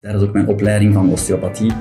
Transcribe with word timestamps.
Tijdens 0.00 0.24
ook 0.24 0.32
mijn 0.32 0.46
opleiding 0.46 0.94
van 0.94 1.10
osteopathie, 1.10 1.72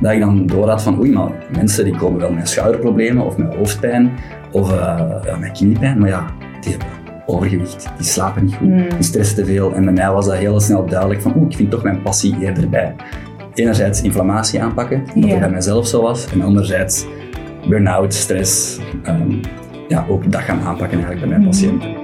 dat 0.00 0.12
ik 0.12 0.20
dan 0.20 0.46
door 0.46 0.68
had 0.68 0.82
van 0.82 0.98
oei, 0.98 1.12
maar 1.12 1.46
mensen 1.56 1.84
die 1.84 1.96
komen 1.96 2.20
wel 2.20 2.32
met 2.32 2.48
schouderproblemen 2.48 3.24
of 3.26 3.36
met 3.36 3.54
hoofdpijn 3.54 4.10
of 4.52 4.72
uh, 4.72 4.76
ja, 5.24 5.36
met 5.40 5.52
kniepijn, 5.52 5.98
maar 5.98 6.08
ja, 6.08 6.26
die 6.60 6.70
hebben 6.70 6.88
overgewicht, 7.26 7.88
die 7.96 8.06
slapen 8.06 8.44
niet 8.44 8.54
goed, 8.54 8.66
Hmm. 8.68 8.88
die 8.88 9.02
stressen 9.02 9.36
te 9.36 9.44
veel. 9.44 9.74
En 9.74 9.84
bij 9.84 9.92
mij 9.92 10.10
was 10.10 10.26
dat 10.26 10.34
heel 10.34 10.60
snel 10.60 10.86
duidelijk 10.86 11.20
van 11.22 11.32
oeh, 11.36 11.46
ik 11.50 11.56
vind 11.56 11.70
toch 11.70 11.82
mijn 11.82 12.02
passie 12.02 12.36
eerder 12.40 12.68
bij. 12.68 12.94
Enerzijds 13.54 14.02
inflammatie 14.02 14.62
aanpakken, 14.62 15.02
het 15.14 15.38
bij 15.38 15.50
mezelf 15.50 15.86
zo 15.86 16.02
was, 16.02 16.32
en 16.32 16.42
anderzijds 16.42 17.06
burn-out, 17.68 18.14
stress, 18.14 18.78
ehm, 19.02 19.32
ja, 19.88 20.06
ook 20.08 20.32
dat 20.32 20.40
gaan 20.40 20.60
aanpakken 20.60 20.98
eigenlijk 21.04 21.20
bij 21.20 21.28
mijn 21.28 21.40
Hmm. 21.40 21.50
patiënten. 21.50 22.03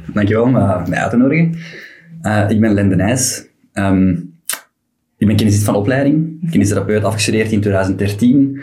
Dankjewel 0.13 0.43
om 0.43 0.51
mij 0.51 0.99
uit 0.99 1.09
te 1.09 1.17
nodigen. 1.17 1.55
Uh, 2.21 2.45
ik 2.49 2.59
ben 2.59 2.73
Len 2.73 2.89
de 2.89 2.95
Nijs. 2.95 3.47
Um, 3.73 4.33
ik 5.17 5.27
ben 5.27 5.35
kinesist 5.35 5.63
van 5.63 5.75
opleiding, 5.75 6.49
kinesitherapeut 6.51 7.03
afgestudeerd 7.03 7.51
in 7.51 7.61
2013. 7.61 8.61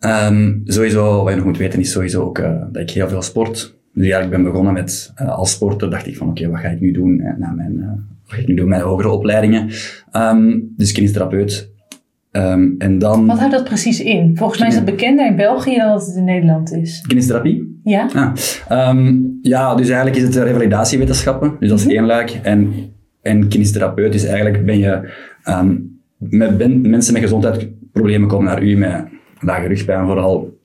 Um, 0.00 0.62
sowieso, 0.64 1.22
wat 1.22 1.30
je 1.30 1.36
nog 1.36 1.44
moet 1.44 1.58
weten, 1.58 1.80
is 1.80 1.90
sowieso 1.90 2.22
ook 2.22 2.38
uh, 2.38 2.62
dat 2.72 2.82
ik 2.82 2.90
heel 2.90 3.08
veel 3.08 3.22
sport. 3.22 3.74
Dus 3.94 4.06
ja, 4.06 4.18
ik 4.18 4.30
ben 4.30 4.42
begonnen 4.42 4.72
met, 4.72 5.12
uh, 5.22 5.28
als 5.28 5.50
sporter 5.50 5.90
dacht 5.90 6.06
ik 6.06 6.16
van 6.16 6.28
oké, 6.28 6.50
wat 6.50 6.60
ga 6.60 6.68
ik 6.68 6.80
nu 6.80 6.92
doen 6.92 7.16
na 7.38 7.50
mijn, 7.50 7.78
wat 8.26 8.34
ga 8.34 8.40
ik 8.40 8.46
nu 8.46 8.54
doen, 8.54 8.68
mijn 8.68 8.82
hogere 8.82 9.08
opleidingen. 9.08 9.70
Um, 10.16 10.72
dus 10.76 10.92
kinesitherapeut. 10.92 11.71
Um, 12.32 12.74
en 12.78 12.98
dan... 12.98 13.26
Wat 13.26 13.38
houdt 13.38 13.54
dat 13.54 13.64
precies 13.64 14.00
in? 14.00 14.36
Volgens 14.36 14.58
mij 14.58 14.68
is 14.68 14.74
het 14.74 14.84
bekender 14.84 15.26
in 15.26 15.36
België 15.36 15.76
dan 15.76 15.88
dat 15.88 16.06
het 16.06 16.16
in 16.16 16.24
Nederland 16.24 16.72
is. 16.72 17.04
Kinestherapie? 17.06 17.80
Ja. 17.84 18.08
Ah, 18.68 18.88
um, 18.88 19.38
ja, 19.42 19.74
dus 19.74 19.88
eigenlijk 19.88 20.16
is 20.16 20.22
het 20.22 20.44
revalidatiewetenschappen. 20.44 21.56
Dus 21.60 21.68
dat 21.68 21.78
is 21.78 21.86
één 21.86 22.06
luik. 22.06 22.38
En, 22.42 22.72
en 23.22 23.48
kinesitherapeut 23.48 24.14
is 24.14 24.24
eigenlijk 24.24 24.64
ben 24.64 24.78
je... 24.78 25.10
Um, 25.48 26.00
met 26.18 26.58
ben, 26.58 26.90
mensen 26.90 27.12
met 27.12 27.22
gezondheidsproblemen 27.22 28.28
komen 28.28 28.44
naar 28.44 28.62
u 28.62 28.76
met 28.76 29.04
lage 29.40 29.66
rugpijn 29.66 30.06
vooral, 30.06 30.58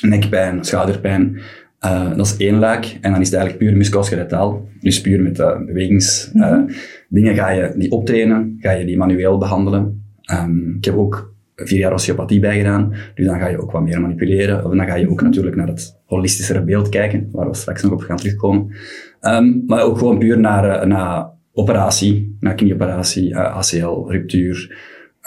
nekpijn, 0.00 0.64
schouderpijn. 0.64 1.38
Uh, 1.84 2.16
dat 2.16 2.26
is 2.26 2.36
één 2.36 2.58
luik. 2.58 2.98
En 3.00 3.12
dan 3.12 3.20
is 3.20 3.30
het 3.30 3.36
eigenlijk 3.36 3.64
puur 3.64 3.76
musculoskeletaal. 3.76 4.68
Dus 4.80 5.00
puur 5.00 5.22
met 5.22 5.38
uh, 5.38 5.64
bewegings... 5.66 6.30
Mm 6.32 6.42
-hmm. 6.42 6.68
dingen 7.08 7.34
ga 7.34 7.50
je 7.50 7.72
die 7.76 7.90
optrainen, 7.90 8.56
ga 8.60 8.70
je 8.70 8.84
die 8.84 8.96
manueel 8.96 9.38
behandelen. 9.38 10.04
Um, 10.32 10.76
ik 10.76 10.84
heb 10.84 10.96
ook 10.96 11.34
vier 11.56 11.78
jaar 11.78 11.92
osteopathie 11.92 12.40
bijgedaan, 12.40 12.94
dus 13.14 13.26
dan 13.26 13.38
ga 13.38 13.48
je 13.48 13.62
ook 13.62 13.70
wat 13.70 13.82
meer 13.82 14.00
manipuleren. 14.00 14.64
Of 14.64 14.74
dan 14.74 14.86
ga 14.86 14.94
je 14.94 15.10
ook 15.10 15.22
natuurlijk 15.22 15.56
naar 15.56 15.66
het 15.66 16.00
holistischere 16.04 16.64
beeld 16.64 16.88
kijken, 16.88 17.28
waar 17.32 17.48
we 17.48 17.54
straks 17.54 17.82
nog 17.82 17.92
op 17.92 18.00
gaan 18.00 18.16
terugkomen. 18.16 18.74
Um, 19.20 19.62
maar 19.66 19.82
ook 19.82 19.98
gewoon 19.98 20.18
puur 20.18 20.38
naar, 20.38 20.82
uh, 20.82 20.86
naar 20.86 21.30
operatie, 21.52 22.36
naar 22.40 22.54
knieoperatie, 22.54 23.30
uh, 23.30 23.56
ACL, 23.56 24.10
ruptuur, 24.10 24.76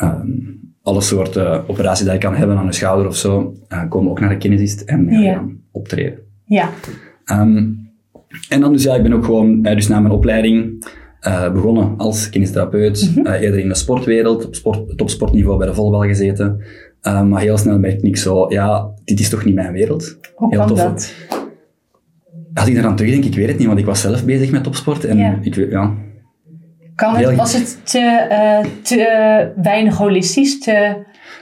um, 0.01 0.59
alle 0.81 1.01
soorten 1.01 1.69
operaties 1.69 2.03
die 2.03 2.13
je 2.13 2.19
kan 2.19 2.35
hebben 2.35 2.57
aan 2.57 2.65
de 2.65 2.73
schouder 2.73 3.07
of 3.07 3.15
zo, 3.15 3.55
uh, 3.69 3.89
komen 3.89 4.11
ook 4.11 4.19
naar 4.19 4.29
de 4.29 4.37
kinesist 4.37 4.81
en 4.81 5.07
ja. 5.09 5.33
gaan 5.33 5.61
optreden. 5.71 6.19
Ja. 6.45 6.69
Um, 7.31 7.87
en 8.49 8.61
dan 8.61 8.71
dus 8.71 8.83
ja, 8.83 8.95
ik 8.95 9.03
ben 9.03 9.13
ook 9.13 9.25
gewoon, 9.25 9.61
dus 9.61 9.87
na 9.87 9.99
mijn 9.99 10.13
opleiding, 10.13 10.85
uh, 11.27 11.51
begonnen 11.51 11.93
als 11.97 12.29
kinesitherapeut, 12.29 13.09
mm 13.09 13.13
-hmm. 13.23 13.33
uh, 13.33 13.41
eerder 13.41 13.59
in 13.59 13.67
de 13.67 13.75
sportwereld, 13.75 14.45
op 14.45 14.55
sport, 14.55 14.97
topsportniveau 14.97 15.57
bij 15.57 15.67
de 15.67 15.73
volbal 15.73 16.01
gezeten. 16.01 16.61
Uh, 17.07 17.21
maar 17.23 17.41
heel 17.41 17.57
snel 17.57 17.79
merkte 17.79 18.07
ik 18.07 18.17
zo, 18.17 18.45
ja, 18.49 18.89
dit 19.03 19.19
is 19.19 19.29
toch 19.29 19.45
niet 19.45 19.55
mijn 19.55 19.73
wereld. 19.73 20.17
Hoe 20.35 20.55
heel 20.55 20.65
tof. 20.65 20.77
dat? 20.77 21.13
Als 22.53 22.67
ik 22.67 22.77
eraan 22.77 22.95
terugdenk, 22.95 23.25
ik 23.25 23.35
weet 23.35 23.47
het 23.47 23.57
niet, 23.57 23.67
want 23.67 23.79
ik 23.79 23.85
was 23.85 24.01
zelf 24.01 24.25
bezig 24.25 24.51
met 24.51 24.63
topsport. 24.63 25.05
En 25.05 25.17
Ja. 25.17 25.39
ik 25.41 25.55
weet, 25.55 25.71
ja. 25.71 25.93
Kan 26.95 27.15
het, 27.15 27.25
Heel- 27.27 27.35
was 27.35 27.53
het 27.53 27.77
te, 27.83 27.99
eh, 28.29 28.65
te 28.81 29.51
weinig 29.61 29.97
holistisch, 29.97 30.59
te 30.59 30.95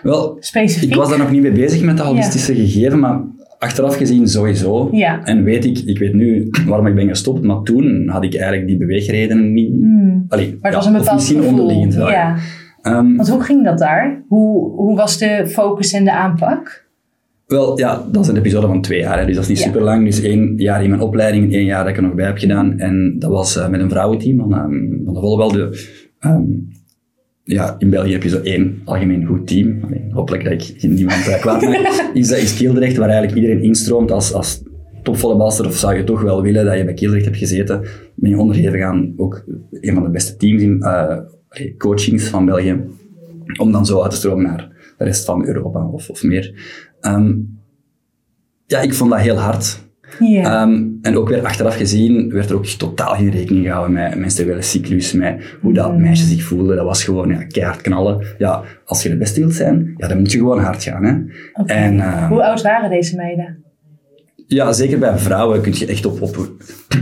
Wel, 0.03 0.37
specifiek? 0.39 0.89
ik 0.89 0.95
was 0.95 1.09
daar 1.09 1.17
nog 1.17 1.31
niet 1.31 1.41
mee 1.41 1.51
bezig 1.51 1.81
met 1.81 1.97
dat 1.97 2.05
holistische 2.05 2.55
gegeven, 2.55 2.99
maar 2.99 3.21
achteraf 3.59 3.95
gezien 3.97 4.28
sowieso. 4.28 4.90
Ja. 4.91 5.23
En 5.23 5.44
weet 5.44 5.66
ik, 5.66 5.78
ik 5.78 6.00
weet 6.00 6.13
nu 6.13 6.50
waarom 6.68 6.88
ik 6.88 6.95
ben 6.95 7.07
gestopt, 7.07 7.44
maar 7.44 7.62
toen 7.63 8.07
had 8.07 8.23
ik 8.23 8.35
eigenlijk 8.35 8.68
die 8.68 8.78
beweegredenen 8.78 9.53
niet. 9.53 9.72
Hmm. 9.72 10.25
Allee, 10.28 10.57
Maar 10.62 10.72
het 10.72 10.72
ja, 10.72 10.78
was 10.78 10.85
een 10.85 10.91
of 10.94 10.97
bepaald 11.00 11.16
misschien 11.18 11.38
gevoel. 11.41 11.59
onderliggend. 11.59 11.94
Ja. 11.94 12.35
Ehm, 12.81 13.16
Want 13.16 13.29
hoe 13.29 13.41
ging 13.44 13.63
dat 13.66 13.78
daar? 13.78 14.23
Hoe, 14.28 14.72
hoe 14.75 14.96
was 14.96 15.17
de 15.17 15.44
focus 15.47 15.94
en 15.94 16.03
de 16.03 16.12
aanpak? 16.12 16.85
Wel, 17.47 17.79
ja, 17.79 18.03
dat 18.12 18.23
is 18.23 18.29
een 18.29 18.38
episode 18.38 18.67
van 18.67 18.81
twee 18.81 19.00
jaar, 19.00 19.19
hè, 19.19 19.25
dus 19.25 19.34
dat 19.35 19.44
is 19.44 19.50
niet 19.50 19.57
Ja. 19.59 19.63
super 19.63 19.81
lang. 19.81 20.06
Dus 20.06 20.22
één 20.22 20.53
jaar 20.57 20.84
in 20.84 20.90
mijn 20.90 21.01
opleiding 21.01 21.44
en 21.46 21.51
één 21.51 21.66
jaar 21.66 21.79
dat 21.79 21.90
ik 21.90 21.97
er 21.97 22.03
nog 22.03 22.13
bij 22.13 22.25
heb 22.25 22.38
gedaan. 22.38 22.79
En 22.79 23.16
dat 23.19 23.29
was 23.31 23.57
uh, 23.57 23.69
met 23.69 23.79
een 23.81 23.90
vrouwenteam 23.90 24.38
van, 24.38 24.53
um, 24.53 25.01
van 25.06 25.13
de 25.13 25.19
volleybal. 25.19 25.51
De, 25.51 25.85
um, 26.25 26.67
ja, 27.47 27.75
in 27.78 27.90
België 27.90 28.12
heb 28.12 28.24
je 28.24 28.30
zo 28.30 28.40
één 28.40 28.81
algemeen 28.84 29.25
goed 29.25 29.47
team. 29.47 29.84
Allee, 29.84 30.08
hopelijk 30.12 30.44
dat 30.44 30.53
ik 30.53 30.75
niemand 30.81 31.28
uh, 31.28 31.40
kwaad 31.40 31.62
maak. 31.62 32.09
is, 32.13 32.28
dat 32.28 32.38
is 32.38 32.97
waar 32.97 33.09
eigenlijk 33.09 33.35
iedereen 33.35 33.63
instroomt 33.63 34.12
als, 34.12 34.34
als 34.34 34.63
topvolleybalster. 35.03 35.66
Of 35.66 35.75
zou 35.75 35.96
je 35.96 36.03
toch 36.03 36.22
wel 36.22 36.41
willen 36.41 36.66
dat 36.66 36.78
je 36.78 36.85
bij 36.85 36.94
Kielderrecht 36.94 37.25
hebt 37.25 37.40
gezeten, 37.40 37.81
ben 38.16 38.30
je 38.30 38.38
onderhevig 38.38 38.81
aan 38.81 39.13
ook 39.18 39.44
een 39.72 39.94
van 39.94 40.03
de 40.03 40.09
beste 40.09 40.35
teams 40.35 40.62
in 40.62 40.78
uh, 40.80 41.18
coachings 41.78 42.28
van 42.28 42.46
België. 42.46 42.84
Om 43.59 43.72
dan 43.72 43.85
zo 43.85 44.02
uit 44.02 44.12
te 44.12 44.18
stromen 44.18 44.44
naar 44.44 44.94
de 44.97 45.03
rest 45.03 45.25
van 45.25 45.46
Europa 45.46 45.88
of, 45.88 46.09
of 46.09 46.24
meer. 46.24 46.53
Um, 47.02 47.59
ja, 48.66 48.81
ik 48.81 48.94
vond 48.94 49.12
dat 49.12 49.19
heel 49.19 49.38
hard. 49.38 49.86
Um, 50.22 50.97
en 51.01 51.16
ook 51.18 51.29
weer 51.29 51.45
achteraf 51.45 51.75
gezien 51.78 52.29
werd 52.31 52.50
er 52.50 52.56
ook 52.56 52.66
totaal 52.66 53.16
geen 53.16 53.29
rekening 53.31 53.66
gehouden 53.66 53.94
met 53.94 54.16
menstruele 54.16 54.62
cyclus, 54.62 55.13
met 55.13 55.57
hoe 55.62 55.73
dat 55.73 55.94
Mm. 55.94 56.01
meisje 56.01 56.25
zich 56.25 56.44
voelde. 56.44 56.75
Dat 56.75 56.85
was 56.85 57.03
gewoon 57.03 57.29
ja, 57.29 57.44
keihard 57.44 57.81
knallen. 57.81 58.25
Ja, 58.38 58.63
als 58.85 59.03
je 59.03 59.09
de 59.09 59.17
beste 59.17 59.40
wilt 59.40 59.53
zijn, 59.53 59.94
ja, 59.97 60.07
dan 60.07 60.17
moet 60.19 60.31
je 60.31 60.38
gewoon 60.38 60.59
hard 60.59 60.84
gaan. 60.84 61.03
Hè. 61.03 61.13
En, 61.66 61.96
uh, 61.96 62.28
Hoe 62.29 62.44
oud 62.44 62.62
waren 62.62 62.90
deze 62.90 63.16
meiden? 63.16 63.57
ja, 64.47 64.73
zeker 64.73 65.00
bij 65.00 65.17
vrouwen 65.17 65.62
kun 65.62 65.73
je 65.75 65.85
echt 65.85 66.06
op, 66.06 66.22
op, 66.22 66.38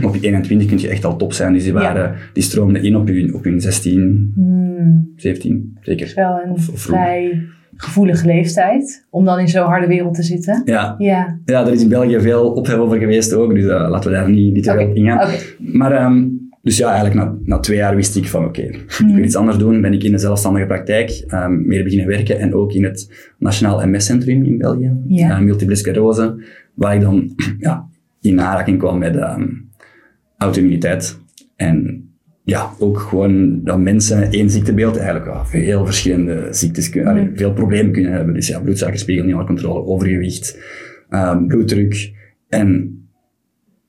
op 0.04 0.14
je 0.14 0.20
21 0.20 0.68
kun 0.68 0.78
je 0.78 0.88
echt 0.88 1.04
al 1.04 1.16
top 1.16 1.32
zijn. 1.32 1.52
Dus 1.52 1.62
die, 1.64 1.72
Ja. 1.72 1.78
waren, 1.80 2.14
die 2.32 2.42
stroomden 2.42 2.82
in 2.82 2.96
op 2.96 3.06
hun, 3.06 3.34
op 3.34 3.44
hun 3.44 3.60
16, 3.60 4.32
Hmm. 4.34 5.12
17, 5.16 5.70
Dat 5.74 5.84
zeker. 5.84 6.06
is 6.06 6.14
wel 6.14 6.40
een 6.44 6.50
Of- 6.50 6.68
of 6.68 6.80
vroeg. 6.80 6.96
vrij 6.96 7.42
gevoelige 7.76 8.26
leeftijd 8.26 9.06
om 9.10 9.24
dan 9.24 9.38
in 9.38 9.48
zo'n 9.48 9.66
harde 9.66 9.86
wereld 9.86 10.14
te 10.14 10.22
zitten. 10.22 10.62
Ja, 10.64 10.94
Ja. 10.98 11.38
ja, 11.44 11.66
er 11.66 11.72
is 11.72 11.82
in 11.82 11.88
België 11.88 12.20
veel 12.20 12.52
ophef 12.52 12.74
over 12.76 12.98
geweest 12.98 13.34
ook, 13.34 13.54
dus 13.54 13.64
uh, 13.64 13.68
laten 13.88 14.10
we 14.10 14.16
daar 14.16 14.30
niet, 14.30 14.54
niet 14.54 14.64
te 14.64 14.72
veel 14.72 14.88
op 14.88 14.96
ingaan. 14.96 15.28
Maar 15.58 16.04
um, 16.04 16.44
dus 16.62 16.76
ja, 16.76 16.86
eigenlijk 16.86 17.14
na, 17.16 17.36
na 17.44 17.58
twee 17.58 17.76
jaar 17.76 17.94
wist 17.96 18.16
ik 18.16 18.28
van 18.28 18.44
oké, 18.44 18.60
okay, 18.60 18.80
ik 19.08 19.14
wil 19.14 19.24
iets 19.24 19.36
anders 19.36 19.58
doen. 19.58 19.80
Ben 19.80 19.92
ik 19.92 20.02
in 20.04 20.12
de 20.12 20.18
zelfstandige 20.18 20.66
praktijk 20.66 21.24
um, 21.34 21.66
meer 21.66 21.82
beginnen 21.84 22.06
werken 22.08 22.38
en 22.38 22.54
ook 22.54 22.72
in 22.72 22.84
het 22.84 23.30
Nationaal 23.38 23.86
MS-centrum 23.86 24.44
in 24.44 24.58
België, 24.58 24.96
Ja. 25.06 25.30
uh, 25.30 25.38
multiple 25.44 25.74
sclerose, 25.74 26.42
waar 26.74 26.94
ik 26.94 27.00
dan 27.00 27.34
ja, 27.58 27.86
in 28.20 28.40
aanraking 28.40 28.78
kwam 28.78 28.98
met 28.98 29.16
um, 29.16 29.68
auto-immuniteit. 30.36 31.18
En 31.56 32.05
ja, 32.46 32.70
ook 32.78 32.98
gewoon 32.98 33.64
dat 33.64 33.78
mensen 33.78 34.30
één 34.30 34.50
ziektebeeld 34.50 34.96
eigenlijk 34.96 35.26
wel 35.26 35.44
veel 35.44 35.84
verschillende 35.84 36.46
ziektes 36.50 36.90
kunnen, 36.90 37.10
allee, 37.10 37.30
veel 37.34 37.52
problemen 37.52 37.92
kunnen 37.92 38.12
hebben. 38.12 38.34
Dus 38.34 38.48
ja, 38.48 38.60
bloedsuikerspiegel 38.60 39.24
niet 39.24 39.32
onder 39.34 39.48
controle, 39.48 39.84
overgewicht, 39.84 40.58
um, 41.10 41.46
bloeddruk. 41.46 42.12
En 42.48 42.98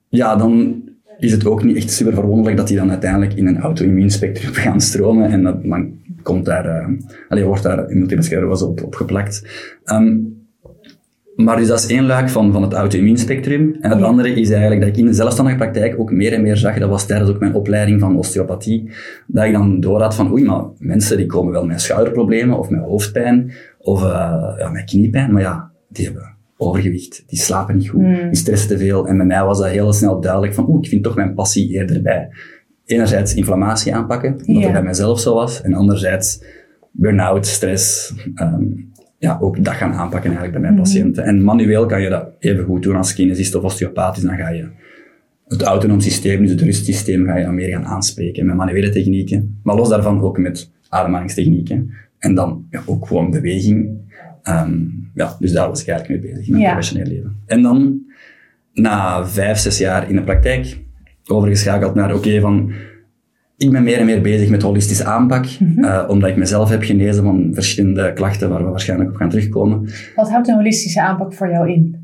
ja, 0.09 0.35
dan 0.35 0.81
is 1.17 1.31
het 1.31 1.45
ook 1.45 1.63
niet 1.63 1.75
echt 1.75 1.91
super 1.91 2.13
verwonderlijk 2.13 2.57
dat 2.57 2.67
die 2.67 2.77
dan 2.77 2.89
uiteindelijk 2.89 3.33
in 3.33 3.47
een 3.47 3.59
auto-immuunspectrum 3.59 4.53
gaan 4.63 4.81
stromen 4.81 5.29
en 5.29 5.43
dat, 5.43 5.63
dan 5.63 5.99
komt 6.21 6.45
daar, 6.45 6.65
uh, 6.65 6.97
allee, 7.29 7.43
wordt 7.43 7.63
daar 7.63 7.89
een 7.89 7.97
multiple 7.97 8.23
sclerose 8.23 8.65
op, 8.65 8.83
op 8.83 8.95
geplakt. 8.95 9.47
Um, 9.85 10.46
maar 11.37 11.57
dus 11.57 11.67
dat 11.67 11.79
is 11.79 11.87
één 11.87 12.05
luik 12.05 12.29
van, 12.29 12.51
van 12.51 12.61
het 12.61 12.73
auto-immuunspectrum. 12.73 13.77
En 13.81 13.89
het 13.89 13.99
Ja. 13.99 14.05
andere 14.05 14.29
is 14.33 14.49
eigenlijk 14.49 14.81
dat 14.81 14.89
ik 14.89 14.97
in 14.97 15.05
de 15.05 15.13
zelfstandige 15.13 15.57
praktijk 15.57 15.99
ook 15.99 16.11
meer 16.11 16.33
en 16.33 16.41
meer 16.41 16.57
zag, 16.57 16.79
dat 16.79 16.89
was 16.89 17.05
tijdens 17.05 17.29
ook 17.29 17.39
mijn 17.39 17.53
opleiding 17.53 17.99
van 17.99 18.17
osteopathie, 18.17 18.89
dat 19.27 19.45
ik 19.45 19.51
dan 19.51 19.79
door 19.79 20.01
had 20.01 20.15
van, 20.15 20.31
oei, 20.31 20.43
maar 20.43 20.63
mensen 20.77 21.17
die 21.17 21.25
komen 21.25 21.51
wel 21.51 21.65
met 21.65 21.81
schouderproblemen 21.81 22.57
of 22.59 22.69
met 22.69 22.81
hoofdpijn 22.81 23.51
of 23.79 24.01
uh, 24.03 24.07
ja, 24.57 24.69
met 24.71 24.83
kniepijn, 24.83 25.31
maar 25.31 25.41
ja, 25.41 25.71
die 25.89 26.05
hebben 26.05 26.35
overgewicht, 26.57 27.23
die 27.27 27.39
slapen 27.39 27.75
niet 27.77 27.89
goed, 27.89 28.01
Hmm. 28.01 28.27
die 28.29 28.35
stressen 28.37 28.67
te 28.69 28.77
veel. 28.77 29.07
En 29.07 29.17
bij 29.17 29.25
mij 29.25 29.43
was 29.43 29.57
dat 29.59 29.67
heel 29.67 29.93
snel 29.93 30.19
duidelijk 30.21 30.53
van, 30.53 30.65
oeh, 30.69 30.77
ik 30.81 30.89
vind 30.89 31.03
toch 31.03 31.15
mijn 31.15 31.33
passie 31.33 31.69
eerder 31.69 32.01
bij 32.01 32.29
enerzijds 32.85 33.33
inflammatie 33.35 33.95
aanpakken, 33.95 34.31
omdat 34.33 34.47
Ja. 34.55 34.61
het 34.61 34.71
bij 34.71 34.83
mijzelf 34.83 35.19
zo 35.19 35.33
was, 35.33 35.61
en 35.61 35.73
anderzijds 35.73 36.43
burn-out, 36.91 37.45
stress, 37.45 38.13
ehm, 38.35 38.63
ja, 39.17 39.37
ook 39.41 39.63
dat 39.63 39.73
gaan 39.73 39.91
aanpakken 39.93 40.29
eigenlijk 40.31 40.51
bij 40.51 40.61
mijn 40.61 40.73
Mhm. 40.73 40.83
patiënten. 40.83 41.23
En 41.23 41.43
manueel 41.43 41.85
kan 41.85 42.01
je 42.01 42.09
dat 42.09 42.27
even 42.39 42.63
goed 42.65 42.83
doen 42.83 42.95
als 42.95 43.13
kinesist 43.13 43.55
of 43.55 43.63
osteopaat, 43.63 44.15
dus 44.15 44.23
dan 44.23 44.37
ga 44.37 44.49
je 44.49 44.67
het 45.47 45.61
autonoom 45.61 45.99
systeem, 45.99 46.41
dus 46.41 46.51
het 46.51 46.61
rustsysteem, 46.61 47.25
ga 47.25 47.37
je 47.37 47.45
dan 47.45 47.55
meer 47.55 47.69
gaan 47.69 47.85
aanspreken 47.85 48.45
met 48.45 48.55
manuele 48.55 48.89
technieken. 48.89 49.59
Maar 49.63 49.75
los 49.75 49.89
daarvan 49.89 50.21
ook 50.21 50.37
met 50.37 50.71
ademhalingstechnieken. 50.89 51.91
En 52.19 52.35
dan 52.35 52.65
ja, 52.69 52.81
ook 52.85 53.07
gewoon 53.07 53.31
beweging. 53.31 53.89
Ehm, 54.43 54.73
ja, 55.13 55.35
dus 55.39 55.51
daar 55.51 55.67
was 55.67 55.81
ik 55.81 55.87
eigenlijk 55.87 56.21
mee 56.23 56.31
bezig 56.31 56.45
in 56.45 56.51
mijn 56.51 56.63
Ja. 56.63 56.69
professioneel 56.71 57.07
leven. 57.07 57.35
En 57.45 57.61
dan, 57.61 58.01
na 58.73 59.25
vijf, 59.27 59.57
zes 59.57 59.77
jaar 59.77 60.09
in 60.09 60.15
de 60.15 60.23
praktijk, 60.23 60.77
overgeschakeld 61.27 61.95
naar, 61.95 62.15
oké, 62.15 62.39
van... 62.39 62.71
Ik 63.57 63.71
ben 63.71 63.83
meer 63.83 63.97
en 63.99 64.05
meer 64.05 64.21
bezig 64.21 64.49
met 64.49 64.61
holistische 64.61 65.05
aanpak, 65.05 65.45
eh, 65.81 66.03
omdat 66.07 66.29
ik 66.29 66.35
mezelf 66.37 66.69
heb 66.69 66.83
genezen 66.83 67.23
van 67.23 67.49
verschillende 67.53 68.13
klachten 68.13 68.49
waar 68.49 68.63
we 68.63 68.69
waarschijnlijk 68.69 69.09
op 69.09 69.15
gaan 69.15 69.29
terugkomen. 69.29 69.89
Wat 70.15 70.29
houdt 70.29 70.47
een 70.47 70.55
holistische 70.55 71.01
aanpak 71.01 71.33
voor 71.33 71.49
jou 71.49 71.69
in? 71.71 71.95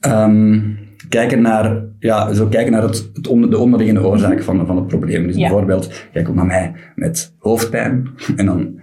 Ehm, 0.00 0.60
kijken 1.08 1.42
naar, 1.42 1.82
ja, 1.98 2.32
zo 2.32 2.46
kijken 2.46 2.72
naar 2.72 2.82
het, 2.82 3.10
het 3.12 3.26
onder, 3.28 3.50
de 3.50 3.58
onderliggende 3.58 4.06
oorzaak 4.06 4.42
van, 4.42 4.66
van 4.66 4.76
het 4.76 4.86
probleem. 4.86 5.26
Dus 5.26 5.36
Ja. 5.36 5.40
bijvoorbeeld, 5.40 6.08
kijk 6.12 6.28
ook 6.28 6.34
naar 6.34 6.46
mij 6.46 6.72
met 6.94 7.34
hoofdpijn. 7.38 8.08
En 8.36 8.46
dan 8.46 8.80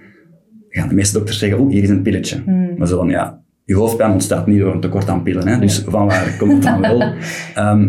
gaan 0.70 0.88
de 0.88 0.96
meeste 0.96 1.18
dokters 1.18 1.40
zeggen, 1.40 1.60
oeh, 1.60 1.72
hier 1.74 1.84
is 1.84 1.90
een 1.90 2.02
pilletje. 2.02 2.44
Maar 2.78 2.88
zo 2.88 2.98
van, 2.98 3.10
ja, 3.10 3.42
je 3.66 3.76
hoofdpijn 3.76 4.12
ontstaat 4.12 4.48
niet 4.48 4.60
door 4.60 4.74
een 4.74 4.80
tekort 4.80 5.10
aan 5.10 5.24
pillen. 5.24 5.48
Hè? 5.48 5.60
Dus 5.60 5.80
van 5.88 6.06
waar 6.06 6.36
komt 6.38 6.52
het 6.52 6.62
dan 6.64 6.82
wel? 6.82 7.02
Ehm, 7.56 7.88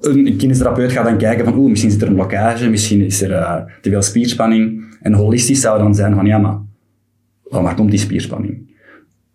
een 0.00 0.36
kinestherapeut 0.36 0.92
gaat 0.92 1.04
dan 1.04 1.18
kijken 1.18 1.44
van, 1.44 1.58
oeh, 1.58 1.70
misschien 1.70 1.90
zit 1.90 2.02
er 2.02 2.08
een 2.08 2.14
blokkage, 2.14 2.68
misschien 2.70 3.00
is 3.00 3.22
er 3.22 3.32
eh, 3.32 3.62
te 3.80 3.90
veel 3.90 4.02
spierspanning. 4.02 4.84
En 5.00 5.12
holistisch 5.12 5.60
zou 5.60 5.78
dan 5.78 5.94
zijn 5.94 6.14
van, 6.14 6.26
ja, 6.26 6.38
maar 6.38 6.58
van 7.44 7.62
waar 7.62 7.74
komt 7.74 7.90
die 7.90 7.98
spierspanning? 7.98 8.74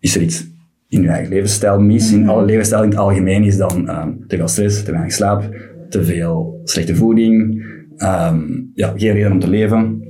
Is 0.00 0.16
er 0.16 0.22
iets 0.22 0.46
in 0.88 1.02
je 1.02 1.08
eigen 1.08 1.32
levensstijl 1.32 1.80
mis? 1.80 2.12
In 2.12 2.28
alle 2.28 2.44
levensstijl 2.44 2.82
in 2.82 2.88
het 2.88 2.98
algemeen 2.98 3.44
is 3.44 3.56
dan 3.56 3.88
ehm, 3.88 4.10
te 4.26 4.36
veel 4.36 4.48
stress, 4.48 4.82
te 4.84 4.90
weinig 4.90 5.12
slaap, 5.12 5.54
te 5.88 6.04
veel 6.04 6.60
slechte 6.64 6.96
voeding, 6.96 7.64
ehm, 7.96 8.40
ja, 8.74 8.92
geen 8.96 9.12
reden 9.12 9.32
om 9.32 9.38
te 9.40 9.48
leven, 9.48 10.02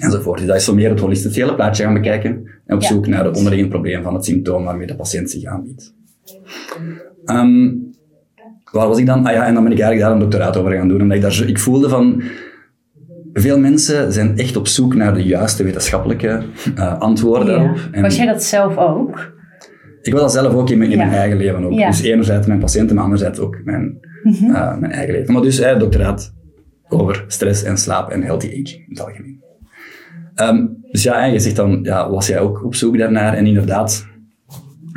enzovoort. 0.00 0.38
Dus 0.38 0.46
dat 0.46 0.56
is 0.56 0.64
zo 0.64 0.74
meer 0.74 0.90
het 0.90 1.00
holistisch, 1.00 1.26
het 1.26 1.42
hele 1.42 1.54
plaatje 1.54 1.82
gaan 1.82 1.94
bekijken 1.94 2.30
en 2.66 2.76
op 2.76 2.82
Ja. 2.82 2.88
zoek 2.88 3.06
naar 3.06 3.24
het 3.24 3.36
onderliggende 3.36 3.74
probleem 3.74 4.02
van 4.02 4.14
het 4.14 4.24
symptoom 4.24 4.64
waarmee 4.64 4.86
de 4.86 4.96
patiënt 4.96 5.30
zich 5.30 5.44
aanbiedt. 5.44 5.94
Ehm, 7.24 7.68
waar 8.72 8.88
was 8.88 8.98
ik 8.98 9.06
dan? 9.06 9.26
Ah 9.26 9.32
ja, 9.32 9.46
en 9.46 9.54
dan 9.54 9.62
ben 9.62 9.72
ik 9.72 9.78
eigenlijk 9.78 10.08
daar 10.10 10.20
een 10.22 10.30
doctoraat 10.30 10.56
over 10.56 10.72
gaan 10.72 10.88
doen, 10.88 11.00
omdat 11.02 11.16
ik 11.16 11.22
daar 11.22 11.42
ik 11.46 11.58
voelde 11.58 11.88
van, 11.88 12.22
veel 13.32 13.58
mensen 13.58 14.12
zijn 14.12 14.38
echt 14.38 14.56
op 14.56 14.66
zoek 14.66 14.94
naar 14.94 15.14
de 15.14 15.22
juiste 15.24 15.62
wetenschappelijke 15.64 16.42
eh, 16.74 16.98
antwoorden 16.98 17.46
daarop. 17.46 17.78
En 17.92 18.02
Was 18.02 18.16
jij 18.16 18.26
dat 18.26 18.42
zelf 18.44 18.76
ook? 18.76 19.36
ik 20.02 20.12
was 20.12 20.22
dat 20.22 20.32
zelf 20.32 20.54
ook 20.54 20.70
in 20.70 20.78
mijn, 20.78 20.90
in 20.90 20.98
Ja. 20.98 21.04
mijn 21.04 21.18
eigen 21.18 21.36
leven 21.36 21.64
ook. 21.64 21.72
Ja. 21.72 21.78
Mhm. 21.78 21.90
Dus 21.90 22.00
enerzijds 22.00 22.46
mijn 22.46 22.58
patiënten, 22.58 22.94
maar 22.94 23.04
anderzijds 23.04 23.38
ook 23.38 23.60
mijn, 23.64 23.98
eh, 24.24 24.76
mijn 24.78 24.92
eigen 24.92 25.14
leven. 25.14 25.32
Maar 25.32 25.42
dus 25.42 25.58
eh, 25.58 25.78
doctoraat 25.78 26.34
over 26.88 27.24
stress 27.26 27.62
en 27.62 27.76
slaap 27.78 28.10
en 28.10 28.22
healthy 28.22 28.46
aging 28.46 28.68
in 28.68 28.84
het 28.88 29.00
algemeen. 29.00 29.42
Ehm, 30.34 30.66
dus 30.90 31.02
ja, 31.02 31.24
en 31.24 31.32
je 31.32 31.38
zegt 31.38 31.56
dan, 31.56 31.78
ja, 31.82 32.10
was 32.10 32.26
jij 32.26 32.40
ook 32.40 32.64
op 32.64 32.74
zoek 32.74 32.98
daarnaar? 32.98 33.34
En 33.34 33.46
inderdaad, 33.46 34.06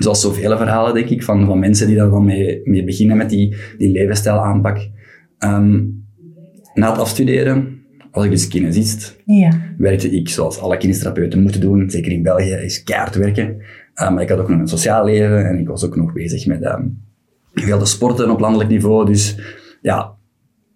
zoals 0.02 0.22
zoveel 0.22 0.58
verhalen, 0.58 0.94
denk 0.94 1.10
ik, 1.10 1.24
van, 1.24 1.46
van 1.46 1.60
mensen 1.60 1.88
die 1.88 1.96
daar 1.96 2.10
dan 2.10 2.26
mee, 2.26 2.62
mee 2.64 2.84
beginnen 2.84 3.18
met 3.18 3.30
die, 3.30 3.56
die 3.78 3.92
levensstijlaanpak. 3.92 4.90
Ehm, 5.38 5.80
na 6.74 6.90
het 6.90 7.00
afstuderen 7.00 7.80
was 8.12 8.26
ik 8.26 8.32
dus 8.32 8.48
kinesist 8.48 9.18
Ja. 9.26 9.52
werkte 9.78 10.10
ik 10.12 10.30
zoals 10.30 10.60
alle 10.60 10.78
kinestherapeuten 10.78 11.42
moeten 11.42 11.62
doen, 11.62 11.90
zeker 11.90 12.12
in 12.12 12.24
België, 12.24 12.52
is 12.54 12.84
keihard 12.84 13.16
werken. 13.16 13.56
Uh, 14.02 14.12
maar 14.12 14.22
ik 14.22 14.30
had 14.30 14.40
ook 14.40 14.50
nog 14.50 14.60
een 14.60 14.68
sociaal 14.68 15.06
leven 15.06 15.46
en 15.46 15.60
ik 15.60 15.68
was 15.68 15.86
ook 15.86 15.96
nog 15.96 16.14
bezig 16.14 16.46
met 16.46 16.66
um, 16.66 17.02
veel 17.54 17.80
te 17.80 17.86
sporten 17.86 18.30
op 18.30 18.40
landelijk 18.40 18.70
niveau. 18.70 19.06
Dus 19.06 19.40
ja, 19.82 20.14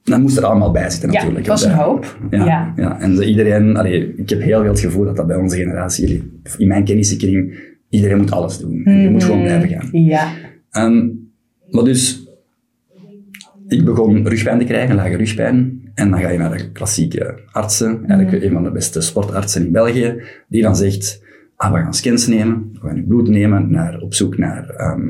dat 0.03 0.19
moest 0.19 0.37
er 0.37 0.45
allemaal 0.45 0.71
bij 0.71 0.89
zitten 0.89 1.11
Ja, 1.11 1.15
natuurlijk. 1.15 1.45
het 1.45 1.47
was 1.47 1.63
En, 1.63 1.71
een 1.71 1.77
eh, 1.77 1.83
hoop. 1.83 2.17
Ja, 2.29 2.45
Ja. 2.45 2.73
ja. 2.75 2.99
en 2.99 3.23
iedereen, 3.23 3.77
allee, 3.77 4.13
ik 4.15 4.29
heb 4.29 4.41
heel 4.41 4.59
veel 4.61 4.69
het 4.69 4.79
gevoel 4.79 5.05
dat 5.05 5.15
dat 5.15 5.27
bij 5.27 5.35
onze 5.35 5.55
generatie, 5.57 6.31
in 6.57 6.67
mijn 6.67 6.83
kennissenkring, 6.83 7.53
iedereen 7.95 8.17
moet 8.17 8.31
alles 8.31 8.57
doen. 8.57 8.81
Je 9.01 9.09
moet 9.09 9.23
gewoon 9.23 9.41
blijven 9.41 9.69
gaan. 9.69 9.89
Ja. 9.91 10.31
Ehm, 10.71 11.07
maar 11.69 11.83
dus, 11.83 12.27
ik 13.67 13.85
begon 13.85 14.27
rugpijn 14.27 14.59
te 14.59 14.65
krijgen, 14.65 14.95
lage 14.95 15.15
rugpijn. 15.15 15.81
En 15.93 16.09
dan 16.09 16.19
ga 16.19 16.29
je 16.29 16.37
naar 16.37 16.57
de 16.57 16.71
klassieke 16.71 17.39
artsen, 17.51 18.05
eigenlijk 18.07 18.43
een 18.43 18.51
van 18.51 18.63
de 18.63 18.71
beste 18.71 19.01
sportartsen 19.01 19.65
in 19.65 19.71
België, 19.71 20.21
die 20.47 20.61
dan 20.61 20.75
zegt, 20.75 21.23
ah, 21.55 21.73
we 21.73 21.79
gaan 21.79 21.93
scans 21.93 22.27
nemen, 22.27 22.69
we 22.73 22.79
gaan 22.87 22.95
je 22.95 23.03
bloed 23.03 23.27
nemen, 23.29 23.71
naar, 23.71 23.99
op 23.99 24.13
zoek 24.13 24.37
naar 24.37 24.69
ehm 24.69 25.01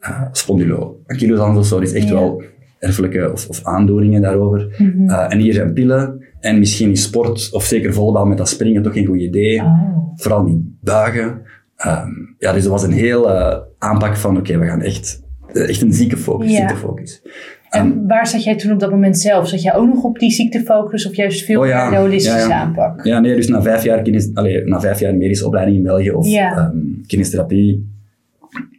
uh, 0.00 0.22
spondyloankylosans 0.32 1.58
of 1.58 1.66
zo. 1.66 1.78
Dat 1.78 1.88
is 1.88 1.94
echt 1.94 2.08
Ja. 2.08 2.14
wel 2.14 2.42
erfelijke 2.78 3.32
of, 3.32 3.48
of 3.48 3.64
aandoeningen 3.64 4.22
daarover. 4.22 4.74
Eh, 5.06 5.24
en 5.32 5.38
hier 5.38 5.52
zijn 5.52 5.72
pillen. 5.72 6.24
En 6.40 6.58
misschien 6.58 6.90
is 6.90 7.02
sport, 7.02 7.50
of 7.52 7.64
zeker 7.64 7.92
volleybal 7.92 8.26
met 8.26 8.38
dat 8.38 8.48
springen, 8.48 8.82
toch 8.82 8.96
een 8.96 9.06
goed 9.06 9.20
idee. 9.20 9.60
Oh. 9.60 9.90
Vooral 10.16 10.42
niet 10.44 10.60
buigen. 10.80 11.42
Ehm, 11.82 12.10
ja, 12.38 12.52
dus 12.52 12.62
dat 12.62 12.72
was 12.72 12.82
een 12.82 12.92
heel 12.92 13.30
eh, 13.30 13.58
aanpak 13.78 14.16
van, 14.16 14.36
oké, 14.36 14.58
we 14.58 14.66
gaan 14.66 14.80
echt, 14.80 15.22
eh, 15.52 15.68
echt 15.68 15.82
een 15.82 15.92
ziekefocus, 15.92 16.50
Ja. 16.50 16.56
ziektefocus. 16.56 17.22
En 17.70 18.06
waar 18.06 18.26
zat 18.26 18.44
jij 18.44 18.56
toen 18.56 18.72
op 18.72 18.80
dat 18.80 18.90
moment 18.90 19.18
zelf? 19.18 19.48
Zat 19.48 19.62
jij 19.62 19.74
ook 19.74 19.88
nog 19.88 20.02
op 20.04 20.18
die 20.18 20.30
ziektefocus 20.30 21.06
of 21.06 21.14
juist 21.16 21.44
veel 21.44 21.60
Oh 21.60 21.66
ja, 21.66 21.82
meer 21.88 21.90
de 21.98 22.04
holistische 22.04 22.38
ja, 22.38 22.46
ja. 22.48 22.54
aanpak? 22.60 23.04
Ja, 23.04 23.20
nee, 23.20 23.34
dus 23.36 23.48
na 23.48 23.62
vijf 23.62 23.84
jaar, 23.84 24.02
kines, 24.02 24.30
allee, 24.34 24.64
na 24.64 24.80
vijf 24.80 25.00
jaar 25.00 25.14
medische 25.14 25.46
opleiding 25.46 25.76
in 25.76 25.82
België 25.82 26.10
of 26.10 26.26
Ja. 26.26 26.56
ehm, 26.56 26.76
kinestherapie, 27.06 27.90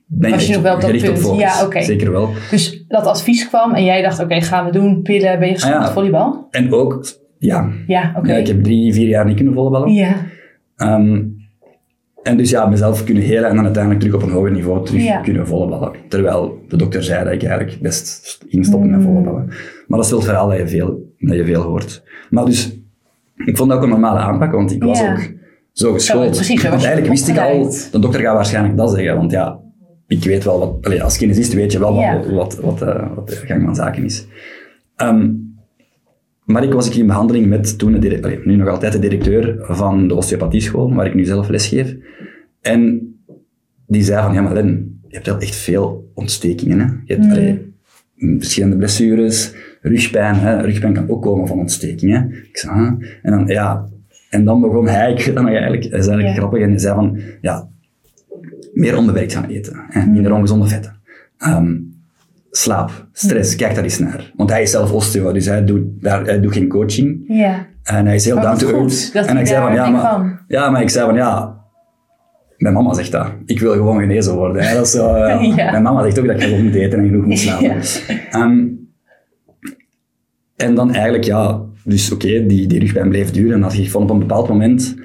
ben 0.06 0.32
Was 0.32 0.48
je 0.48 0.54
nog 0.54 0.62
wel 0.62 0.76
op 0.76 0.82
dat 0.82 0.92
op 1.10 1.18
focus. 1.18 1.40
Ja, 1.40 1.66
oké. 1.66 1.82
Zeker 1.82 2.12
wel. 2.12 2.30
Dus 2.52 2.86
dat 2.88 3.06
advies 3.06 3.48
kwam 3.48 3.74
en 3.74 3.84
jij 3.84 4.02
dacht, 4.02 4.20
oké, 4.20 4.42
gaan 4.42 4.66
we 4.66 4.72
doen, 4.72 5.02
pillen, 5.02 5.40
ben 5.40 5.48
je 5.48 5.54
gestopt 5.54 5.74
Ah, 5.74 5.80
ja. 5.80 5.86
met 5.86 5.94
volleybal? 5.94 6.48
En 6.52 6.74
ook, 6.74 7.04
ja, 7.38 7.70
Ja, 7.88 8.14
oké. 8.18 8.32
ja, 8.32 8.38
ik 8.38 8.48
heb 8.48 8.64
drie, 8.64 8.94
vier 8.94 9.08
jaar 9.08 9.26
niet 9.26 9.36
kunnen 9.36 9.54
volleyballen. 9.54 9.94
Ja, 9.94 10.16
Ehm, 10.76 11.22
en 12.24 12.38
dus 12.38 12.50
ja, 12.50 12.66
mezelf 12.66 13.04
kunnen 13.04 13.24
helen 13.24 13.50
en 13.50 13.56
dan 13.56 13.64
uiteindelijk 13.64 14.04
terug 14.04 14.16
op 14.22 14.28
een 14.28 14.34
hoger 14.36 14.52
niveau 14.52 14.86
terug 14.86 15.04
Ja. 15.04 15.22
kunnen 15.22 15.48
volleyballen. 15.48 15.92
Terwijl 16.10 16.64
de 16.68 16.78
dokter 16.78 17.04
zei 17.04 17.24
dat 17.24 17.34
ik 17.34 17.44
eigenlijk 17.44 17.82
best 17.82 18.38
ging 18.50 18.66
stoppen 18.66 18.90
met 18.90 19.00
Mm. 19.00 19.06
volleyballen. 19.06 19.46
Maar 19.88 19.98
dat 19.98 20.04
is 20.04 20.10
wel 20.10 20.20
het 20.20 20.28
verhaal 20.30 20.48
dat 20.48 20.58
je 20.58 20.68
veel, 20.68 21.14
dat 21.20 21.36
je 21.36 21.46
veel 21.46 21.62
hoort. 21.62 22.04
Maar 22.30 22.46
dus, 22.46 22.78
ik 23.46 23.58
vond 23.58 23.70
dat 23.70 23.78
ook 23.78 23.84
een 23.84 23.90
normale 23.90 24.20
aanpak, 24.20 24.52
want 24.52 24.72
ik 24.72 24.84
was 24.84 25.00
Ja. 25.00 25.12
ook 25.12 25.32
zo 25.72 25.94
geschoold. 25.94 26.32
Precies, 26.32 26.62
want 26.62 26.74
eigenlijk 26.74 27.08
wist 27.08 27.28
ik 27.28 27.38
al, 27.38 27.70
de 27.92 28.00
dokter 28.00 28.22
gaat 28.22 28.36
waarschijnlijk 28.36 28.78
dat 28.78 28.92
zeggen, 28.92 29.16
want 29.16 29.32
ja, 29.32 29.60
ik 30.08 30.24
weet 30.24 30.44
wel 30.44 30.60
wat, 30.82 31.00
als 31.02 31.18
kinesist 31.18 31.54
weet 31.54 31.72
je 31.72 31.80
wel 31.80 32.00
Ja. 32.00 32.16
wat, 32.18 32.30
wat, 32.30 32.56
wat, 32.56 32.82
eh, 32.82 33.08
wat 33.16 33.28
de 33.30 33.36
gang 33.36 33.64
van 33.66 33.76
zaken 33.76 34.04
is. 34.04 34.28
Ehm, 34.96 35.30
maar 36.46 36.64
ik 36.64 36.74
was 36.74 36.88
ik 36.88 36.96
in 36.96 37.08
behandeling 37.08 37.48
met 37.48 37.78
toen, 37.78 38.00
de 38.00 38.42
nu 38.46 38.56
nog 38.56 38.68
altijd 38.68 38.94
de 38.94 39.00
directeur 39.00 39.56
van 39.60 40.08
de 40.08 40.16
osteopathieschool, 40.16 40.94
waar 40.94 41.06
ik 41.06 41.14
nu 41.14 41.26
zelf 41.26 41.50
les 41.50 41.68
geef. 41.68 41.96
En 42.62 43.02
die 43.88 44.04
zei 44.04 44.24
van, 44.24 44.34
ja 44.34 44.42
maar 44.42 44.54
Len, 44.54 45.00
je 45.08 45.16
hebt 45.16 45.28
wel 45.28 45.40
echt 45.40 45.56
veel 45.56 46.12
ontstekingen. 46.14 46.80
Hè? 46.80 46.86
Je 47.06 47.14
hebt 47.14 47.32
allee, 47.32 47.74
verschillende 48.16 48.78
blessures, 48.78 49.54
rugpijn. 49.82 50.36
Hè? 50.36 50.62
Rugpijn 50.62 50.94
kan 50.94 51.10
ook 51.10 51.22
komen 51.22 51.48
van 51.48 51.60
ontstekingen. 51.60 52.34
Ik 52.50 52.58
zei? 52.58 52.98
En 53.22 53.32
dan, 53.32 53.48
ja... 53.48 53.92
En 54.30 54.46
dan 54.46 54.62
begon 54.62 54.88
hij, 54.88 55.14
ik 55.14 55.26
dat 55.26 55.44
nog 55.44 55.54
eigenlijk, 55.54 55.82
dat 55.84 56.00
is 56.00 56.08
eigenlijk 56.08 56.28
Ja. 56.28 56.34
grappig, 56.34 56.62
en 56.62 56.70
hij 56.70 56.80
zei 56.80 56.96
van, 56.96 57.20
ja, 57.42 57.68
meer 58.74 58.98
onbewerkt 58.98 59.34
gaan 59.34 59.46
eten, 59.46 59.86
hè? 59.88 60.06
minder 60.06 60.34
ongezonde 60.34 60.68
vetten. 60.68 60.96
Ehm, 61.38 61.76
slaap, 62.56 63.08
stress, 63.12 63.56
kijk 63.56 63.76
daar 63.76 63.84
eens 63.84 64.00
naar. 64.00 64.32
Want 64.36 64.50
hij 64.50 64.62
is 64.62 64.72
zelf 64.72 64.92
osteo, 64.92 65.32
dus 65.32 65.46
hij 65.46 65.66
doet, 65.66 65.84
daar, 66.02 66.24
hij 66.26 66.40
doet 66.42 66.54
geen 66.54 66.68
coaching. 66.68 67.24
ja. 67.28 67.72
En 67.84 68.06
hij 68.06 68.16
is 68.16 68.26
heel 68.26 68.40
down 68.42 68.58
to 68.58 68.68
earth. 68.68 69.14
dat 69.14 69.26
En 69.26 69.38
ik 69.38 69.48
zei 69.48 69.62
van, 69.62 69.74
ja, 69.74 69.90
maar, 69.90 70.02
van. 70.12 70.38
ja, 70.48 70.70
maar 70.70 70.82
ik 70.82 70.90
zei 70.90 71.06
van, 71.06 71.16
ja, 71.16 71.58
mijn 72.58 72.74
mama 72.74 72.94
zegt 72.94 73.12
dat. 73.12 73.28
Ik 73.46 73.60
wil 73.60 73.72
gewoon 73.72 74.00
genezen 74.00 74.36
worden. 74.36 74.64
Hè? 74.64 74.76
Dat 74.76 74.86
is 74.86 74.92
zo, 74.92 75.18
Ja. 75.56 75.72
Mijn 75.72 75.84
mama 75.84 76.04
zegt 76.04 76.20
ook 76.20 76.26
dat 76.26 76.36
ik 76.36 76.44
genoeg 76.44 76.62
moet 76.62 76.74
eten 76.76 77.00
en 77.00 77.06
genoeg 77.06 77.26
moet 77.26 77.40
slapen. 77.40 77.66
Ja. 78.08 78.16
Ehm, 78.32 78.66
en 80.56 80.76
dan 80.76 80.94
eigenlijk, 80.94 81.24
ja, 81.24 81.62
dus 81.84 82.12
oké, 82.12 82.46
die, 82.46 82.68
die 82.68 82.80
rugpijn 82.80 83.10
bleef 83.10 83.32
duren. 83.32 83.54
En 83.54 83.62
dat 83.62 83.74
ik 83.74 83.90
vond 83.90 84.04
op 84.04 84.16
een 84.16 84.20
bepaald 84.28 84.48
moment 84.48 84.96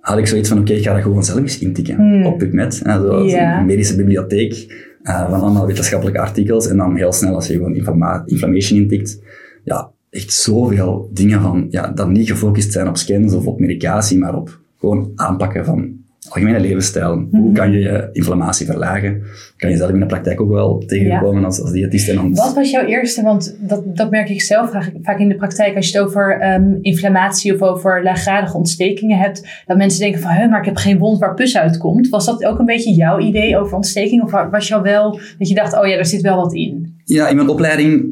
had 0.00 0.18
ik 0.18 0.26
zoiets 0.26 0.48
van, 0.48 0.58
oké, 0.58 0.72
ik 0.72 0.84
ga 0.84 0.92
dat 0.92 1.02
gewoon 1.02 1.24
zelf 1.24 1.38
eens 1.38 1.58
intikken 1.58 2.24
op 2.26 2.38
PubMed. 2.38 2.80
Hè, 2.84 2.92
zo, 2.92 3.18
Hmm. 3.18 3.28
Ja. 3.28 3.58
Een 3.60 3.66
medische 3.66 3.96
bibliotheek 3.96 4.86
eh, 5.08 5.30
van 5.30 5.40
allemaal 5.40 5.66
wetenschappelijke 5.66 6.20
artikels. 6.20 6.68
En 6.68 6.76
dan 6.76 6.96
heel 6.96 7.12
snel, 7.12 7.34
als 7.34 7.46
je 7.46 7.52
gewoon 7.52 8.24
inflammation 8.26 8.78
intikt, 8.80 9.20
ja, 9.64 9.90
echt 10.10 10.32
zoveel 10.32 11.10
dingen 11.12 11.40
van, 11.40 11.66
ja, 11.70 11.88
dat 11.88 12.08
niet 12.08 12.28
gefocust 12.28 12.72
zijn 12.72 12.88
op 12.88 12.96
scans 12.96 13.34
of 13.34 13.46
op 13.46 13.60
medicatie, 13.60 14.18
maar 14.18 14.34
op 14.34 14.60
gewoon 14.78 15.12
aanpakken 15.14 15.64
van 15.64 15.96
algemene 16.28 16.60
levensstijl. 16.60 17.26
Hoe 17.30 17.52
kan 17.52 17.70
je 17.72 17.78
je 17.78 18.08
inflammatie 18.12 18.66
verlagen? 18.66 19.22
Kan 19.56 19.70
je 19.70 19.76
zelf 19.76 19.90
in 19.90 20.00
de 20.00 20.06
praktijk 20.06 20.40
ook 20.40 20.50
wel 20.50 20.78
tegenkomen 20.86 21.44
als, 21.44 21.60
als 21.60 21.72
diëtist. 21.72 22.08
En 22.08 22.14
dan 22.14 22.34
Wat 22.34 22.54
was 22.54 22.70
jouw 22.70 22.84
eerste, 22.86 23.22
want 23.22 23.56
dat, 23.60 23.96
dat 23.96 24.10
merk 24.10 24.28
ik 24.28 24.42
zelf 24.42 24.70
vaak, 25.02 25.18
in 25.18 25.28
de 25.28 25.34
praktijk, 25.34 25.76
als 25.76 25.90
je 25.90 25.98
het 25.98 26.06
over 26.06 26.38
ehm, 26.40 26.72
inflammatie 26.80 27.54
of 27.54 27.62
over 27.62 28.02
laaggradige 28.02 28.56
ontstekingen 28.56 29.18
hebt, 29.18 29.62
dat 29.66 29.76
mensen 29.76 30.00
denken 30.00 30.20
van, 30.20 30.30
"Huh, 30.30 30.50
maar 30.50 30.58
ik 30.60 30.64
heb 30.66 30.76
geen 30.76 30.98
wond 30.98 31.18
waar 31.18 31.34
pus 31.34 31.56
uitkomt. 31.56 32.08
Was 32.08 32.26
dat 32.26 32.44
ook 32.44 32.58
een 32.58 32.66
beetje 32.66 32.92
jouw 32.94 33.18
idee 33.18 33.58
over 33.58 33.76
ontsteking? 33.76 34.22
Of 34.22 34.30
was 34.50 34.68
jou 34.68 34.82
wel, 34.82 35.20
dat 35.38 35.48
je 35.48 35.54
dacht, 35.54 35.78
oh 35.78 35.86
ja, 35.86 35.94
daar 35.94 36.06
zit 36.06 36.20
wel 36.22 36.36
wat 36.36 36.54
in? 36.54 36.96
Ja, 37.04 37.28
in 37.28 37.36
mijn 37.36 37.48
opleiding 37.48 38.06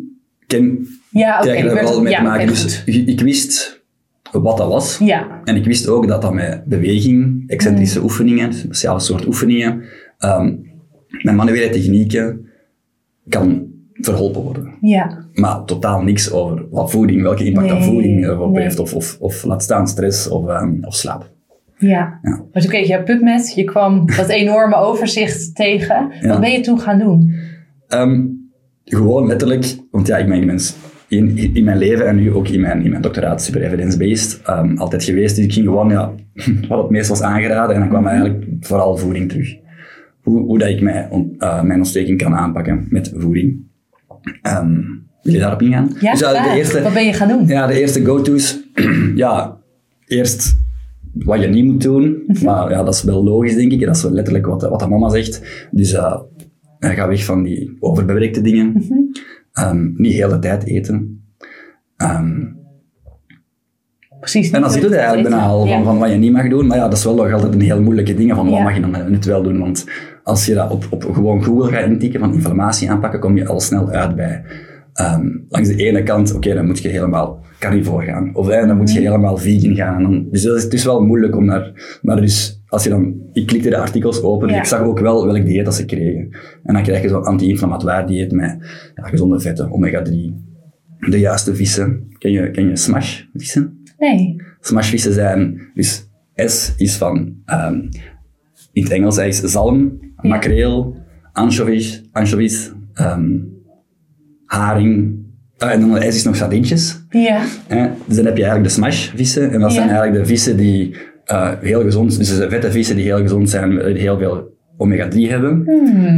ken, 0.46 0.86
Ja, 1.10 1.38
krijg 1.40 1.58
je 1.58 1.64
ik 1.66 1.70
werd- 1.72 1.88
wel 1.88 2.02
mee 2.02 2.12
ja, 2.12 2.18
te 2.18 2.24
maken. 2.24 2.46
dus 2.46 2.82
ik 2.84 3.20
wist 3.20 3.75
wat 4.42 4.56
dat 4.56 4.68
was. 4.68 4.98
Ja, 4.98 5.40
En 5.44 5.56
ik 5.56 5.64
wist 5.64 5.88
ook 5.88 6.08
dat 6.08 6.22
dat 6.22 6.34
met 6.34 6.64
beweging, 6.64 7.44
excentrische 7.46 7.96
Hmm. 7.98 8.04
oefeningen, 8.06 8.52
speciale 8.52 9.00
soort 9.00 9.26
oefeningen, 9.26 9.82
ehm, 10.18 10.54
met 11.22 11.34
manuele 11.34 11.68
technieken 11.70 12.46
kan 13.28 13.64
verholpen 13.92 14.42
worden. 14.42 14.74
ja, 14.80 15.24
Maar 15.32 15.64
totaal 15.64 16.02
niks 16.02 16.32
over 16.32 16.66
wat 16.70 16.90
voeding, 16.90 17.22
welke 17.22 17.44
impact 17.44 17.68
dat 17.68 17.84
voeding 17.84 18.24
erop 18.24 18.52
nee. 18.52 18.62
heeft, 18.62 18.78
of, 18.78 18.94
of, 18.94 19.16
of 19.20 19.44
laat 19.44 19.62
staan 19.62 19.86
stress 19.88 20.28
of, 20.28 20.48
ehm, 20.48 20.74
of 20.84 20.94
slaap. 20.94 21.30
ja. 21.78 22.18
Ja. 22.22 22.42
Maar 22.52 22.62
toen 22.62 22.70
kreeg 22.70 22.88
je 22.88 23.02
PubMed, 23.02 23.52
je 23.54 23.64
kwam 23.64 24.06
dat 24.16 24.28
enorme 24.28 24.76
overzicht 24.76 25.54
tegen. 25.54 26.10
Ja. 26.20 26.28
Wat 26.28 26.40
ben 26.40 26.50
je 26.50 26.60
toen 26.60 26.80
gaan 26.80 26.98
doen? 26.98 27.34
Ehm, 27.88 28.24
gewoon 28.84 29.26
letterlijk, 29.26 29.76
want 29.90 30.06
ja, 30.06 30.16
ik 30.16 30.28
ben 30.28 30.46
mens 30.46 30.76
in, 31.08 31.54
in 31.54 31.64
mijn 31.64 31.78
leven 31.78 32.06
en 32.06 32.16
nu 32.16 32.32
ook 32.32 32.48
in 32.48 32.60
mijn, 32.60 32.82
in 32.82 32.90
mijn 32.90 33.02
doctoraat 33.02 33.42
super 33.42 33.62
evidence-based 33.62 34.40
ehm, 34.44 34.76
altijd 34.76 35.04
geweest. 35.04 35.36
Dus 35.36 35.44
ik 35.44 35.52
ging 35.52 35.66
gewoon 35.66 35.88
ja, 35.88 36.14
wat 36.68 36.82
het 36.82 36.90
meest 36.90 37.08
was 37.08 37.22
aangeraden 37.22 37.74
en 37.74 37.80
dan 37.80 37.88
kwam 37.88 38.06
eigenlijk 38.06 38.44
vooral 38.60 38.96
voeding 38.96 39.28
terug. 39.28 39.56
Hoe, 40.22 40.40
hoe 40.40 40.58
dat 40.58 40.68
ik 40.68 40.80
eh, 40.80 41.62
mijn 41.62 41.78
ontsteking 41.78 42.18
kan 42.22 42.34
aanpakken 42.34 42.86
met 42.88 43.12
voeding. 43.16 43.64
Ehm, 44.42 44.80
wil 45.22 45.32
je 45.32 45.38
daarop 45.38 45.62
ingaan? 45.62 45.90
Ja, 46.00 46.10
dus 46.10 46.20
ja, 46.20 46.42
de 46.42 46.58
eerste, 46.58 46.82
Wat 46.82 46.92
ben 46.92 47.06
je 47.06 47.12
gaan 47.12 47.28
doen? 47.28 47.46
ja, 47.46 47.66
de 47.66 47.80
eerste 47.80 48.04
go-to's. 48.04 48.58
ja, 49.14 49.58
eerst 50.06 50.56
wat 51.12 51.40
je 51.40 51.46
niet 51.46 51.64
moet 51.64 51.82
doen. 51.82 52.24
Maar 52.42 52.70
ja, 52.70 52.82
dat 52.82 52.94
is 52.94 53.02
wel 53.02 53.24
logisch, 53.24 53.54
denk 53.54 53.72
ik. 53.72 53.80
Dat 53.80 53.96
is 53.96 54.02
letterlijk 54.02 54.46
wat, 54.46 54.62
wat 54.62 54.80
de 54.80 54.88
mama 54.88 55.08
zegt. 55.08 55.66
Dus 55.70 55.92
eh, 55.92 56.20
ga 56.78 57.08
weg 57.08 57.24
van 57.24 57.42
die 57.42 57.76
overbewerkte 57.80 58.40
dingen. 58.40 58.82
Ehm, 59.56 59.90
niet 59.94 60.12
de 60.12 60.18
hele 60.18 60.38
tijd 60.38 60.64
eten. 60.64 61.24
Ehm, 61.96 62.44
Precies. 64.20 64.50
en 64.50 64.60
dan 64.60 64.70
zit 64.70 64.82
het 64.82 64.92
eigenlijk 64.92 65.28
bijna 65.28 65.44
al 65.44 65.66
van, 65.66 65.84
van 65.84 65.98
wat 65.98 66.10
je 66.10 66.16
niet 66.16 66.32
mag 66.32 66.48
doen. 66.48 66.66
Maar 66.66 66.76
ja, 66.76 66.88
dat 66.88 66.98
is 66.98 67.04
wel 67.04 67.14
nog 67.14 67.32
altijd 67.32 67.54
een 67.54 67.60
heel 67.60 67.82
moeilijke 67.82 68.14
ding. 68.14 68.34
Van 68.34 68.50
wat 68.50 68.60
mag 68.60 68.74
je 68.74 68.80
dan 68.80 68.90
net 68.90 69.24
wel 69.24 69.42
doen? 69.42 69.58
Want 69.58 69.86
als 70.22 70.46
je 70.46 70.54
dat 70.54 70.70
op, 70.70 70.86
op 70.90 71.04
gewoon 71.12 71.44
Google 71.44 71.72
gaat 71.72 71.86
intikken 71.86 72.20
van 72.20 72.34
inflammatie 72.34 72.90
aanpakken, 72.90 73.20
kom 73.20 73.36
je 73.36 73.46
al 73.46 73.60
snel 73.60 73.90
uit 73.90 74.16
bij 74.16 74.44
ehm, 74.92 75.26
langs 75.48 75.68
de 75.68 75.76
ene 75.76 76.02
kant, 76.02 76.34
oké, 76.34 76.54
dan 76.54 76.66
moet 76.66 76.78
je 76.78 76.88
helemaal 76.88 77.44
carnivore 77.58 78.04
gaan. 78.06 78.34
Of 78.34 78.48
eh, 78.48 78.66
dan 78.66 78.76
moet 78.76 78.92
je 78.92 79.00
helemaal 79.00 79.36
vegan 79.36 79.74
gaan. 79.74 80.02
Dan, 80.02 80.26
dus 80.30 80.42
dat 80.42 80.56
is, 80.56 80.62
het 80.62 80.72
is 80.72 80.84
wel 80.84 81.04
moeilijk 81.04 81.36
om 81.36 81.46
daar... 81.46 81.98
Maar 82.02 82.20
dus, 82.20 82.62
als 82.66 82.84
je 82.84 82.90
dan... 82.90 83.14
Ik 83.32 83.46
klikte 83.46 83.68
de 83.68 83.76
artikels 83.78 84.22
open, 84.22 84.46
dus 84.46 84.56
Ja. 84.56 84.62
ik 84.62 84.68
zag 84.68 84.80
ook 84.80 84.98
wel 84.98 85.26
welk 85.26 85.44
dieet 85.46 85.64
dat 85.64 85.74
ze 85.74 85.84
kregen. 85.84 86.28
En 86.62 86.74
dan 86.74 86.82
krijg 86.82 87.02
je 87.02 87.08
zo'n 87.08 87.24
anti-inflammatoire 87.24 88.06
dieet 88.06 88.32
met 88.32 88.56
ja, 88.94 89.02
gezonde 89.08 89.40
vetten, 89.40 89.70
omega-3, 89.70 90.10
de 91.10 91.18
juiste 91.18 91.54
vissen. 91.54 92.06
Ken 92.18 92.30
je, 92.32 92.50
ken 92.50 92.68
je 92.68 92.76
smash 92.76 93.22
vissen? 93.34 93.82
Nee. 93.98 94.36
Smashvissen 94.60 95.12
zijn, 95.12 95.70
dus 95.74 96.08
S 96.34 96.74
is 96.76 96.96
van, 96.96 97.34
ehm, 97.44 97.80
in 98.72 98.82
het 98.82 98.92
Engels 98.92 99.18
is 99.18 99.40
zalm, 99.40 99.98
Ja. 100.00 100.28
makreel, 100.28 100.96
anchovies, 101.32 102.02
anchovies 102.12 102.72
ehm, 102.92 103.38
haring, 104.44 105.24
ah, 105.58 105.70
en 105.72 105.80
dan 105.80 106.02
is 106.02 106.24
nog 106.24 106.36
sardientjes. 106.36 107.04
Ja. 107.10 107.40
Hè? 107.66 107.88
Dus 108.06 108.16
dan 108.16 108.24
heb 108.24 108.36
je 108.36 108.42
eigenlijk 108.42 108.64
de 108.74 108.80
smashvissen, 108.80 109.50
en 109.52 109.60
dat 109.60 109.72
zijn 109.72 109.88
eigenlijk 109.88 110.18
de 110.22 110.26
vissen 110.26 110.56
die 110.56 110.96
eh, 111.24 111.50
heel 111.60 111.82
gezond, 111.82 112.18
dus 112.18 112.36
de 112.36 112.48
vette 112.50 112.70
vissen 112.70 112.96
die 112.96 113.04
heel 113.04 113.18
gezond 113.18 113.50
zijn, 113.50 113.78
eh, 113.80 113.84
die 113.92 114.02
heel 114.02 114.18
veel 114.18 114.54
omega-3 114.76 115.18
hebben, 115.30 115.64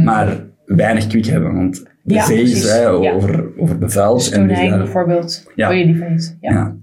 maar 0.03 0.37
weinig 0.65 1.07
kwik 1.07 1.25
hebben, 1.25 1.53
want 1.55 1.75
de 1.75 1.87
Hmm. 2.03 2.15
Ja, 2.17 2.25
zee 2.25 2.41
is 2.41 2.69
hè, 2.69 2.81
Ja. 2.81 2.89
over, 2.89 3.45
over 3.57 3.77
bevuild. 3.77 4.31
en 4.31 4.47
dus 4.47 4.57
daar- 4.57 4.77
bijvoorbeeld. 4.77 5.45
Ja. 5.55 5.67
Wil 5.69 5.77
je 5.77 5.85
liever 5.85 6.09
niet? 6.11 6.37
Ja. 6.41 6.51
ja. 6.51 6.75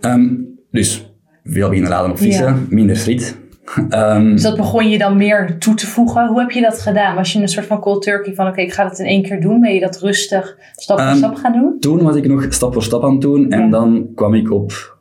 Ehm, 0.00 0.26
dus 0.70 1.12
veel 1.44 1.66
beginnen 1.68 1.90
laden 1.92 2.10
op 2.10 2.18
vissen, 2.18 2.66
minder 2.68 2.96
friet. 2.96 3.36
Ehm, 3.88 4.30
Dus 4.30 4.42
dat 4.42 4.56
begon 4.56 4.88
je 4.88 4.98
dan 4.98 5.16
meer 5.16 5.58
toe 5.58 5.74
te 5.74 5.86
voegen. 5.86 6.26
Hoe 6.28 6.40
heb 6.40 6.50
je 6.50 6.60
dat 6.60 6.80
gedaan? 6.80 7.14
Was 7.14 7.32
je 7.32 7.40
een 7.40 7.48
soort 7.48 7.66
van 7.66 7.80
cold 7.80 8.02
turkey 8.02 8.34
van 8.34 8.46
oké, 8.46 8.60
ik 8.60 8.72
ga 8.72 8.88
het 8.88 8.98
in 8.98 9.06
één 9.06 9.22
keer 9.22 9.40
doen? 9.40 9.60
Ben 9.60 9.74
je 9.74 9.80
dat 9.80 10.00
rustig 10.00 10.58
stap 10.76 10.98
voor 10.98 11.06
Ehm, 11.08 11.16
stap 11.16 11.34
gaan 11.34 11.52
doen? 11.52 11.76
toen 11.80 12.02
was 12.02 12.16
ik 12.16 12.26
nog 12.28 12.46
stap 12.48 12.72
voor 12.72 12.82
stap 12.82 13.04
aan 13.04 13.12
het 13.12 13.20
doen 13.20 13.50
en 13.50 13.60
Ja. 13.60 13.68
dan 13.68 14.08
kwam 14.14 14.34
ik 14.34 14.50
op 14.50 14.96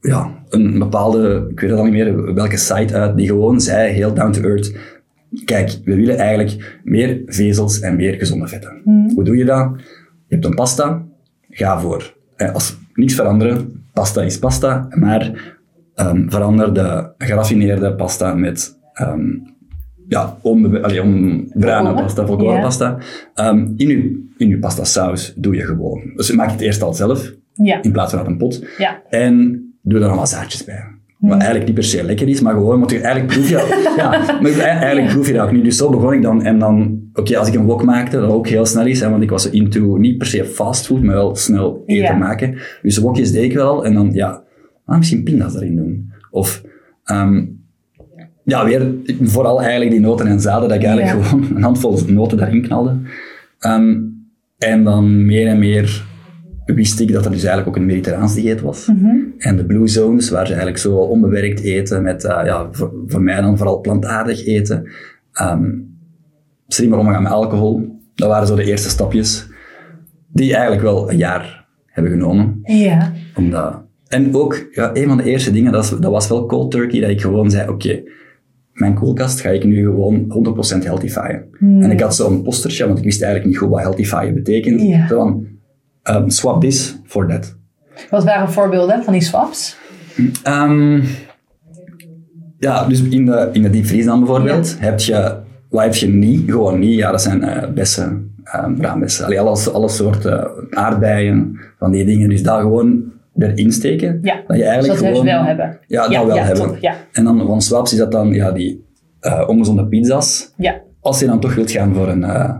ja, 0.00 0.30
een 0.48 0.78
bepaalde, 0.78 1.46
ik 1.50 1.60
weet 1.60 1.70
het 1.70 1.78
al 1.78 1.84
niet 1.84 1.94
meer, 1.94 2.34
welke 2.34 2.56
site 2.56 2.94
uit, 2.94 3.16
die 3.16 3.26
gewoon 3.26 3.60
zei, 3.60 3.92
heel 3.92 4.14
down 4.14 4.30
to 4.30 4.40
earth, 4.42 4.76
kijk, 5.44 5.78
we 5.84 5.94
willen 5.94 6.16
eigenlijk 6.18 6.78
meer 6.84 7.22
vezels 7.26 7.80
en 7.80 7.96
meer 7.96 8.14
gezonde 8.14 8.46
vetten. 8.46 8.80
Hoe 9.14 9.24
doe 9.24 9.36
je 9.36 9.44
dat? 9.44 9.70
Je 10.26 10.34
hebt 10.34 10.44
een 10.44 10.54
pasta, 10.54 11.02
ga 11.50 11.80
voor, 11.80 12.14
eh, 12.36 12.54
als 12.54 12.78
niks 12.94 13.14
veranderen, 13.14 13.84
pasta 13.92 14.22
is 14.22 14.38
pasta, 14.38 14.86
maar 14.90 15.56
ehm, 15.98 16.28
verander 16.28 16.74
de 16.74 17.10
geraffineerde 17.18 17.94
pasta 17.94 18.34
met 18.34 18.78
ehm, 18.92 19.20
ja, 20.08 20.36
onbe- 20.42 20.82
allee, 20.82 21.02
on, 21.02 21.50
bruine 21.54 21.94
pasta, 21.94 22.26
volkoren 22.26 22.54
Ja. 22.54 22.60
pasta. 22.60 22.98
Ehm, 23.34 23.58
in, 23.76 23.88
je, 23.88 24.26
in 24.36 24.48
je 24.48 24.58
pasta 24.58 24.84
saus 24.84 25.32
doe 25.36 25.54
je 25.54 25.62
gewoon. 25.64 26.12
Dus 26.16 26.32
maak 26.32 26.50
het 26.50 26.60
eerst 26.60 26.82
al 26.82 26.94
zelf, 26.94 27.32
Ja. 27.52 27.82
in 27.82 27.92
plaats 27.92 28.10
van 28.10 28.18
uit 28.20 28.28
een 28.28 28.36
pot. 28.36 28.64
Ja. 28.78 29.02
En 29.08 29.62
doe 29.82 30.00
er 30.00 30.08
nog 30.08 30.16
wat 30.18 30.28
zaadjes 30.28 30.64
bij. 30.64 30.84
Wat 31.18 31.36
eigenlijk 31.36 31.64
niet 31.66 31.74
per 31.74 31.84
se 31.84 32.04
lekker 32.04 32.28
is, 32.28 32.40
maar 32.40 32.52
gewoon, 32.52 32.78
want 32.78 32.90
je, 32.90 33.00
eigenlijk 33.00 33.32
proef 33.32 33.48
je, 33.48 33.54
ja, 33.96 34.10
maar 34.40 34.50
e- 34.50 34.60
eigenlijk 34.60 35.08
proef 35.08 35.26
je 35.26 35.32
dat 35.32 35.46
ook 35.46 35.52
niet. 35.52 35.64
Dus 35.64 35.76
zo 35.76 35.90
begon 35.90 36.12
ik 36.12 36.22
dan. 36.22 36.42
En 36.42 36.58
dan, 36.58 37.00
oké, 37.14 37.38
als 37.38 37.48
ik 37.48 37.54
een 37.54 37.64
wok 37.64 37.84
maakte, 37.84 38.20
dat 38.20 38.30
ook 38.30 38.48
heel 38.48 38.66
snel 38.66 38.86
is, 38.86 39.00
hè, 39.00 39.10
want 39.10 39.22
ik 39.22 39.30
was 39.30 39.50
into, 39.50 39.96
niet 39.96 40.18
per 40.18 40.26
se 40.26 40.44
fastfood, 40.44 41.02
maar 41.02 41.14
wel 41.14 41.36
snel 41.36 41.82
eten 41.86 42.18
maken. 42.18 42.58
Dus 42.82 42.94
de 42.94 43.00
wokjes 43.00 43.32
deed 43.32 43.44
ik 43.44 43.52
wel. 43.52 43.84
En 43.84 43.94
dan, 43.94 44.10
ja, 44.12 44.42
ah, 44.88 44.98
misschien 44.98 45.22
pinda's 45.22 45.54
erin 45.54 45.76
doen. 45.76 46.12
Of, 46.30 46.62
ehm, 47.04 47.44
ja, 48.44 48.64
weer, 48.64 48.94
vooral 49.22 49.60
eigenlijk 49.60 49.90
die 49.90 50.00
noten 50.00 50.26
en 50.26 50.40
zaden, 50.40 50.68
dat 50.68 50.78
ik 50.78 50.84
eigenlijk 50.84 51.16
Ja. 51.16 51.22
gewoon 51.22 51.56
een 51.56 51.62
handvol 51.62 51.98
noten 52.06 52.38
daarin 52.38 52.62
knalde. 52.62 52.96
Ehm, 53.58 53.96
en 54.58 54.84
dan 54.84 55.26
meer 55.26 55.46
en 55.46 55.58
meer 55.58 56.06
wist 56.64 57.00
ik 57.00 57.12
dat 57.12 57.24
er 57.24 57.30
dus 57.30 57.44
eigenlijk 57.44 57.68
ook 57.68 57.82
een 57.82 57.88
mediterraans 57.88 58.34
dieet 58.34 58.60
was. 58.60 58.88
En 59.38 59.56
de 59.56 59.66
blue 59.66 59.88
zones, 59.88 60.30
waar 60.30 60.46
ze 60.46 60.52
eigenlijk 60.52 60.80
zo 60.80 60.96
onbewerkt 60.96 61.60
eten 61.60 62.02
met, 62.02 62.24
eh, 62.24 62.40
ja, 62.44 62.68
voor, 62.72 62.92
voor 63.06 63.22
mij 63.22 63.40
dan 63.40 63.56
vooral 63.56 63.80
plantaardig 63.80 64.46
eten. 64.46 64.88
Ehm 65.32 65.70
slimmer 66.68 66.98
omgaan 66.98 67.22
met 67.22 67.32
alcohol. 67.32 68.00
Dat 68.14 68.28
waren 68.28 68.46
zo 68.46 68.56
de 68.56 68.64
eerste 68.64 68.88
stapjes. 68.88 69.46
Die 70.32 70.52
eigenlijk 70.52 70.82
wel 70.82 71.10
een 71.10 71.16
jaar 71.16 71.66
hebben 71.86 72.12
genomen. 72.12 72.60
Ja. 72.62 73.12
Omdat, 73.36 73.82
en 74.08 74.34
ook, 74.34 74.68
ja, 74.70 74.90
een 74.92 75.08
van 75.08 75.16
de 75.16 75.22
eerste 75.22 75.50
dingen, 75.50 75.72
dat 75.72 75.90
was, 75.90 76.00
dat 76.00 76.10
was 76.10 76.28
wel 76.28 76.46
cold 76.46 76.70
turkey, 76.70 77.00
dat 77.00 77.10
ik 77.10 77.20
gewoon 77.20 77.50
zei, 77.50 77.68
oké, 77.68 78.02
mijn 78.72 78.94
koelkast 78.94 79.40
ga 79.40 79.48
ik 79.48 79.64
nu 79.64 79.84
gewoon 79.84 80.24
100% 80.80 80.84
healthifyen. 80.84 81.44
En 81.60 81.90
ik 81.90 82.00
had 82.00 82.16
zo'n 82.16 82.42
postertje, 82.42 82.86
want 82.86 82.98
ik 82.98 83.04
wist 83.04 83.22
eigenlijk 83.22 83.50
niet 83.50 83.60
goed 83.60 83.70
wat 83.70 83.80
healthifyen 83.80 84.34
betekent. 84.34 84.80
Ja. 84.80 85.06
Zo 85.06 85.16
van, 85.16 85.46
ehm, 86.02 86.28
swap 86.28 86.60
this 86.60 86.98
for 87.04 87.28
that. 87.28 87.56
Wat 88.10 88.24
waren 88.24 88.50
voorbeelden 88.50 89.02
van 89.04 89.12
die 89.12 89.22
swaps? 89.22 89.76
Ehm, 90.42 91.02
ja, 92.58 92.86
dus 92.86 93.02
in 93.02 93.26
de, 93.26 93.48
in 93.52 93.62
de 93.62 93.70
diepvries 93.70 94.04
dan 94.04 94.18
bijvoorbeeld, 94.18 94.76
heb 94.78 95.00
je, 95.00 95.36
wat 95.70 95.82
heb 95.82 95.94
je 95.94 96.08
niet? 96.08 96.50
Gewoon 96.50 96.78
niet, 96.78 96.94
ja, 96.94 97.10
dat 97.10 97.22
zijn 97.22 97.42
eh, 97.42 97.70
bessen, 97.72 98.34
um, 98.64 98.76
braambessen, 98.76 99.24
Allee, 99.24 99.40
alles, 99.40 99.72
alle 99.72 99.88
soorten 99.88 100.50
aardbeien, 100.70 101.58
van 101.78 101.90
die 101.90 102.04
dingen. 102.04 102.28
Dus 102.28 102.42
daar 102.42 102.60
gewoon 102.60 103.07
erin 103.38 103.72
steken. 103.72 104.18
Ja, 104.22 104.42
dat 104.46 104.56
je 104.56 104.64
eigenlijk 104.64 105.00
dat 105.00 105.08
gewoon... 105.08 105.24
we 105.24 105.30
wel 105.30 105.42
hebben. 105.44 105.78
Ja, 105.86 106.02
dat 106.02 106.12
Ja, 106.12 106.26
wel 106.26 106.36
ja, 106.36 106.42
hebben. 106.44 106.66
top, 106.66 106.76
ja. 106.80 106.94
En 107.12 107.24
dan 107.24 107.46
van 107.46 107.62
swaps 107.62 107.92
is 107.92 107.98
dat 107.98 108.12
dan 108.12 108.32
ja, 108.32 108.52
die 108.52 108.84
eh, 109.20 109.44
ongezonde 109.46 109.86
pizza's. 109.86 110.52
Ja. 110.56 110.80
Als 111.00 111.20
je 111.20 111.26
dan 111.26 111.40
toch 111.40 111.54
wilt 111.54 111.70
gaan 111.70 111.94
voor 111.94 112.08
een, 112.08 112.24
eh, 112.24 112.54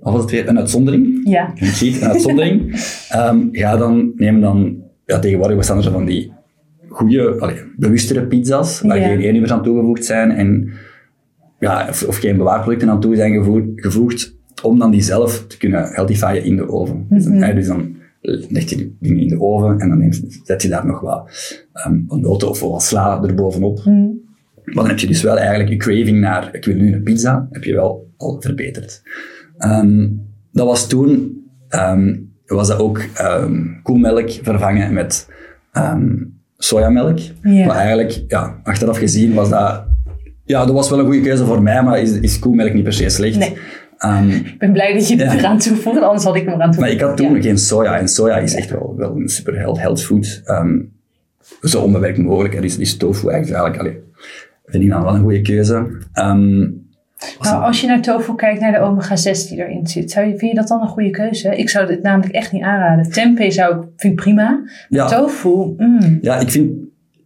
wat 0.00 0.12
was 0.12 0.22
het 0.22 0.30
weer, 0.30 0.48
een 0.48 0.58
uitzondering, 0.58 1.20
Ja. 1.28 1.52
een 1.54 1.66
cheat, 1.66 2.02
een 2.02 2.08
uitzondering, 2.08 2.62
Ehm, 3.08 3.38
ga 3.52 3.76
dan, 3.76 4.12
neem 4.16 4.40
dan, 4.40 4.76
ja, 5.06 5.18
tegenwoordig 5.18 5.56
bestaan 5.56 5.76
er 5.84 5.90
van 5.90 6.04
die 6.04 6.32
goede, 6.88 7.52
bewustere 7.76 8.26
pizza's, 8.26 8.80
waar 8.80 8.98
Ja. 9.00 9.06
geen 9.06 9.20
eenuwers 9.20 9.52
aan 9.52 9.62
toegevoegd 9.62 10.04
zijn 10.04 10.30
en 10.30 10.70
ja, 11.60 11.86
of, 11.88 12.02
of 12.08 12.16
geen 12.16 12.36
bewaarproducten 12.36 12.88
aan 12.90 13.00
toe 13.00 13.16
zijn 13.16 13.32
gevoegd, 13.32 13.64
gevoegd, 13.74 14.36
om 14.62 14.78
dan 14.78 14.90
die 14.90 15.02
zelf 15.02 15.46
te 15.46 15.56
kunnen 15.56 15.88
healthifyen 15.92 16.44
in 16.44 16.56
de 16.56 16.68
oven. 16.68 17.06
Dan- 17.08 17.42
eh, 17.42 17.54
Dus 17.54 17.66
dan 17.66 17.94
leg 18.26 18.70
je 18.70 18.76
die 18.76 18.96
dingen 19.00 19.22
in 19.22 19.28
de 19.28 19.40
oven 19.40 19.78
en 19.78 19.88
dan 19.88 19.98
neem- 19.98 20.12
zet 20.44 20.62
je 20.62 20.68
daar 20.68 20.86
nog 20.86 21.00
wat, 21.00 21.30
ehm, 21.72 22.00
wat 22.06 22.20
noten 22.20 22.48
of 22.48 22.60
wat 22.60 22.82
sla 22.82 23.22
erbovenop. 23.22 23.80
Maar 24.64 24.74
dan 24.74 24.88
heb 24.88 24.98
je 24.98 25.06
dus 25.06 25.22
wel 25.22 25.38
eigenlijk 25.38 25.68
je 25.70 25.76
craving 25.76 26.20
naar, 26.20 26.48
ik 26.52 26.64
wil 26.64 26.74
nu 26.76 26.92
een 26.92 27.02
pizza, 27.02 27.48
heb 27.50 27.64
je 27.64 27.74
wel 27.74 28.10
al 28.16 28.36
verbeterd. 28.40 29.02
Ehm, 29.58 30.08
dat 30.52 30.66
was 30.66 30.88
toen, 30.88 31.42
ehm, 31.68 32.16
was 32.46 32.68
dat 32.68 32.78
ook 32.78 32.98
ehm, 33.14 33.62
koemelk 33.82 34.30
vervangen 34.30 34.92
met 34.92 35.28
ehm, 35.72 36.14
sojamelk. 36.56 37.18
Ja. 37.42 37.66
Maar 37.66 37.76
eigenlijk, 37.76 38.24
ja, 38.28 38.60
achteraf 38.62 38.98
gezien 38.98 39.34
was 39.34 39.48
dat, 39.50 39.84
ja, 40.44 40.64
dat 40.64 40.74
was 40.74 40.90
wel 40.90 40.98
een 40.98 41.04
goede 41.04 41.20
keuze 41.20 41.44
voor 41.44 41.62
mij, 41.62 41.82
maar 41.82 42.00
is, 42.00 42.10
is 42.20 42.38
koemelk 42.38 42.72
niet 42.74 42.82
per 42.82 42.92
se 42.92 43.08
slecht. 43.08 43.38
Nee. 43.38 43.56
Ehm, 43.98 44.28
Ik 44.30 44.58
ben 44.58 44.72
blij 44.72 44.92
dat 44.92 45.08
je 45.08 45.16
het 45.16 45.32
Ja. 45.32 45.38
eraan 45.38 45.58
toevoegt, 45.58 46.00
anders 46.00 46.24
had 46.24 46.34
ik 46.36 46.44
hem 46.44 46.54
eraan 46.54 46.58
maar 46.58 46.70
toegevoegd. 46.76 47.00
ik 47.00 47.06
had 47.06 47.16
toen 47.16 47.34
Ja. 47.34 47.42
geen 47.42 47.58
soja. 47.58 47.98
En 47.98 48.08
soja 48.08 48.36
is 48.36 48.54
echt 48.54 48.70
wel, 48.70 48.94
wel 48.96 49.16
een 49.16 49.28
super 49.28 49.58
health, 49.58 49.78
health 49.80 50.02
food. 50.02 50.40
Ehm, 50.44 50.78
zo 51.62 51.80
onbewerkt 51.80 52.18
mogelijk. 52.18 52.54
Er 52.54 52.64
is, 52.64 52.78
is 52.78 52.96
tofu 52.96 53.28
eigenlijk, 53.28 53.78
allee, 53.78 53.98
vind 54.66 54.82
ik 54.84 54.90
dan 54.90 55.02
wel 55.02 55.14
een 55.14 55.20
goede 55.22 55.40
keuze. 55.40 55.86
Ehm, 56.12 56.66
Nou, 57.40 57.62
als 57.62 57.80
je 57.80 57.86
naar 57.86 58.00
tofu 58.02 58.34
kijkt, 58.34 58.60
naar 58.60 58.72
de 58.72 58.78
omega-6 58.80 59.48
die 59.48 59.58
erin 59.64 59.86
zit, 59.86 60.10
zou 60.10 60.26
je, 60.26 60.36
vind 60.38 60.50
je 60.50 60.56
dat 60.56 60.68
dan 60.68 60.80
een 60.80 60.88
goede 60.88 61.10
keuze? 61.10 61.56
Ik 61.56 61.68
zou 61.68 61.86
dit 61.86 62.02
namelijk 62.02 62.32
echt 62.34 62.52
niet 62.52 62.62
aanraden. 62.62 63.10
Tempeh 63.12 63.50
zou 63.50 63.76
ik, 63.76 63.82
vind 63.96 64.12
ik 64.12 64.18
prima. 64.20 64.62
ja, 64.88 65.06
Tofu, 65.06 65.74
mm, 65.76 66.18
ja, 66.20 66.38
ik 66.38 66.50
vind... 66.50 66.72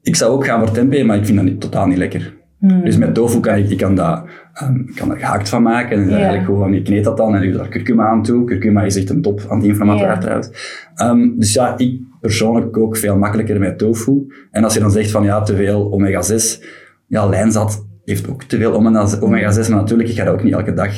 Ik 0.02 0.16
zou 0.16 0.32
ook 0.32 0.44
gaan 0.44 0.58
voor 0.60 0.70
tempeh, 0.70 1.04
maar 1.04 1.16
ik 1.16 1.24
vind 1.24 1.36
dat 1.36 1.46
niet, 1.46 1.60
totaal 1.60 1.86
niet 1.86 1.98
lekker. 1.98 2.36
Mm. 2.58 2.84
Dus 2.84 2.96
met 2.96 3.14
tofu 3.14 3.40
kan 3.40 3.56
ik, 3.56 3.70
ik 3.70 3.76
kan 3.78 3.94
dat, 3.94 4.24
ehm, 4.52 4.84
kan 4.94 5.10
er 5.10 5.18
gehakt 5.18 5.48
van 5.48 5.62
maken. 5.62 6.02
En 6.02 6.10
eigenlijk 6.10 6.44
gewoon, 6.44 6.72
je 6.72 6.82
kneedt 6.82 7.04
dat 7.04 7.16
dan 7.16 7.34
en 7.34 7.42
je 7.42 7.48
doet 7.50 7.58
daar 7.58 7.68
kurkuma 7.68 8.06
aan 8.06 8.22
toe. 8.22 8.44
Kurkuma 8.44 8.82
is 8.82 8.96
echt 8.96 9.10
een 9.10 9.22
top 9.22 9.40
anti-inflammatoire 9.48 10.12
Ja. 10.14 10.18
trouwens. 10.20 10.50
Ehm, 10.94 11.28
dus 11.38 11.52
ja, 11.52 11.74
ik 11.78 12.00
persoonlijk 12.20 12.72
kook 12.72 12.96
veel 12.96 13.16
makkelijker 13.18 13.58
met 13.58 13.78
tofu. 13.78 14.26
En 14.50 14.64
als 14.64 14.74
je 14.74 14.80
dan 14.80 14.90
zegt 14.90 15.10
van 15.10 15.24
ja, 15.24 15.42
te 15.42 15.56
veel 15.56 15.92
omega-6. 15.92 16.62
Ja, 17.06 17.26
lijnzat 17.26 17.86
heeft 18.04 18.28
ook 18.28 18.42
te 18.42 18.56
veel 18.56 18.72
omega- 18.74 19.18
omega-6. 19.20 19.68
Maar 19.68 19.78
natuurlijk, 19.78 20.08
ik 20.08 20.16
ga 20.16 20.24
dat 20.24 20.34
ook 20.34 20.42
niet 20.42 20.52
elke 20.52 20.72
dag 20.74 20.92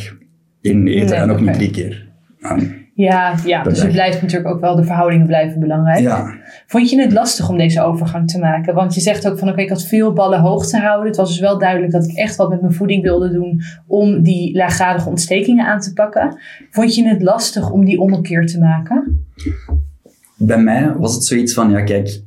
in 0.60 0.86
eten. 0.86 1.06
Nee, 1.08 1.14
en 1.18 1.30
ook 1.30 1.40
niet 1.40 1.52
drie 1.54 1.70
keer. 1.70 2.08
Ehm, 2.40 2.64
Ja, 2.94 3.34
ja 3.44 3.62
dus 3.62 3.82
het 3.82 3.92
blijft 3.92 4.22
natuurlijk 4.22 4.54
ook 4.54 4.60
wel, 4.60 4.76
de 4.76 4.84
verhoudingen 4.84 5.26
blijven 5.26 5.60
belangrijk. 5.60 6.00
ja, 6.00 6.34
Vond 6.66 6.90
je 6.90 7.00
het 7.00 7.12
lastig 7.12 7.48
om 7.48 7.58
deze 7.58 7.82
overgang 7.82 8.30
te 8.30 8.38
maken? 8.38 8.74
Want 8.74 8.94
je 8.94 9.00
zegt 9.00 9.28
ook 9.28 9.38
van 9.38 9.48
oké, 9.48 9.60
ik 9.60 9.68
had 9.68 9.86
veel 9.86 10.12
ballen 10.12 10.40
hoog 10.40 10.66
te 10.66 10.78
houden. 10.78 11.06
Het 11.06 11.16
was 11.16 11.28
dus 11.28 11.40
wel 11.40 11.58
duidelijk 11.58 11.92
dat 11.92 12.04
ik 12.04 12.16
echt 12.16 12.36
wat 12.36 12.48
met 12.48 12.60
mijn 12.60 12.72
voeding 12.72 13.02
wilde 13.02 13.32
doen 13.32 13.60
om 13.86 14.22
die 14.22 14.56
laaggradige 14.56 15.08
ontstekingen 15.08 15.66
aan 15.66 15.80
te 15.80 15.92
pakken. 15.92 16.38
Vond 16.70 16.94
je 16.94 17.08
het 17.08 17.22
lastig 17.22 17.70
om 17.70 17.84
die 17.84 18.00
ommekeer 18.00 18.46
te 18.46 18.58
maken? 18.58 19.24
bij 20.42 20.62
mij 20.62 20.94
was 20.98 21.14
het 21.14 21.24
zoiets 21.24 21.54
van, 21.54 21.70
ja 21.70 21.82
kijk, 21.82 22.20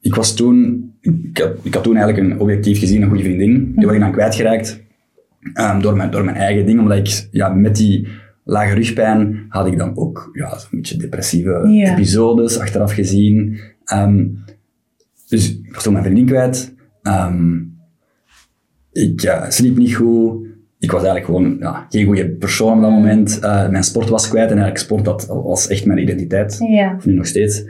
ik 0.00 0.14
was 0.14 0.34
toen, 0.34 0.90
ik 1.00 1.38
had, 1.38 1.52
ik 1.62 1.74
had 1.74 1.82
toen 1.82 1.96
eigenlijk 1.96 2.26
een 2.26 2.40
objectief 2.40 2.78
gezien, 2.78 3.02
een 3.02 3.08
goede 3.08 3.22
vriendin. 3.22 3.72
Die 3.76 3.86
was 3.86 3.94
ik 3.94 4.00
dan 4.00 4.12
kwijtgeraakt 4.12 4.82
ehm, 5.52 5.80
door, 5.80 5.96
mijn, 5.96 6.10
door 6.10 6.24
mijn 6.24 6.36
eigen 6.36 6.66
ding, 6.66 6.80
omdat 6.80 6.98
ik 6.98 7.28
ja, 7.30 7.48
met 7.48 7.76
die 7.76 8.08
lage 8.44 8.74
rugpijn 8.74 9.44
had 9.48 9.66
ik 9.66 9.78
dan 9.78 9.96
ook 9.96 10.28
ja, 10.32 10.58
zo'n 10.58 10.68
beetje 10.70 10.96
depressieve 10.96 11.68
Ja. 11.68 11.92
episodes 11.92 12.58
achteraf 12.58 12.92
gezien. 12.92 13.60
Ehm, 13.84 14.26
dus 15.28 15.50
ik 15.58 15.74
was 15.74 15.82
toen 15.82 15.92
mijn 15.92 16.04
vriendin 16.04 16.26
kwijt. 16.26 16.74
Ehm, 17.02 17.56
ik 18.92 19.36
sliep 19.48 19.76
niet 19.76 19.94
goed. 19.94 20.42
Ik 20.78 20.90
was 20.90 21.02
eigenlijk 21.04 21.24
gewoon 21.24 21.56
ja, 21.60 21.86
geen 21.88 22.06
goede 22.06 22.30
persoon 22.30 22.76
op 22.76 22.82
dat 22.82 22.90
moment. 22.90 23.38
Eh, 23.38 23.68
mijn 23.68 23.84
sport 23.84 24.08
was 24.08 24.28
kwijt 24.28 24.50
en 24.50 24.56
eigenlijk 24.58 24.84
sport 24.84 25.04
dat 25.04 25.26
was 25.26 25.68
echt 25.68 25.86
mijn 25.86 25.98
identiteit 25.98 26.56
Ja. 26.68 26.96
nu 27.04 27.12
nog 27.12 27.26
steeds. 27.26 27.64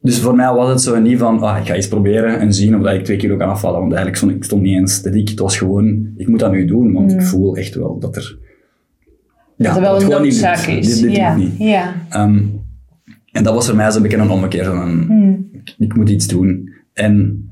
Dus 0.00 0.20
voor 0.20 0.34
mij 0.36 0.52
was 0.52 0.68
het 0.68 0.80
zo 0.80 1.00
niet 1.00 1.18
van, 1.18 1.40
ah, 1.40 1.58
ik 1.60 1.66
ga 1.66 1.76
iets 1.76 1.88
proberen 1.88 2.38
en 2.38 2.52
zien 2.54 2.76
of 2.76 2.82
dat 2.82 2.94
ik 2.94 3.04
twee 3.04 3.16
kilo 3.16 3.36
kan 3.36 3.48
afvallen. 3.48 3.78
Want 3.80 3.92
eigenlijk 3.92 4.22
stond 4.22 4.32
ik 4.36 4.44
stond 4.44 4.62
niet 4.62 4.76
eens 4.76 5.00
te 5.00 5.10
dik. 5.10 5.28
Het 5.28 5.38
was 5.38 5.56
gewoon, 5.58 6.12
ik 6.16 6.28
moet 6.28 6.38
dat 6.40 6.52
nu 6.52 6.64
doen, 6.64 6.92
want 6.92 7.12
ik 7.12 7.22
voel 7.22 7.56
echt 7.56 7.74
wel 7.74 7.98
dat 7.98 8.16
er... 8.16 8.38
Ja, 9.56 9.74
dat 9.80 9.92
het 9.92 10.02
een 10.02 10.08
gewoon 10.08 10.22
niet 10.22 10.40
lukt. 10.40 10.68
is. 10.68 11.00
Dit, 11.00 11.02
dit 11.02 11.16
ja. 11.16 11.36
niet. 11.36 11.58
ja. 11.58 11.94
Ehm, 12.08 12.38
en 13.32 13.42
dat 13.42 13.54
was 13.54 13.66
voor 13.66 13.76
mij 13.76 13.90
zo'n 13.90 14.02
beetje 14.02 14.16
een 14.16 14.30
ommekeer. 14.30 14.64
Van, 14.64 15.04
Hmm. 15.06 15.48
ik, 15.52 15.74
ik 15.78 15.96
moet 15.96 16.08
iets 16.08 16.26
doen. 16.26 16.72
En 16.92 17.44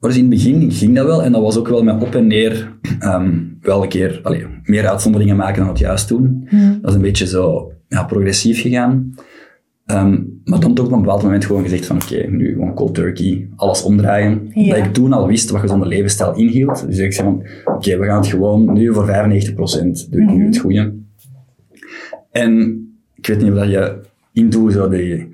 dus 0.00 0.14
in 0.16 0.20
het 0.20 0.30
begin 0.30 0.70
ging 0.72 0.94
dat 0.96 1.06
wel. 1.06 1.22
En 1.22 1.32
dat 1.32 1.42
was 1.42 1.58
ook 1.58 1.68
wel 1.68 1.82
met 1.82 2.02
op 2.02 2.14
en 2.14 2.26
neer 2.26 2.76
ehm, 2.98 3.30
wel 3.60 3.82
een 3.82 3.88
keer 3.88 4.20
allee, 4.22 4.46
meer 4.64 4.88
uitzonderingen 4.88 5.36
maken 5.36 5.58
dan 5.58 5.68
het 5.68 5.78
juist 5.78 6.08
doen. 6.08 6.46
Hmm. 6.48 6.78
Dat 6.80 6.90
is 6.90 6.96
een 6.96 7.02
beetje 7.02 7.26
zo 7.26 7.72
ja, 7.88 8.04
progressief 8.04 8.60
gegaan. 8.60 9.14
Ehm, 9.86 10.18
maar 10.44 10.60
dan 10.60 10.74
toch 10.74 10.86
op 10.86 10.92
een 10.92 11.00
bepaald 11.00 11.22
moment 11.22 11.44
gewoon 11.44 11.62
gezegd 11.62 11.86
van 11.86 11.96
oké, 11.96 12.26
nu 12.30 12.52
gewoon 12.52 12.74
cold 12.74 12.94
turkey, 12.94 13.48
alles 13.56 13.82
omdraaien. 13.82 14.50
Ja. 14.54 14.74
Dat 14.76 14.86
ik 14.86 14.92
toen 14.92 15.12
al 15.12 15.26
wist 15.26 15.50
wat 15.50 15.60
gezonde 15.60 15.86
levensstijl 15.86 16.36
inhield. 16.36 16.86
Dus 16.86 16.98
ik 16.98 17.12
zei 17.12 17.28
van 17.28 17.42
oké, 17.74 17.98
we 17.98 18.04
gaan 18.06 18.16
het 18.16 18.26
gewoon 18.26 18.72
nu 18.72 18.94
voor 18.94 19.06
95% 19.06 20.08
doe 20.10 20.22
ik 20.22 20.30
nu 20.34 20.46
het 20.46 20.58
goede. 20.58 20.94
En 22.32 22.80
ik 23.14 23.26
weet 23.26 23.40
niet 23.42 23.50
of 23.52 23.58
dat 23.58 23.70
je 23.70 24.00
into 24.32 24.70
zo 24.70 24.88
de, 24.88 25.26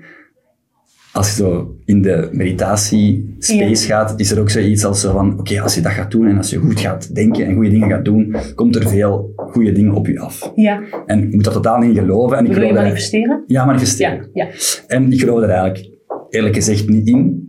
als 1.11 1.29
je 1.29 1.43
zo 1.43 1.75
in 1.85 2.01
de 2.01 2.29
meditatie 2.31 3.35
space 3.39 3.85
gaat, 3.85 4.13
is 4.19 4.31
er 4.31 4.39
ook 4.39 4.49
zoiets 4.49 4.85
als 4.85 5.01
zo 5.01 5.11
van, 5.11 5.39
oké, 5.39 5.61
als 5.61 5.75
je 5.75 5.81
dat 5.81 5.91
gaat 5.91 6.11
doen 6.11 6.27
en 6.27 6.37
als 6.37 6.49
je 6.49 6.57
goed 6.57 6.79
gaat 6.79 7.15
denken 7.15 7.45
en 7.45 7.53
goede 7.53 7.69
dingen 7.69 7.89
gaat 7.89 8.05
doen, 8.05 8.35
komt 8.55 8.75
er 8.75 8.87
veel 8.89 9.33
goede 9.35 9.71
dingen 9.71 9.93
op 9.93 10.07
je 10.07 10.19
af. 10.19 10.51
ja. 10.55 10.81
En 11.05 11.19
je 11.29 11.35
moet 11.35 11.43
daar 11.43 11.53
totaal 11.53 11.79
niet 11.79 11.97
geloven. 11.97 12.37
En 12.37 12.45
ik 12.45 12.53
Wil 12.53 12.61
je 12.61 12.67
er- 12.67 12.73
manifesteren? 12.73 13.43
Ja, 13.47 13.65
manifesteren. 13.65 14.29
Ja. 14.33 14.45
ja. 14.45 14.49
En 14.87 15.11
ik 15.13 15.19
geloof 15.19 15.41
er 15.41 15.49
eigenlijk 15.49 15.89
eerlijk 16.29 16.55
gezegd 16.55 16.87
niet 16.89 17.07
in, 17.07 17.47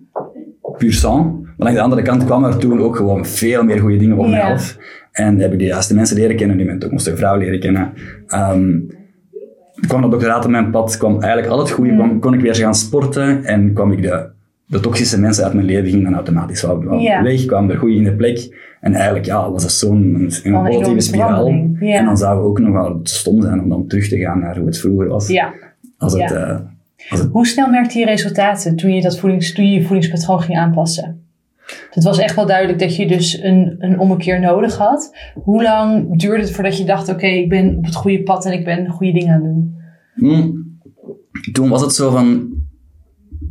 puur 0.77 0.93
sang. 0.93 1.49
Maar 1.57 1.69
aan 1.69 1.75
de 1.75 1.81
andere 1.81 2.03
kant 2.03 2.25
kwam 2.25 2.45
er 2.45 2.57
toen 2.59 2.81
ook 2.81 2.97
gewoon 2.97 3.27
veel 3.27 3.63
meer 3.63 3.79
goede 3.79 3.97
dingen 3.97 4.19
op 4.19 4.27
mij 4.27 4.41
af. 4.43 4.77
En 5.13 5.39
heb 5.39 5.53
ik 5.53 5.59
de 5.59 5.65
juiste 5.65 5.95
mensen 5.95 6.17
leren 6.17 6.37
kennen, 6.37 6.57
die 6.57 6.67
mensen 6.67 6.85
ook 6.85 6.93
moest 6.93 7.07
een 7.07 7.17
vrouw 7.17 7.37
leren 7.39 7.61
kennen. 7.61 7.93
Ehm 8.27 8.71
kwam 9.87 10.01
dat 10.03 10.11
doctoraat 10.11 10.45
op 10.45 10.51
mijn 10.51 10.71
pad, 10.71 10.97
kwam 10.97 11.21
eigenlijk 11.21 11.53
al 11.53 11.59
het 11.59 11.71
goede, 11.71 11.95
kwam, 11.95 12.19
kon 12.21 12.35
ik 12.35 12.41
weer 12.41 12.55
gaan 12.55 12.75
sporten 12.75 13.45
en 13.45 13.73
kwam 13.73 13.93
ik 13.93 14.03
de, 14.03 14.27
de 14.67 14.81
toxische 14.81 15.21
mensen 15.21 15.45
uit 15.45 15.55
mijn 15.55 15.67
leven 15.67 15.89
gingen 15.91 16.05
dan 16.05 16.15
automatisch 16.15 16.63
wel, 16.63 16.99
Ja. 16.99 17.23
weg, 17.23 17.45
kwam 17.45 17.71
er 17.71 17.77
goede 17.77 17.95
in 17.95 18.05
de 18.05 18.13
plek. 18.15 18.69
En 18.81 18.95
eigenlijk 18.95 19.25
ja, 19.27 19.51
was 19.51 19.63
dat 19.63 19.73
zo'n 19.73 19.97
een, 20.15 20.33
een 20.53 20.63
positieve 20.65 21.01
spiraal. 21.01 21.49
ja. 21.81 21.99
En 21.99 22.05
dan 22.05 22.17
zou 22.17 22.39
we 22.41 22.47
ook 22.47 22.59
nog 22.59 22.73
wel 22.73 23.01
stom 23.03 23.43
zijn 23.43 23.61
om 23.63 23.69
dan 23.69 23.87
terug 23.87 24.09
te 24.09 24.19
gaan 24.19 24.41
naar 24.41 24.57
hoe 24.57 24.67
het 24.67 24.79
vroeger 24.79 25.09
was. 25.09 25.29
ja. 25.29 25.53
Als 25.99 26.13
het, 26.13 26.31
Ja. 26.31 26.37
eh, 26.37 26.59
als 27.11 27.21
het 27.21 27.31
Hoe 27.33 27.47
snel 27.47 27.71
merkte 27.71 27.99
je 27.99 28.05
resultaten 28.05 28.77
toen 28.77 28.95
je, 28.95 29.03
dat 29.03 29.19
voedings, 29.19 29.53
toen 29.53 29.65
je 29.71 29.81
je 29.81 29.83
voedingspatroon 29.87 30.41
ging 30.43 30.59
aanpassen? 30.59 31.21
Het 31.91 32.05
was 32.05 32.19
echt 32.19 32.35
wel 32.35 32.47
duidelijk 32.47 32.79
dat 32.79 32.97
je 32.97 33.07
dus 33.07 33.43
een, 33.43 33.77
een 33.79 33.99
ommekeer 33.99 34.41
nodig 34.41 34.77
had. 34.77 35.17
Hoe 35.35 35.63
lang 35.63 36.19
duurde 36.19 36.43
het 36.43 36.51
voordat 36.51 36.79
je 36.79 36.85
dacht, 36.85 37.09
oké, 37.09 37.27
ik 37.27 37.49
ben 37.49 37.77
op 37.77 37.85
het 37.85 37.95
goede 37.95 38.23
pad 38.23 38.47
en 38.47 38.53
ik 38.53 38.65
ben 38.65 38.89
goede 38.89 39.13
dingen 39.13 39.35
aan 39.35 39.43
het 39.43 39.53
doen? 39.53 39.75
Hmm. 40.15 40.79
Toen 41.53 41.69
was 41.69 41.81
het 41.81 41.95
zo 41.95 42.11
van... 42.11 42.49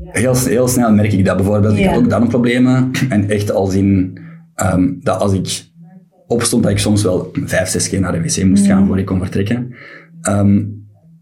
Heel, 0.03 0.35
heel 0.35 0.67
snel 0.67 0.91
merk 0.91 1.13
ik 1.13 1.25
dat 1.25 1.35
bijvoorbeeld. 1.35 1.77
Ik 1.77 1.85
had 1.85 1.97
ook 1.97 2.09
darmproblemen. 2.09 2.91
En 3.09 3.29
echt 3.29 3.51
als 3.51 3.75
in... 3.75 4.19
ehm, 4.55 4.93
dat 4.99 5.19
als 5.19 5.33
ik 5.33 5.67
opstond, 6.27 6.63
dat 6.63 6.71
ik 6.71 6.79
soms 6.79 7.03
wel 7.03 7.31
vijf, 7.33 7.67
zes 7.67 7.89
keer 7.89 7.99
naar 7.99 8.11
de 8.11 8.21
wc 8.21 8.43
moest 8.43 8.65
gaan 8.65 8.87
voor 8.87 8.99
ik 8.99 9.05
kon 9.05 9.19
vertrekken. 9.19 9.75
Ehm, 10.21 10.63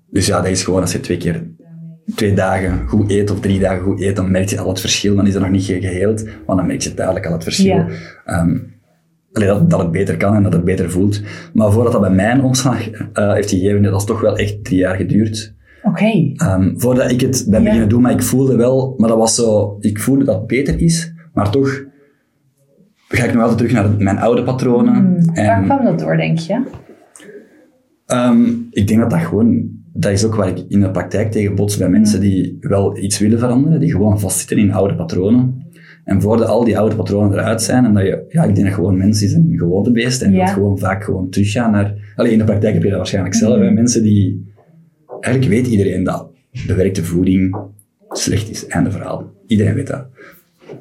dus 0.09 0.25
ja, 0.25 0.41
dat 0.41 0.51
is 0.51 0.63
gewoon 0.63 0.81
als 0.81 0.91
je 0.91 0.99
twee 0.99 1.17
keer... 1.17 1.55
Twee 2.15 2.33
dagen 2.33 2.87
goed 2.87 3.11
eet 3.11 3.31
of 3.31 3.39
drie 3.39 3.59
dagen 3.59 3.83
goed 3.83 4.01
eet, 4.01 4.15
dan 4.15 4.31
merk 4.31 4.49
je 4.49 4.59
al 4.59 4.69
het 4.69 4.79
verschil. 4.79 5.15
Dan 5.15 5.27
is 5.27 5.33
er 5.35 5.41
nog 5.41 5.49
niet 5.49 5.63
geheeld, 5.63 6.25
maar 6.45 6.55
dan 6.55 6.65
merk 6.65 6.81
je 6.81 6.93
duidelijk 6.93 7.25
al 7.25 7.33
het 7.33 7.43
verschil. 7.43 7.75
Ja. 7.75 7.87
Ehm, 8.25 8.57
dat, 9.31 9.69
dat 9.69 9.79
het 9.79 9.91
beter 9.91 10.17
kan 10.17 10.35
en 10.35 10.43
dat 10.43 10.53
het 10.53 10.63
beter 10.63 10.91
voelt. 10.91 11.21
Maar 11.53 11.71
voordat 11.71 11.91
dat 11.91 12.01
bij 12.01 12.11
mijn 12.11 12.41
omslag 12.41 12.89
eh, 12.89 13.33
heeft 13.33 13.49
gegeven, 13.49 13.81
dat 13.83 13.99
is 13.99 14.05
toch 14.05 14.21
wel 14.21 14.37
echt 14.37 14.63
drie 14.63 14.77
jaar 14.79 14.95
geduurd. 14.95 15.53
Oké. 15.83 16.31
Ehm, 16.35 16.73
voordat 16.77 17.11
ik 17.11 17.21
het 17.21 17.45
ben 17.49 17.59
Ja. 17.59 17.65
beginnen 17.65 17.89
doen, 17.89 18.01
maar 18.01 18.11
ik 18.11 18.21
voelde 18.23 18.55
wel, 18.55 18.93
maar 18.97 19.09
dat 19.09 19.17
was 19.17 19.35
zo, 19.35 19.77
ik 19.79 19.99
voelde 19.99 20.23
dat 20.25 20.35
het 20.37 20.47
beter 20.47 20.81
is, 20.81 21.13
maar 21.33 21.49
toch 21.49 21.83
ga 23.07 23.23
ik 23.23 23.33
nog 23.33 23.41
altijd 23.41 23.57
terug 23.57 23.73
naar 23.73 23.89
mijn 23.97 24.17
oude 24.17 24.43
patronen. 24.43 24.93
Hmm. 24.95 25.35
Waar 25.35 25.63
kwam 25.63 25.83
dat 25.83 25.99
door, 25.99 26.17
denk 26.17 26.37
je? 26.39 26.61
ehm, 28.05 28.45
ik 28.71 28.87
denk 28.87 28.99
dat 28.99 29.09
dat 29.09 29.19
gewoon, 29.19 29.69
dat 29.99 30.11
is 30.11 30.25
ook 30.25 30.35
waar 30.35 30.47
ik 30.47 30.63
in 30.67 30.79
de 30.79 30.91
praktijk 30.91 31.31
tegen 31.31 31.55
bots 31.55 31.77
bij 31.77 31.89
mensen 31.89 32.19
die 32.19 32.57
wel 32.61 32.97
iets 32.97 33.19
willen 33.19 33.39
veranderen, 33.39 33.79
die 33.79 33.91
gewoon 33.91 34.19
vastzitten 34.19 34.57
in 34.57 34.71
oude 34.73 34.95
patronen. 34.95 35.65
En 36.03 36.21
voordat 36.21 36.47
al 36.47 36.63
die 36.63 36.77
oude 36.77 36.95
patronen 36.95 37.31
eruit 37.39 37.61
zijn, 37.61 37.85
en 37.85 37.93
dat 37.93 38.03
je, 38.03 38.25
ja, 38.29 38.43
ik 38.43 38.55
denk 38.55 38.67
dat 38.67 38.75
gewoon 38.75 38.97
mensen 38.97 39.27
is 39.27 39.33
een 39.33 39.53
gewoontebeest 39.57 40.21
en 40.21 40.31
Ja. 40.31 40.37
wilt 40.37 40.49
gewoon 40.49 40.79
vaak 40.79 41.03
gewoon 41.03 41.29
teruggaan 41.29 41.71
naar, 41.71 42.13
alleen 42.15 42.31
in 42.31 42.37
de 42.37 42.43
praktijk 42.43 42.73
heb 42.73 42.83
je 42.83 42.87
dat 42.89 42.97
waarschijnlijk 42.97 43.35
zelf, 43.35 43.55
Mhm. 43.57 43.65
hè, 43.65 43.71
mensen 43.71 44.03
die, 44.03 44.45
eigenlijk 45.19 45.53
weet 45.53 45.67
iedereen 45.67 46.03
dat 46.03 46.27
bewerkte 46.67 47.03
voeding 47.03 47.57
slecht 48.09 48.49
is, 48.49 48.67
einde 48.67 48.91
verhaal. 48.91 49.31
Iedereen 49.47 49.73
weet 49.73 49.87
dat. 49.87 50.05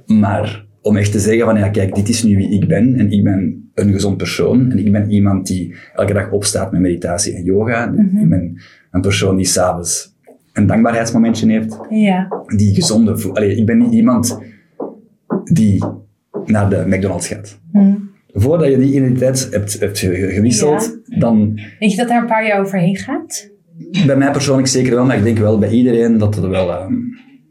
Maar 0.07 0.65
om 0.83 0.97
echt 0.97 1.13
te 1.13 1.19
zeggen 1.21 1.45
van, 1.45 1.59
ja 1.59 1.69
kijk, 1.69 1.95
dit 1.95 2.09
is 2.09 2.23
nu 2.23 2.37
wie 2.37 2.51
ik 2.51 2.69
ben, 2.69 2.95
en 2.95 3.11
ik 3.11 3.25
ben 3.25 3.66
een 3.77 3.93
gezond 3.93 4.17
persoon, 4.17 4.71
en 4.71 4.79
ik 4.79 4.93
ben 4.93 5.11
iemand 5.11 5.47
die 5.47 5.75
elke 5.95 6.13
dag 6.13 6.31
opstaat 6.31 6.73
met 6.73 6.81
meditatie 6.81 7.35
en 7.35 7.45
yoga, 7.45 7.87
Mhm. 7.87 8.19
ik 8.19 8.29
ben 8.29 8.61
een 8.91 9.01
persoon 9.01 9.37
die 9.37 9.47
s'avonds 9.47 10.15
een 10.53 10.67
dankbaarheidsmomentje 10.67 11.51
heeft, 11.53 11.79
Ja. 11.91 12.29
die 12.57 12.75
gezonde. 12.75 13.31
Allee, 13.33 13.57
ik 13.57 13.67
ben 13.67 13.79
niet 13.79 13.93
iemand 13.93 14.39
die 15.45 15.85
naar 16.47 16.71
de 16.71 16.85
McDonald's 16.87 17.29
gaat. 17.29 17.59
Hmm. 17.73 18.05
voordat 18.39 18.69
je 18.71 18.79
die 18.79 18.95
identiteit 18.95 19.49
hebt, 19.51 19.81
hebt 19.81 19.99
ge- 19.99 20.31
gewisseld, 20.33 20.99
dan 21.05 21.55
Denk 21.79 21.91
je 21.91 21.97
dat 21.97 22.09
daar 22.09 22.21
een 22.21 22.27
paar 22.27 22.47
jaar 22.47 22.61
overheen 22.61 22.97
gaat? 22.97 23.51
bij 24.07 24.17
mij 24.17 24.31
persoonlijk 24.31 24.69
zeker 24.69 24.95
wel, 24.95 25.05
maar 25.05 25.17
ik 25.17 25.23
denk 25.25 25.39
wel 25.39 25.59
bij 25.59 25.71
iedereen 25.71 26.19
dat 26.19 26.35
het 26.35 26.47
wel 26.47 26.71
ehm, 26.73 26.95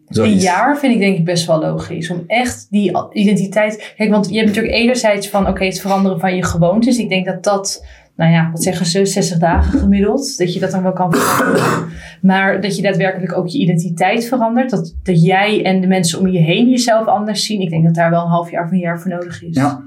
Een 0.08 0.38
jaar 0.38 0.78
vind 0.78 0.94
ik 0.94 1.00
denk 1.00 1.18
ik 1.18 1.26
best 1.26 1.46
wel 1.46 1.60
logisch. 1.60 2.10
Om 2.10 2.24
echt 2.28 2.68
die 2.70 2.98
identiteit... 3.12 3.94
Kijk, 3.98 4.10
want 4.10 4.30
je 4.30 4.36
hebt 4.36 4.48
natuurlijk 4.48 4.76
enerzijds 4.76 5.30
van... 5.30 5.48
Oké, 5.48 5.66
het 5.66 5.82
veranderen 5.82 6.20
van 6.20 6.36
je 6.36 6.44
gewoontes. 6.44 6.98
Ik 6.98 7.10
denk 7.10 7.26
dat 7.26 7.44
dat... 7.44 7.86
Nou 8.16 8.32
ja, 8.32 8.50
wat 8.52 8.64
zeggen 8.64 8.86
ze? 8.86 9.06
60 9.06 9.38
dagen 9.38 9.80
gemiddeld. 9.80 10.38
Dat 10.38 10.54
je 10.54 10.60
dat 10.60 10.72
dan 10.72 10.84
wel 10.84 10.94
kan 10.94 11.14
veranderen. 11.14 11.88
Maar 12.22 12.62
dat 12.62 12.76
je 12.76 12.82
daadwerkelijk 12.82 13.38
ook 13.38 13.48
je 13.48 13.60
identiteit 13.60 14.26
verandert. 14.26 14.70
Dat, 14.70 14.96
dat 15.04 15.24
jij 15.24 15.64
en 15.64 15.82
de 15.82 15.88
mensen 15.88 16.20
om 16.20 16.28
je 16.28 16.40
heen 16.40 16.70
jezelf 16.70 17.06
anders 17.08 17.46
zien. 17.46 17.62
Ik 17.62 17.70
denk 17.70 17.86
dat 17.86 17.96
daar 17.96 18.10
wel 18.10 18.22
een 18.22 18.30
half 18.30 18.52
jaar 18.52 18.66
of 18.66 18.72
een 18.72 18.80
jaar 18.80 19.00
voor 19.00 19.12
nodig 19.12 19.44
is. 19.44 19.56
Ja, 19.56 19.84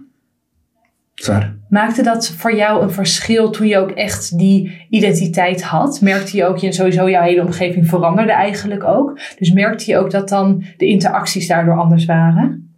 zwaar. 1.22 1.57
Maakte 1.68 2.02
dat 2.02 2.28
voor 2.28 2.54
jou 2.57 2.83
een 2.83 2.90
verschil 2.90 3.50
toen 3.50 3.66
je 3.66 3.78
ook 3.78 3.90
echt 3.90 4.38
die 4.38 4.87
identiteit 4.90 5.62
had? 5.62 6.00
Merkte 6.00 6.37
je 6.37 6.44
ook, 6.44 6.59
je 6.59 6.72
sowieso 6.72 7.11
jouw 7.11 7.22
hele 7.22 7.42
omgeving 7.44 7.87
veranderde 7.88 8.33
eigenlijk 8.33 8.85
ook. 8.85 9.18
Dus 9.38 9.52
merkte 9.52 9.90
je 9.90 9.96
ook 9.98 10.11
dat 10.11 10.28
dan 10.28 10.64
de 10.76 10.87
interacties 10.87 11.46
daardoor 11.48 11.78
anders 11.78 12.04
waren? 12.04 12.70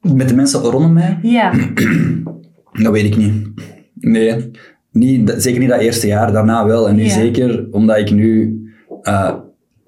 Met 0.00 0.28
de 0.28 0.34
mensen 0.34 0.60
rondom 0.60 0.92
mij? 0.92 1.18
Ja, 1.22 1.52
Dat 2.82 2.92
weet 2.92 3.04
ik 3.04 3.16
niet. 3.16 3.46
Nee, 3.94 4.50
niet, 4.92 5.34
zeker 5.36 5.60
niet 5.60 5.68
dat 5.68 5.80
eerste 5.80 6.06
jaar, 6.06 6.32
daarna 6.32 6.66
wel. 6.66 6.88
En 6.88 6.94
nu 6.96 7.02
Ja. 7.02 7.08
zeker 7.08 7.66
omdat 7.70 7.98
ik 7.98 8.10
nu... 8.10 8.58
eh, 9.02 9.34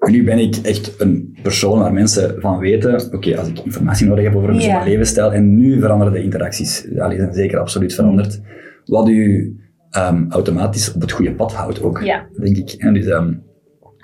nu 0.09 0.23
ben 0.23 0.39
ik 0.39 0.55
echt 0.55 0.95
een 1.01 1.36
persoon 1.41 1.79
waar 1.79 1.93
mensen 1.93 2.35
van 2.41 2.57
weten, 2.59 3.13
oké, 3.13 3.37
als 3.37 3.47
ik 3.47 3.59
informatie 3.59 4.07
nodig 4.07 4.23
heb 4.23 4.35
over 4.35 4.49
een 4.49 4.55
gezonde 4.55 4.89
levensstijl, 4.89 5.33
en 5.33 5.57
nu 5.57 5.79
veranderen 5.79 6.13
de 6.13 6.23
interacties. 6.23 6.87
Ja, 6.93 7.07
die 7.09 7.17
zijn 7.17 7.33
zeker 7.33 7.59
absoluut 7.59 7.93
veranderd. 7.93 8.41
Wat 8.85 9.09
u 9.09 9.55
ehm, 9.91 10.25
automatisch 10.29 10.93
op 10.93 11.01
het 11.01 11.11
goede 11.11 11.33
pad 11.33 11.53
houdt 11.53 11.81
ook, 11.81 12.03
denk 12.41 12.57
ik. 12.57 12.71
En 12.71 12.93
dus, 12.93 13.05
ehm, 13.05 13.29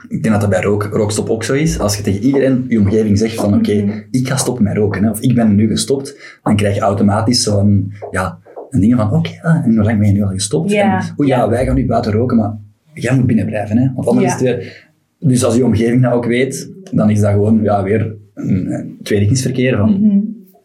ik 0.07 0.23
denk 0.23 0.29
dat 0.33 0.41
dat 0.41 0.49
bij 0.49 0.61
rook, 0.61 0.83
rookstop 0.91 1.29
ook 1.29 1.43
zo 1.43 1.53
is. 1.53 1.79
Als 1.79 1.97
je 1.97 2.03
tegen 2.03 2.21
iedereen, 2.21 2.65
je 2.67 2.79
omgeving 2.79 3.17
zegt 3.17 3.35
van, 3.35 3.53
oké, 3.53 3.73
Mhm. 3.83 3.97
ik 4.11 4.27
ga 4.27 4.35
stoppen 4.35 4.63
met 4.63 4.75
roken, 4.77 5.03
hè, 5.03 5.09
of 5.09 5.19
ik 5.21 5.35
ben 5.35 5.55
nu 5.55 5.67
gestopt, 5.67 6.39
dan 6.43 6.55
krijg 6.55 6.75
je 6.75 6.81
automatisch 6.81 7.43
zo'n, 7.43 7.93
ja, 8.11 8.39
een 8.69 8.79
ding 8.79 8.95
van, 8.95 9.13
oké, 9.13 9.29
en 9.41 9.63
hoe 9.75 9.83
lang 9.83 9.99
ben 9.99 10.07
je 10.07 10.13
nu 10.13 10.23
al 10.23 10.29
gestopt? 10.29 10.71
En, 10.97 11.13
oeh 11.17 11.27
ja, 11.27 11.49
wij 11.49 11.65
gaan 11.65 11.75
nu 11.75 11.85
buiten 11.85 12.11
roken, 12.11 12.37
maar 12.37 12.57
jij 12.93 13.15
moet 13.15 13.25
binnen 13.25 13.45
blijven, 13.45 13.77
hè, 13.77 13.89
want 13.95 14.07
anders 14.07 14.25
is 14.25 14.31
het 14.31 14.41
weer... 14.41 14.91
Dus 15.19 15.43
als 15.43 15.55
je 15.55 15.65
omgeving 15.65 16.01
dat 16.01 16.13
ook 16.13 16.25
weet, 16.25 16.72
dan 16.91 17.09
is 17.09 17.19
dat 17.19 17.31
gewoon 17.31 17.63
ja, 17.63 17.83
weer 17.83 18.15
een, 18.33 18.97
tweerichtingsverkeer 19.03 19.77
van, 19.77 19.89
Mhm. 20.01 20.17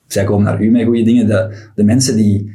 zij 0.07 0.24
komen 0.24 0.44
naar 0.44 0.62
u 0.62 0.70
met 0.70 0.85
goede 0.85 1.02
dingen. 1.02 1.26
De, 1.26 1.68
de 1.74 1.85
mensen 1.85 2.16
die, 2.16 2.50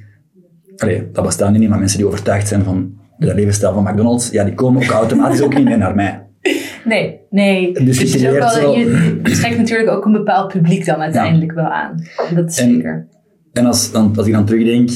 allee, 0.78 1.10
dat 1.12 1.24
bestaan 1.26 1.60
niet, 1.60 1.70
maar 1.70 1.80
mensen 1.80 1.98
die 1.98 2.08
overtuigd 2.08 2.48
zijn 2.48 2.64
van 2.64 2.94
de 3.18 3.34
levensstijl 3.36 3.74
van 3.74 3.84
McDonald's, 3.84 4.30
ja, 4.32 4.44
die 4.44 4.54
komen 4.54 4.84
ook 4.84 4.90
automatisch 4.90 5.42
ook 5.42 5.56
niet 5.56 5.64
meer 5.66 5.78
naar 5.78 5.96
mij. 5.96 6.22
nee, 6.86 7.20
nee. 7.30 7.74
Dus 7.86 8.00
je 8.02 8.18
creëert 8.18 8.38
wel, 8.38 8.50
zo- 8.50 8.72
je, 8.78 9.20
je 9.24 9.32
trekt 9.32 9.58
natuurlijk 9.58 9.90
ook 9.90 10.06
een 10.06 10.12
bepaald 10.12 10.54
publiek 10.54 10.86
dan 10.86 10.96
uiteindelijk 11.02 11.52
wel 11.52 11.66
aan. 11.70 11.96
Dat 12.36 12.50
is 12.50 12.58
En- 12.60 12.72
zeker. 12.72 13.08
En 13.54 13.66
als, 13.66 13.92
dan, 13.92 14.14
als 14.18 14.28
ik 14.28 14.34
dan 14.34 14.46
terugdenk, 14.46 14.90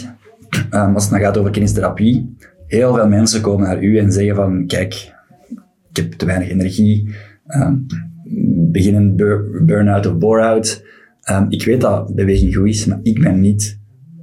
ehm, 0.69 0.93
als 0.93 1.03
het 1.03 1.12
dan 1.12 1.21
gaat 1.21 1.38
over 1.38 1.51
kinestherapie, 1.51 2.36
heel 2.67 2.93
veel 2.93 3.08
mensen 3.08 3.41
komen 3.41 3.67
naar 3.67 3.84
u 3.84 3.97
en 3.97 4.12
zeggen 4.12 4.36
van, 4.36 4.63
kijk, 4.67 5.13
ik 5.89 5.97
heb 5.97 6.12
te 6.12 6.25
weinig 6.25 6.49
energie, 6.49 7.10
ehm, 7.47 7.75
beginnen 8.71 9.15
bur- 9.15 9.65
burn-out 9.65 10.05
of 10.05 10.17
bore-out. 10.17 10.85
Ehm, 11.21 11.45
ik 11.49 11.63
weet 11.65 11.81
dat 11.81 12.15
beweging 12.15 12.55
goed 12.55 12.67
is, 12.67 12.85
maar 12.85 12.99
ik 13.03 13.19
ben 13.21 13.39
niet 13.41 13.79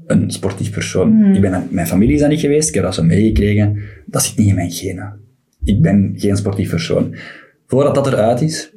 een 0.07 0.31
sportief 0.31 0.71
persoon. 0.71 1.35
Ik 1.35 1.41
ben, 1.41 1.67
mijn 1.71 1.87
familie 1.87 2.15
is 2.15 2.21
dat 2.21 2.31
niet 2.31 2.41
geweest, 2.41 2.69
ik 2.69 2.75
heb 2.75 2.85
dat 2.85 2.95
zo 2.95 3.03
meegekregen. 3.03 3.79
Dat 4.07 4.23
zit 4.23 4.39
niet 4.39 4.49
in 4.49 4.55
mijn 4.55 4.71
genen. 4.71 5.21
Ik 5.65 5.83
ben 5.83 6.13
geen 6.17 6.37
sportief 6.37 6.71
persoon. 6.71 7.15
Voordat 7.67 7.95
dat 7.95 8.07
eruit 8.07 8.41
is, 8.41 8.73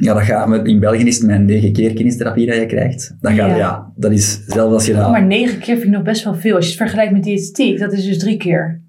ja, 0.00 0.14
dat 0.14 0.22
gaat 0.22 0.66
in 0.66 0.80
België 0.80 1.06
is 1.06 1.18
het 1.18 1.26
met 1.26 1.40
negen 1.44 1.72
keer 1.72 1.92
kinestherapie 1.94 2.46
dat 2.46 2.56
je 2.56 2.66
krijgt. 2.66 3.16
Dan 3.20 3.34
gaat, 3.34 3.50
Ja. 3.50 3.56
ja. 3.56 3.92
dat 3.96 4.12
is, 4.12 4.44
zelfs 4.46 4.72
als 4.74 4.86
je 4.86 4.92
dat... 4.92 5.04
Oh, 5.04 5.10
maar 5.10 5.26
negen 5.26 5.58
keer 5.58 5.74
vind 5.74 5.86
ik 5.86 5.90
nog 5.90 6.02
best 6.02 6.24
wel 6.24 6.34
veel. 6.34 6.54
Als 6.54 6.64
je 6.64 6.70
het 6.70 6.80
vergelijkt 6.80 7.12
met 7.12 7.22
diëtetiek, 7.24 7.78
dat 7.78 7.92
is 7.92 8.04
dus 8.04 8.18
drie 8.18 8.36
keer. 8.36 8.80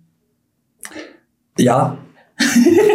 Ja, 1.54 1.96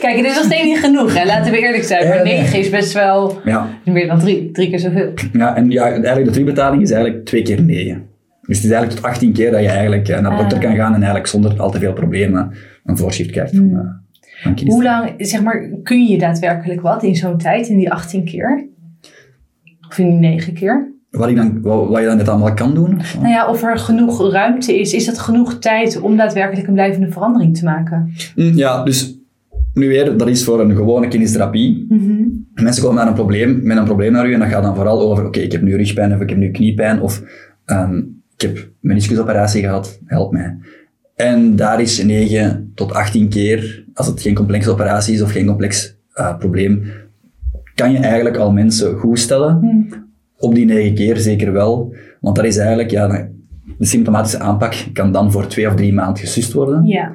Kijk, 0.00 0.16
het 0.16 0.26
is 0.26 0.34
nog 0.34 0.44
steeds 0.44 0.64
niet 0.64 0.78
genoeg, 0.78 1.14
hè? 1.18 1.24
laten 1.26 1.52
we 1.52 1.58
eerlijk 1.58 1.82
zijn. 1.84 2.08
Maar 2.08 2.16
Ja, 2.16 2.22
nee. 2.22 2.38
negen 2.38 2.58
is 2.58 2.70
best 2.70 2.92
wel 2.92 3.40
ja, 3.44 3.68
meer 3.84 4.06
dan 4.06 4.18
drie. 4.18 4.50
Drie 4.50 4.68
keer 4.70 4.78
zoveel. 4.78 5.12
ja, 5.32 5.56
en 5.56 5.70
ja, 5.70 5.82
eigenlijk 5.84 6.24
de 6.24 6.30
terugbetaling 6.30 6.82
is 6.82 6.90
eigenlijk 6.90 7.24
twee 7.24 7.42
keer 7.42 7.62
negen. 7.62 8.02
Dus 8.42 8.56
het 8.56 8.66
is 8.66 8.70
eigenlijk 8.72 9.00
tot 9.00 9.10
18 9.10 9.32
keer 9.32 9.50
dat 9.50 9.60
je 9.60 9.68
eigenlijk 9.68 10.08
eh, 10.08 10.20
naar 10.20 10.30
de 10.30 10.36
dokter 10.36 10.58
Ah. 10.58 10.64
kan 10.64 10.74
gaan 10.76 10.88
en 10.88 10.94
eigenlijk 10.98 11.26
zonder 11.26 11.54
al 11.60 11.70
te 11.70 11.78
veel 11.78 11.92
problemen 11.92 12.50
een 12.84 12.96
voorschrift 12.96 13.30
krijgt 13.30 13.56
van, 13.56 13.70
eh 13.72 13.78
van 14.42 14.54
kinest. 14.54 14.74
Hoe 14.76 14.84
lang, 14.84 15.12
zeg 15.18 15.42
maar, 15.42 15.68
kun 15.82 16.06
je 16.06 16.18
daadwerkelijk 16.18 16.80
wat 16.80 17.02
in 17.02 17.14
zo'n 17.16 17.38
tijd, 17.38 17.68
in 17.68 17.76
die 17.76 17.92
18 17.92 18.24
keer? 18.24 18.66
Of 19.88 19.98
in 19.98 20.08
die 20.08 20.18
9 20.18 20.52
keer? 20.54 20.92
Wat, 21.10 21.28
ik 21.28 21.36
dan, 21.36 21.62
wat, 21.62 21.88
wat 21.88 22.00
je 22.00 22.06
dan 22.06 22.16
net 22.16 22.28
allemaal 22.28 22.54
kan 22.54 22.74
doen? 22.74 23.00
Nou 23.20 23.28
ja, 23.28 23.48
of 23.48 23.62
er 23.62 23.78
genoeg 23.78 24.32
ruimte 24.32 24.80
is. 24.80 24.92
Is 24.94 25.04
dat 25.06 25.18
genoeg 25.18 25.58
tijd 25.58 26.00
om 26.00 26.16
daadwerkelijk 26.16 26.66
een 26.66 26.74
blijvende 26.74 27.10
verandering 27.10 27.56
te 27.58 27.64
maken? 27.64 28.12
Hm, 28.34 28.52
Ja, 28.56 28.84
dus 28.84 29.18
nu 29.74 29.88
weer, 29.88 30.16
dat 30.16 30.28
is 30.28 30.44
voor 30.44 30.60
een 30.60 30.76
gewone 30.76 31.08
kinestherapie. 31.08 31.86
Mhm. 31.88 32.22
Mensen 32.54 32.82
komen 32.82 32.98
met 32.98 33.06
een 33.06 33.14
probleem, 33.14 33.60
met 33.62 33.76
een 33.76 33.84
probleem 33.84 34.12
naar 34.12 34.28
u 34.28 34.32
en 34.32 34.40
dat 34.40 34.48
gaat 34.48 34.62
dan 34.62 34.74
vooral 34.74 35.00
over, 35.00 35.26
oké, 35.26 35.40
ik 35.40 35.52
heb 35.52 35.62
nu 35.62 35.76
rugpijn 35.76 36.14
of 36.14 36.20
ik 36.20 36.28
heb 36.28 36.38
nu 36.38 36.50
kniepijn 36.50 37.00
of 37.00 37.22
ehm, 37.64 37.96
ik 38.34 38.40
heb 38.40 38.70
meniscusoperatie 38.80 39.62
gehad, 39.62 40.00
help 40.04 40.32
mij. 40.32 40.56
En 41.16 41.56
daar 41.56 41.80
is 41.80 42.04
9 42.04 42.72
tot 42.74 42.92
18 42.92 43.28
keer, 43.28 43.84
als 43.94 44.06
het 44.06 44.20
geen 44.20 44.34
complexe 44.34 44.70
operatie 44.70 45.14
is 45.14 45.22
of 45.22 45.30
geen 45.30 45.46
complex 45.46 45.96
eh, 46.12 46.38
probleem, 46.38 46.82
kan 47.74 47.92
je 47.92 47.98
eigenlijk 47.98 48.36
al 48.36 48.52
mensen 48.52 48.96
goed 48.96 49.18
stellen. 49.18 49.58
Hm. 49.60 49.96
Op 50.36 50.54
die 50.54 50.64
9 50.64 50.94
keer 50.94 51.16
zeker 51.16 51.52
wel, 51.52 51.94
want 52.20 52.36
dat 52.36 52.44
is 52.44 52.56
eigenlijk, 52.56 52.90
ja, 52.90 53.28
de 53.78 53.86
symptomatische 53.86 54.38
aanpak 54.38 54.74
kan 54.92 55.12
dan 55.12 55.32
voor 55.32 55.46
twee 55.46 55.66
of 55.66 55.74
drie 55.74 55.92
maanden 55.92 56.22
gesust 56.22 56.52
worden 56.52 56.84
Ja. 56.84 57.12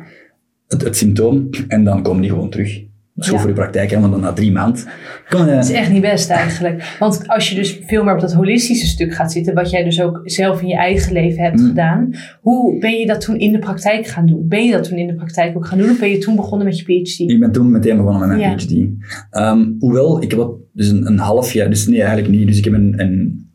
Het, 0.68 0.82
het 0.84 0.98
symptoom 0.98 1.50
en 1.68 1.84
dan 1.84 2.02
komen 2.04 2.22
die 2.22 2.30
gewoon 2.32 2.50
terug. 2.50 2.84
Dat 3.16 3.26
is 3.26 3.32
Ja. 3.32 3.38
voor 3.40 3.50
je 3.50 3.56
praktijk, 3.56 3.90
hè, 3.92 4.00
want 4.00 4.12
dan 4.12 4.22
na 4.22 4.34
drie 4.34 4.52
maanden 4.52 4.84
kom. 5.30 5.46
Dat 5.46 5.64
is 5.64 5.72
echt 5.72 5.92
niet 5.92 6.02
best 6.02 6.30
eigenlijk. 6.30 6.96
Want 7.00 7.28
als 7.28 7.50
je 7.50 7.56
dus 7.56 7.80
veel 7.86 8.04
meer 8.04 8.14
op 8.14 8.20
dat 8.20 8.34
holistische 8.34 8.86
stuk 8.88 9.14
gaat 9.14 9.32
zitten, 9.32 9.54
wat 9.54 9.70
jij 9.70 9.84
dus 9.84 10.02
ook 10.02 10.22
zelf 10.24 10.62
in 10.62 10.68
je 10.68 10.76
eigen 10.76 11.14
leven 11.14 11.44
hebt 11.44 11.60
Mm. 11.60 11.68
gedaan, 11.68 12.10
hoe 12.42 12.80
ben 12.80 12.92
je 13.00 13.06
dat 13.06 13.22
toen 13.22 13.40
in 13.40 13.52
de 13.52 13.60
praktijk 13.60 14.08
gaan 14.08 14.26
doen? 14.26 14.48
Ben 14.48 14.66
je 14.66 14.72
dat 14.72 14.84
toen 14.90 14.98
in 14.98 15.08
de 15.08 15.16
praktijk 15.16 15.58
ook 15.58 15.66
gaan 15.66 15.78
doen 15.78 15.90
of 15.90 16.00
ben 16.00 16.10
je 16.10 16.18
toen 16.18 16.36
begonnen 16.36 16.68
met 16.68 16.80
je 16.80 16.84
PhD? 16.84 17.20
Ik 17.20 17.40
ben 17.40 17.52
toen 17.52 17.72
meteen 17.72 17.98
begonnen 17.98 18.28
met 18.28 18.38
mijn 18.38 18.50
Ja. 18.50 18.56
PhD. 18.56 18.88
Ehm, 19.30 19.66
hoewel, 19.80 20.22
ik 20.24 20.32
heb 20.32 20.50
dus 20.74 20.90
een, 20.90 21.06
een 21.08 21.20
half 21.20 21.54
jaar, 21.54 21.70
dus 21.70 21.88
nee, 21.88 22.00
eigenlijk 22.02 22.30
niet. 22.34 22.48
Dus 22.48 22.58
ik 22.58 22.64
heb 22.64 22.74
een, 22.74 22.94
een, 23.00 23.48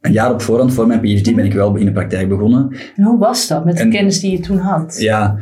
een 0.00 0.12
jaar 0.12 0.32
op 0.32 0.40
voorhand 0.42 0.72
voor 0.74 0.86
mijn 0.86 1.00
PhD 1.00 1.34
ben 1.34 1.44
ik 1.44 1.52
wel 1.52 1.76
in 1.76 1.84
de 1.84 1.92
praktijk 1.92 2.28
begonnen. 2.28 2.68
En 2.96 3.04
hoe 3.04 3.18
was 3.18 3.48
dat 3.48 3.64
met 3.64 3.76
de 3.76 3.82
En- 3.82 3.90
kennis 3.90 4.20
die 4.20 4.30
je 4.30 4.40
toen 4.40 4.58
had? 4.58 4.96
Ja, 5.00 5.38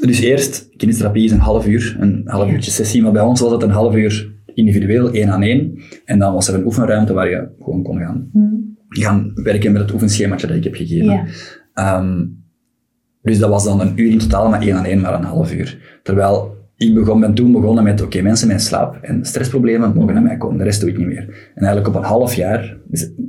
dus 0.00 0.20
eerst, 0.20 0.68
kinestherapie 0.76 1.24
is 1.24 1.30
een 1.30 1.38
half 1.38 1.66
uur, 1.66 1.96
een 2.00 2.22
half 2.24 2.50
uurtje 2.50 2.70
sessie, 2.70 3.02
maar 3.02 3.12
bij 3.12 3.22
ons 3.22 3.40
was 3.40 3.52
het 3.52 3.62
een 3.62 3.70
half 3.70 3.94
uur 3.94 4.32
individueel, 4.54 5.10
één 5.10 5.28
aan 5.28 5.42
één. 5.42 5.78
En 6.04 6.18
dan 6.18 6.32
was 6.32 6.48
er 6.48 6.54
een 6.54 6.64
oefenruimte 6.64 7.12
waar 7.12 7.30
je 7.30 7.48
gewoon 7.62 7.82
kon 7.82 7.98
gaan, 7.98 8.28
Hm. 8.32 8.38
gaan 8.88 9.30
werken 9.34 9.72
met 9.72 9.80
het 9.82 9.92
oefenschemaatje 9.92 10.46
dat 10.46 10.56
ik 10.56 10.64
heb 10.64 10.74
gegeven. 10.74 11.26
Ehm, 11.74 12.26
dus 13.22 13.38
dat 13.38 13.50
was 13.50 13.64
dan 13.64 13.80
een 13.80 13.92
uur 14.00 14.10
in 14.10 14.18
totaal, 14.18 14.48
maar 14.48 14.62
één 14.62 14.76
aan 14.76 14.84
één 14.84 15.00
maar 15.00 15.14
een 15.14 15.24
half 15.24 15.54
uur. 15.54 15.98
Terwijl 16.02 16.56
ik 16.80 16.94
begon, 16.94 17.20
ben 17.20 17.34
toen 17.34 17.52
begonnen 17.52 17.84
met, 17.84 18.02
oké, 18.02 18.22
mensen 18.22 18.48
met 18.48 18.62
slaap- 18.62 18.98
en 19.02 19.24
stressproblemen 19.24 19.92
mogen 19.94 20.14
naar 20.14 20.22
mij 20.22 20.36
komen, 20.36 20.58
de 20.58 20.64
rest 20.64 20.80
doe 20.80 20.90
ik 20.90 20.98
niet 20.98 21.06
meer. 21.06 21.22
En 21.54 21.62
eigenlijk 21.64 21.88
op 21.88 21.94
een 21.94 22.08
half 22.08 22.34
jaar, 22.34 22.76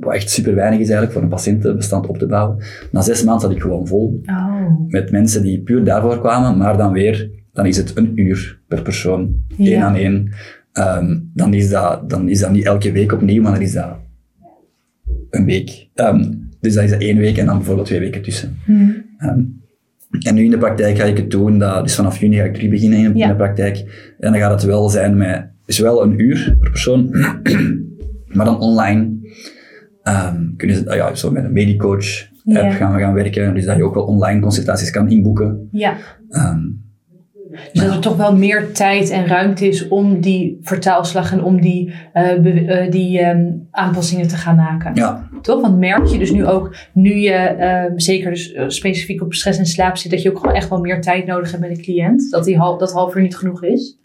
wat 0.00 0.14
echt 0.14 0.30
super 0.30 0.54
weinig 0.54 0.78
is 0.78 0.84
eigenlijk 0.88 1.12
voor 1.12 1.22
een 1.22 1.28
patiëntenbestand 1.28 2.06
op 2.06 2.18
te 2.18 2.26
bouwen, 2.26 2.56
na 2.92 3.00
zes 3.00 3.24
maanden 3.24 3.42
zat 3.42 3.50
ik 3.56 3.62
gewoon 3.62 3.86
vol 3.86 4.20
Oh. 4.26 4.88
met 4.88 5.10
mensen 5.10 5.42
die 5.42 5.60
puur 5.62 5.84
daarvoor 5.84 6.20
kwamen, 6.20 6.56
maar 6.58 6.76
dan 6.76 6.92
weer, 6.92 7.30
dan 7.52 7.66
is 7.66 7.76
het 7.76 7.92
een 7.96 8.12
uur 8.14 8.60
per 8.68 8.82
persoon, 8.82 9.34
Ja. 9.56 9.70
één 9.72 9.82
aan 9.82 9.94
één. 9.94 10.28
Ehm, 10.72 11.18
dan, 11.34 11.54
is 11.54 11.70
dat, 11.70 12.10
dan 12.10 12.28
is 12.28 12.40
dat 12.40 12.50
niet 12.52 12.64
elke 12.64 12.92
week 12.92 13.12
opnieuw, 13.12 13.42
maar 13.42 13.52
dan 13.52 13.60
is 13.62 13.72
dat 13.72 13.96
een 15.30 15.44
week. 15.44 15.88
Ehm, 15.94 16.32
dus 16.60 16.74
dat 16.74 16.84
is 16.84 16.90
dat 16.90 17.00
één 17.00 17.16
week 17.18 17.38
en 17.38 17.46
dan 17.46 17.56
bijvoorbeeld 17.56 17.86
twee 17.86 18.00
weken 18.00 18.22
tussen. 18.22 18.56
Hm. 18.64 18.90
Ehm, 19.18 19.40
en 20.20 20.34
nu 20.34 20.44
in 20.44 20.50
de 20.50 20.58
praktijk 20.58 20.96
ga 20.98 21.04
ik 21.04 21.16
het 21.16 21.30
doen, 21.30 21.58
dat, 21.58 21.82
dus 21.84 21.94
vanaf 21.94 22.18
juni 22.20 22.36
ga 22.36 22.42
ik 22.44 22.54
terug 22.54 22.70
beginnen 22.70 22.98
in, 22.98 23.16
Ja. 23.16 23.28
de 23.28 23.36
praktijk. 23.36 23.76
En 24.18 24.32
dan 24.32 24.40
gaat 24.40 24.52
het 24.52 24.62
wel 24.62 24.88
zijn 24.88 25.16
met, 25.16 25.50
dus 25.66 25.78
wel 25.78 26.02
een 26.02 26.20
uur 26.20 26.56
per 26.60 26.70
persoon, 26.70 27.10
maar 28.34 28.44
dan 28.44 28.60
online. 28.60 29.10
Ehm 30.02 30.56
kunnen 30.56 30.76
ze, 30.76 30.90
ah 30.90 30.96
ja, 30.96 31.14
zo 31.14 31.30
met 31.30 31.44
een 31.44 31.52
medicoach 31.52 32.30
app 32.44 32.56
Ja. 32.64 32.70
gaan 32.70 32.92
we 32.94 32.98
gaan 33.00 33.14
werken, 33.14 33.54
dus 33.54 33.64
dat 33.64 33.76
je 33.76 33.84
ook 33.84 33.94
wel 33.94 34.04
online 34.04 34.40
consultaties 34.40 34.90
kan 34.90 35.10
inboeken. 35.10 35.68
Ja. 35.72 35.96
Ehm, 36.28 36.60
Dus 37.72 37.82
dat 37.82 37.94
er 37.94 38.00
toch 38.00 38.16
wel 38.16 38.36
meer 38.36 38.72
tijd 38.72 39.10
en 39.10 39.26
ruimte 39.26 39.68
is 39.68 39.88
om 39.88 40.20
die 40.20 40.58
vertaalslag 40.62 41.32
en 41.32 41.44
om 41.44 41.60
die, 41.60 41.92
eh, 42.12 42.82
eh, 42.84 42.90
die 42.90 43.18
ehm, 43.18 43.50
aanpassingen 43.70 44.28
te 44.28 44.36
gaan 44.36 44.56
maken. 44.56 44.94
Ja, 44.94 45.28
Toch? 45.42 45.60
Want 45.60 45.78
merk 45.78 46.06
je 46.06 46.18
dus 46.18 46.32
nu 46.32 46.46
ook, 46.46 46.76
nu 46.92 47.14
je 47.14 47.32
ehm, 47.32 47.98
zeker 47.98 48.30
dus 48.30 48.52
eh, 48.52 48.64
specifiek 48.68 49.22
op 49.22 49.34
stress 49.34 49.58
en 49.58 49.66
slaap 49.66 49.96
zit, 49.96 50.10
dat 50.10 50.22
je 50.22 50.30
ook 50.30 50.38
gewoon 50.38 50.54
echt 50.54 50.68
wel 50.68 50.80
meer 50.80 51.00
tijd 51.00 51.26
nodig 51.26 51.50
hebt 51.50 51.62
met 51.62 51.70
een 51.70 51.82
cliënt? 51.82 52.30
Dat 52.30 52.44
die 52.44 52.56
hal, 52.56 52.78
dat 52.78 52.92
half 52.92 53.14
uur 53.14 53.22
niet 53.22 53.36
genoeg 53.36 53.64
is? 53.64 53.98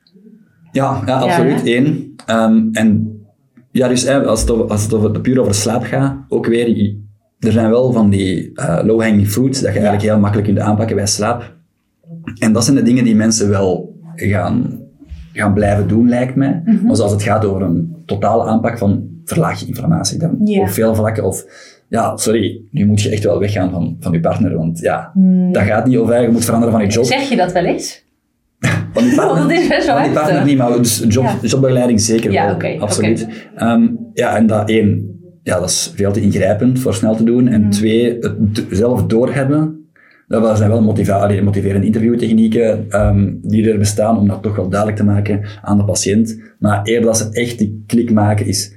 ja, 0.71 1.01
ja 1.05 1.19
absoluut. 1.19 1.61
Eén. 1.65 2.15
Ehm, 2.25 2.67
en 2.71 3.19
ja, 3.71 3.87
dus 3.87 4.03
hè, 4.03 4.25
als 4.25 4.41
het, 4.41 4.49
over, 4.49 4.67
als 4.67 4.83
het 4.83 4.93
over, 4.93 5.21
puur 5.21 5.39
over 5.39 5.53
slaap 5.53 5.83
gaat, 5.83 6.15
ook 6.27 6.45
weer, 6.45 6.95
er 7.39 7.51
zijn 7.51 7.69
wel 7.69 7.91
van 7.91 8.09
die 8.09 8.51
low-hanging 8.83 9.27
fruits 9.27 9.61
dat 9.61 9.73
je 9.73 9.79
eigenlijk 9.79 10.09
heel 10.09 10.19
makkelijk 10.19 10.47
kunt 10.47 10.59
aanpakken 10.59 10.95
bij 10.95 11.07
slaap. 11.07 11.56
En 12.39 12.53
dat 12.53 12.63
zijn 12.63 12.75
de 12.75 12.81
dingen 12.81 13.03
die 13.03 13.15
mensen 13.15 13.49
wel 13.49 13.95
gaan, 14.15 14.79
gaan 15.33 15.53
blijven 15.53 15.87
doen, 15.87 16.09
lijkt 16.09 16.35
mij. 16.35 16.61
Mhm. 16.65 16.85
Maar 16.85 17.01
als 17.01 17.11
het 17.11 17.23
gaat 17.23 17.45
over 17.45 17.61
een 17.61 17.95
totale 18.05 18.43
aanpak 18.43 18.77
van 18.77 19.07
verlaag 19.25 19.59
je 19.59 19.65
inflammatie 19.65 20.19
dan 20.19 20.37
op 20.59 20.69
veel 20.69 20.95
vlakken. 20.95 21.23
Of 21.23 21.45
ja, 21.89 22.17
sorry, 22.17 22.61
nu 22.71 22.85
moet 22.85 23.01
je 23.01 23.09
echt 23.09 23.23
wel 23.23 23.39
weggaan 23.39 23.71
van, 23.71 23.97
van 23.99 24.11
je 24.11 24.19
partner, 24.19 24.55
want 24.57 24.79
ja, 24.79 25.11
dat 25.51 25.63
gaat 25.63 25.85
niet. 25.85 26.07
Hè, 26.07 26.17
je 26.17 26.29
moet 26.29 26.45
veranderen 26.45 26.73
van 26.75 26.83
je 26.85 26.91
job. 26.91 27.05
Zeg 27.05 27.29
je 27.29 27.35
dat 27.35 27.51
wel 27.51 27.63
eens? 27.65 28.05
Van 28.93 29.03
die 29.03 29.15
partner, 29.15 29.41
dat 29.47 29.51
is 29.51 29.67
best 29.67 29.85
wel 29.85 29.95
van 29.95 30.03
die 30.03 30.13
partner 30.13 30.45
niet, 30.45 30.57
maar 30.57 30.77
dus 30.77 31.03
job, 31.07 31.23
Ja. 31.23 31.35
jobbegeleiding 31.41 32.01
zeker 32.01 32.31
Ja, 32.31 32.57
wel. 32.57 32.79
absoluut. 32.79 33.27
Ehm, 33.55 33.87
ja, 34.13 34.35
en 34.35 34.47
dat 34.47 34.69
één, 34.69 35.19
ja, 35.43 35.59
dat 35.59 35.69
is 35.69 35.91
veel 35.95 36.11
te 36.11 36.21
ingrijpend 36.21 36.79
voor 36.79 36.93
snel 36.93 37.15
te 37.15 37.23
doen. 37.23 37.47
En 37.47 37.69
twee, 37.69 38.17
het 38.19 38.65
zelf 38.69 39.05
doorhebben. 39.05 39.76
Dat 40.27 40.57
zijn 40.57 40.69
wel 40.69 40.81
motiverende 40.81 41.85
interviewtechnieken 41.85 42.85
ehm, 42.89 43.33
die 43.41 43.71
er 43.71 43.77
bestaan 43.77 44.17
om 44.17 44.27
dat 44.27 44.41
toch 44.41 44.55
wel 44.55 44.69
duidelijk 44.69 44.99
te 44.99 45.05
maken 45.05 45.45
aan 45.61 45.77
de 45.77 45.83
patiënt. 45.83 46.41
Maar 46.59 46.83
eerder 46.83 47.05
dat 47.05 47.17
ze 47.17 47.29
echt 47.31 47.57
die 47.57 47.83
klik 47.87 48.11
maken 48.11 48.45
is... 48.45 48.75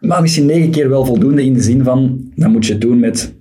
Maar 0.00 0.20
misschien 0.22 0.46
negen 0.46 0.70
keer 0.70 0.88
wel 0.88 1.04
voldoende 1.04 1.44
in 1.44 1.52
de 1.52 1.62
zin 1.62 1.84
van, 1.84 2.30
dan 2.34 2.50
moet 2.52 2.66
je 2.66 2.72
het 2.72 2.80
doen 2.80 3.00
met 3.00 3.34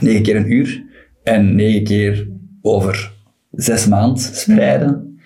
negen 0.00 0.22
keer 0.22 0.36
een 0.36 0.52
uur 0.52 0.84
en 1.22 1.54
negen 1.54 1.84
keer 1.84 2.28
over 2.62 3.12
zes 3.50 3.86
maanden 3.86 4.18
spreiden. 4.18 5.18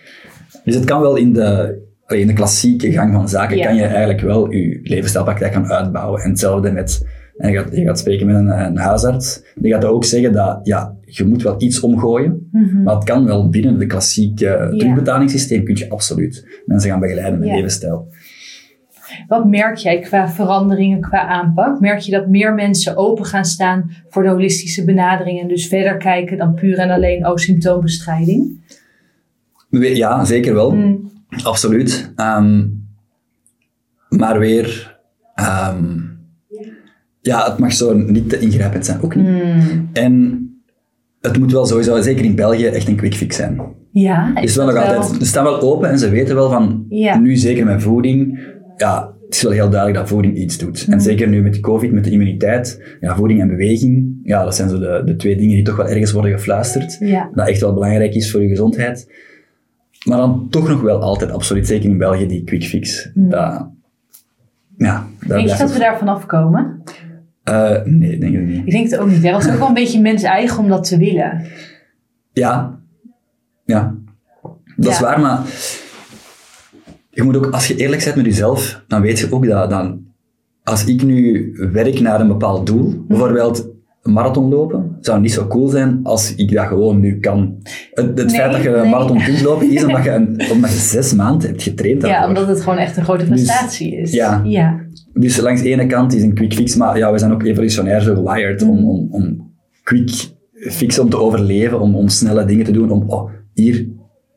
Dus 0.64 0.74
het 0.74 0.84
kan 0.84 1.00
wel 1.00 1.16
in 1.16 1.32
de, 1.32 1.78
in 2.08 2.26
de 2.26 2.32
klassieke 2.32 2.92
gang 2.92 3.12
van 3.12 3.28
zaken, 3.28 3.56
Ja. 3.56 3.64
kan 3.66 3.76
je 3.76 3.82
eigenlijk 3.82 4.20
wel 4.20 4.52
je 4.52 4.80
levensstijlpraktijk 4.82 5.52
gaan 5.52 5.72
uitbouwen. 5.72 6.22
En 6.22 6.30
hetzelfde 6.30 6.72
met, 6.72 7.06
en 7.36 7.50
je, 7.52 7.58
gaat, 7.58 7.76
je 7.76 7.84
gaat 7.84 7.98
spreken 7.98 8.26
met 8.26 8.36
een, 8.36 8.64
een 8.64 8.76
huisarts, 8.78 9.42
die 9.54 9.72
gaat 9.72 9.84
ook 9.84 10.04
zeggen 10.04 10.32
dat, 10.32 10.60
ja, 10.62 10.96
je 11.00 11.24
moet 11.24 11.42
wel 11.42 11.54
iets 11.58 11.80
omgooien, 11.80 12.48
maar 12.84 12.94
het 12.94 13.04
kan 13.04 13.24
wel 13.24 13.48
binnen 13.48 13.78
de 13.78 13.86
klassieke 13.86 14.74
terugbetalingssysteem, 14.78 15.64
kun 15.64 15.76
je 15.76 15.90
absoluut 15.90 16.62
mensen 16.66 16.90
gaan 16.90 17.00
begeleiden 17.00 17.38
met 17.38 17.48
Ja. 17.48 17.54
levensstijl. 17.54 18.08
Wat 19.28 19.46
merk 19.46 19.76
jij 19.76 19.98
qua 19.98 20.28
veranderingen, 20.28 21.00
qua 21.00 21.26
aanpak? 21.26 21.80
Merk 21.80 21.98
je 21.98 22.10
dat 22.10 22.28
meer 22.28 22.54
mensen 22.54 22.96
open 22.96 23.24
gaan 23.24 23.44
staan 23.44 23.90
voor 24.08 24.22
de 24.22 24.28
holistische 24.28 24.84
benadering 24.84 25.40
en 25.40 25.48
dus 25.48 25.66
verder 25.68 25.96
kijken 25.96 26.38
dan 26.38 26.54
puur 26.54 26.78
en 26.78 26.90
alleen 26.90 27.26
oh, 27.26 27.36
symptoombestrijding? 27.36 28.60
Ja, 29.70 30.24
zeker 30.24 30.54
wel. 30.54 30.70
Mm. 30.74 31.10
Absoluut. 31.42 32.12
Ehm, 32.16 32.66
maar 34.08 34.38
weer, 34.38 34.98
ehm, 35.34 35.98
ja, 37.26 37.44
het 37.50 37.58
mag 37.58 37.72
zo 37.72 37.94
niet 37.96 38.28
te 38.28 38.38
ingrijpend 38.38 38.86
zijn, 38.86 39.02
ook 39.02 39.14
niet. 39.14 39.26
Mm. 39.26 39.88
En 39.92 40.40
het 41.20 41.38
moet 41.38 41.52
wel 41.52 41.66
sowieso, 41.66 42.00
zeker 42.02 42.24
in 42.24 42.34
België, 42.34 42.66
echt 42.66 42.88
een 42.88 42.96
quick 42.96 43.14
fix 43.14 43.36
zijn. 43.36 43.60
Ja, 43.90 44.36
is 44.40 44.56
wel 44.56 44.66
dat 44.66 44.74
nog 44.74 44.84
wel- 44.86 44.94
altijd, 44.96 45.20
ze 45.22 45.26
staan 45.28 45.44
wel 45.44 45.60
open 45.60 45.90
en 45.90 45.98
ze 45.98 46.08
weten 46.10 46.34
wel 46.34 46.50
van, 46.50 46.86
Ja. 46.88 47.18
nu 47.18 47.36
zeker 47.36 47.64
met 47.64 47.82
voeding, 47.82 48.38
ja, 48.76 49.12
het 49.24 49.34
is 49.34 49.42
wel 49.42 49.52
heel 49.52 49.68
duidelijk 49.70 49.98
dat 49.98 50.08
voeding 50.08 50.36
iets 50.36 50.58
doet. 50.58 50.86
Mm. 50.86 50.92
En 50.92 51.00
zeker 51.00 51.28
nu 51.28 51.42
met 51.42 51.60
COVID, 51.60 51.92
met 51.92 52.04
de 52.04 52.10
immuniteit, 52.10 52.96
ja, 53.00 53.16
voeding 53.16 53.40
en 53.40 53.48
beweging, 53.48 54.18
ja, 54.22 54.44
dat 54.44 54.54
zijn 54.56 54.68
zo 54.68 54.78
de, 54.78 55.02
de 55.04 55.16
twee 55.16 55.36
dingen 55.36 55.54
die 55.54 55.64
toch 55.64 55.76
wel 55.76 55.88
ergens 55.88 56.12
worden 56.12 56.30
gefluisterd. 56.32 56.96
Ja. 57.00 57.30
Dat 57.34 57.48
echt 57.48 57.60
wel 57.60 57.74
belangrijk 57.74 58.14
is 58.14 58.30
voor 58.30 58.42
je 58.42 58.48
gezondheid. 58.48 59.12
Maar 60.06 60.18
dan 60.18 60.46
toch 60.50 60.68
nog 60.68 60.80
wel 60.80 61.00
altijd, 61.00 61.30
absoluut, 61.30 61.66
zeker 61.66 61.90
in 61.90 61.98
België, 61.98 62.26
die 62.26 62.44
quick 62.44 62.64
fix. 62.64 63.10
Dat, 63.14 63.30
ja, 63.30 63.66
daar 64.76 65.02
Mm. 65.02 65.28
Denk 65.28 65.40
je 65.40 65.44
blijft 65.44 65.58
dat 65.58 65.68
we 65.68 65.74
het- 65.74 65.82
daarvan 65.82 66.08
afkomen? 66.08 66.82
Eh, 67.44 67.76
nee, 67.84 68.18
denk 68.18 68.34
ik 68.34 68.40
niet. 68.46 68.66
Ik 68.66 68.70
denk 68.70 68.90
het 68.90 68.98
ook 69.00 69.08
niet. 69.08 69.22
Hè? 69.22 69.30
Want 69.30 69.42
het 69.42 69.46
is 69.46 69.52
ook 69.52 69.58
wel 69.58 69.68
een 69.68 69.74
beetje 69.84 70.00
mens 70.00 70.22
eigen 70.22 70.58
om 70.62 70.68
dat 70.68 70.88
te 70.88 70.98
willen. 70.98 71.46
Ja. 72.32 72.78
Ja. 73.64 73.94
Dat 74.76 74.92
is 74.92 75.00
waar, 75.00 75.20
maar 75.20 75.42
je 77.10 77.22
moet 77.22 77.36
ook, 77.36 77.46
als 77.50 77.68
je 77.68 77.76
eerlijk 77.76 78.04
bent 78.04 78.16
met 78.16 78.24
jezelf, 78.24 78.84
dan 78.88 79.00
weet 79.00 79.18
je 79.18 79.32
ook 79.32 79.46
dat 79.46 79.70
dan, 79.70 80.06
als 80.62 80.84
ik 80.84 81.02
nu 81.02 81.52
werk 81.72 82.00
naar 82.00 82.20
een 82.20 82.28
bepaald 82.28 82.66
doel, 82.66 82.88
Mhm. 82.88 83.06
bijvoorbeeld 83.08 83.66
een 84.04 84.12
marathon 84.12 84.48
lopen, 84.48 84.96
zou 85.00 85.20
niet 85.20 85.32
zo 85.32 85.46
cool 85.46 85.68
zijn 85.68 86.00
als 86.02 86.34
ik 86.34 86.52
dat 86.52 86.66
gewoon 86.66 87.00
nu 87.00 87.18
kan. 87.20 87.54
Het, 87.92 88.06
het 88.06 88.16
Nee, 88.26 88.28
feit 88.36 88.52
dat 88.52 88.62
je 88.62 88.68
een 88.68 88.88
marathon 88.90 89.22
kunt 89.22 89.42
lopen 89.42 89.70
is 89.70 89.84
omdat 89.84 90.04
je, 90.04 90.10
een, 90.10 90.40
omdat 90.52 90.70
je 90.70 90.78
zes 90.78 91.14
maanden 91.14 91.48
hebt 91.48 91.62
getraind 91.62 92.02
Ja, 92.02 92.28
omdat 92.28 92.48
het 92.48 92.60
gewoon 92.60 92.78
echt 92.78 92.96
een 92.96 93.04
grote 93.04 93.24
prestatie 93.24 93.96
is. 93.96 94.12
ja. 94.12 94.40
ja. 94.44 94.80
Dus 95.12 95.36
langs 95.40 95.62
de 95.62 95.68
ene 95.70 95.86
kant 95.86 96.14
is 96.14 96.22
een 96.22 96.34
quick 96.34 96.54
fix, 96.54 96.76
maar 96.76 96.98
ja, 96.98 97.12
we 97.12 97.18
zijn 97.18 97.32
ook 97.32 97.42
evolutionair 97.44 98.00
zo 98.00 98.14
gewired 98.14 98.62
om, 98.62 98.78
Mm. 98.78 98.88
om, 98.88 99.06
om 99.10 99.52
quick 99.82 100.10
fix 100.52 100.98
om 100.98 101.08
te 101.10 101.18
overleven, 101.18 101.80
om, 101.80 101.94
om 101.94 102.08
snelle 102.08 102.44
dingen 102.44 102.64
te 102.64 102.72
doen, 102.72 102.90
om, 102.90 103.02
oh, 103.06 103.30
hier 103.52 103.86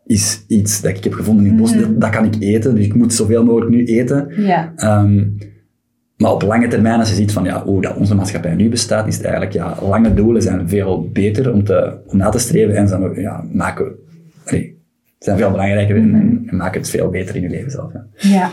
is 0.06 0.44
iets 0.48 0.82
dat 0.82 0.92
ik 0.98 1.04
heb 1.04 1.14
gevonden 1.14 1.46
in 1.46 1.52
het 1.52 1.62
bos, 1.62 1.74
Mm. 1.74 1.80
dat, 1.82 2.02
dat 2.02 2.10
kan 2.10 2.26
ik 2.26 2.36
eten, 2.40 2.76
dus 2.76 2.86
ik 2.86 2.96
moet 2.96 3.14
zoveel 3.14 3.44
mogelijk 3.44 3.72
nu 3.72 3.84
eten. 3.86 4.28
ja. 4.38 4.74
Ehm, 4.76 5.24
maar 6.18 6.32
op 6.32 6.42
lange 6.42 6.68
termijn, 6.68 7.00
als 7.00 7.10
je 7.10 7.16
ziet 7.16 7.32
van 7.32 7.44
ja, 7.44 7.64
hoe 7.64 7.82
dat 7.82 7.96
onze 7.96 8.16
maatschappij 8.16 8.54
nu 8.54 8.70
bestaat, 8.70 9.08
is 9.08 9.16
het 9.16 9.24
eigenlijk, 9.24 9.54
ja, 9.54 9.78
lange 9.82 10.14
doelen 10.14 10.42
zijn 10.42 10.70
veel 10.70 11.10
beter 11.14 11.54
om, 11.54 11.64
te, 11.64 11.98
om 12.08 12.18
na 12.18 12.30
te 12.30 12.40
streven 12.40 12.76
en 12.76 12.88
zijn, 12.88 13.22
ja, 13.22 13.46
maken, 13.52 13.96
nee, 14.46 14.78
zijn 15.20 15.38
veel 15.38 15.52
belangrijker 15.52 15.96
en, 15.96 16.16
en, 16.16 16.44
en 16.48 16.58
maken 16.58 16.80
het 16.80 16.90
veel 16.90 17.10
beter 17.10 17.36
in 17.36 17.42
je 17.42 17.50
leven 17.50 17.72
zelf. 17.72 17.92
Ja. 17.94 18.08
ja. 18.18 18.50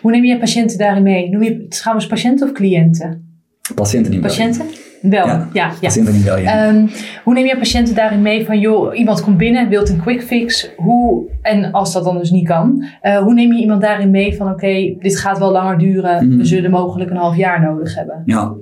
Hoe 0.00 0.10
neem 0.10 0.24
je 0.24 0.38
patiënten 0.38 0.78
daarin 0.78 1.02
mee? 1.02 1.30
Noem 1.30 1.42
je 1.42 1.50
het 1.50 1.70
trouwens 1.70 2.06
patiënten 2.06 2.48
of 2.48 2.54
cliënten? 2.54 3.40
Patiënten 3.74 4.12
in. 4.12 4.20
Patiënten? 4.20 4.66
Wel, 5.02 5.26
Ja, 5.26 5.48
ja. 5.52 5.72
ja, 5.80 5.94
in 5.94 6.22
België. 6.24 6.44
Ehm, 6.44 6.86
hoe 7.24 7.34
neem 7.34 7.46
je 7.46 7.56
patiënten 7.58 7.94
daarin 7.94 8.22
mee 8.22 8.44
van, 8.46 8.58
joh, 8.60 8.96
iemand 8.98 9.20
komt 9.22 9.36
binnen, 9.36 9.68
wilt 9.68 9.88
een 9.88 10.00
quick 10.00 10.22
fix. 10.22 10.70
Hoe, 10.76 11.30
en 11.42 11.70
als 11.72 11.92
dat 11.92 12.04
dan 12.04 12.18
dus 12.18 12.30
niet 12.30 12.46
kan, 12.48 12.84
eh, 13.00 13.18
hoe 13.18 13.34
neem 13.34 13.52
je 13.52 13.60
iemand 13.60 13.80
daarin 13.80 14.10
mee 14.10 14.36
van, 14.36 14.50
oké, 14.50 14.94
dit 14.98 15.18
gaat 15.18 15.38
wel 15.38 15.52
langer 15.52 15.78
duren. 15.78 16.28
Mhm. 16.28 16.36
We 16.38 16.44
zullen 16.44 16.70
mogelijk 16.70 17.10
een 17.10 17.16
half 17.16 17.36
jaar 17.36 17.60
nodig 17.62 17.94
hebben. 17.94 18.22
Ja, 18.24 18.52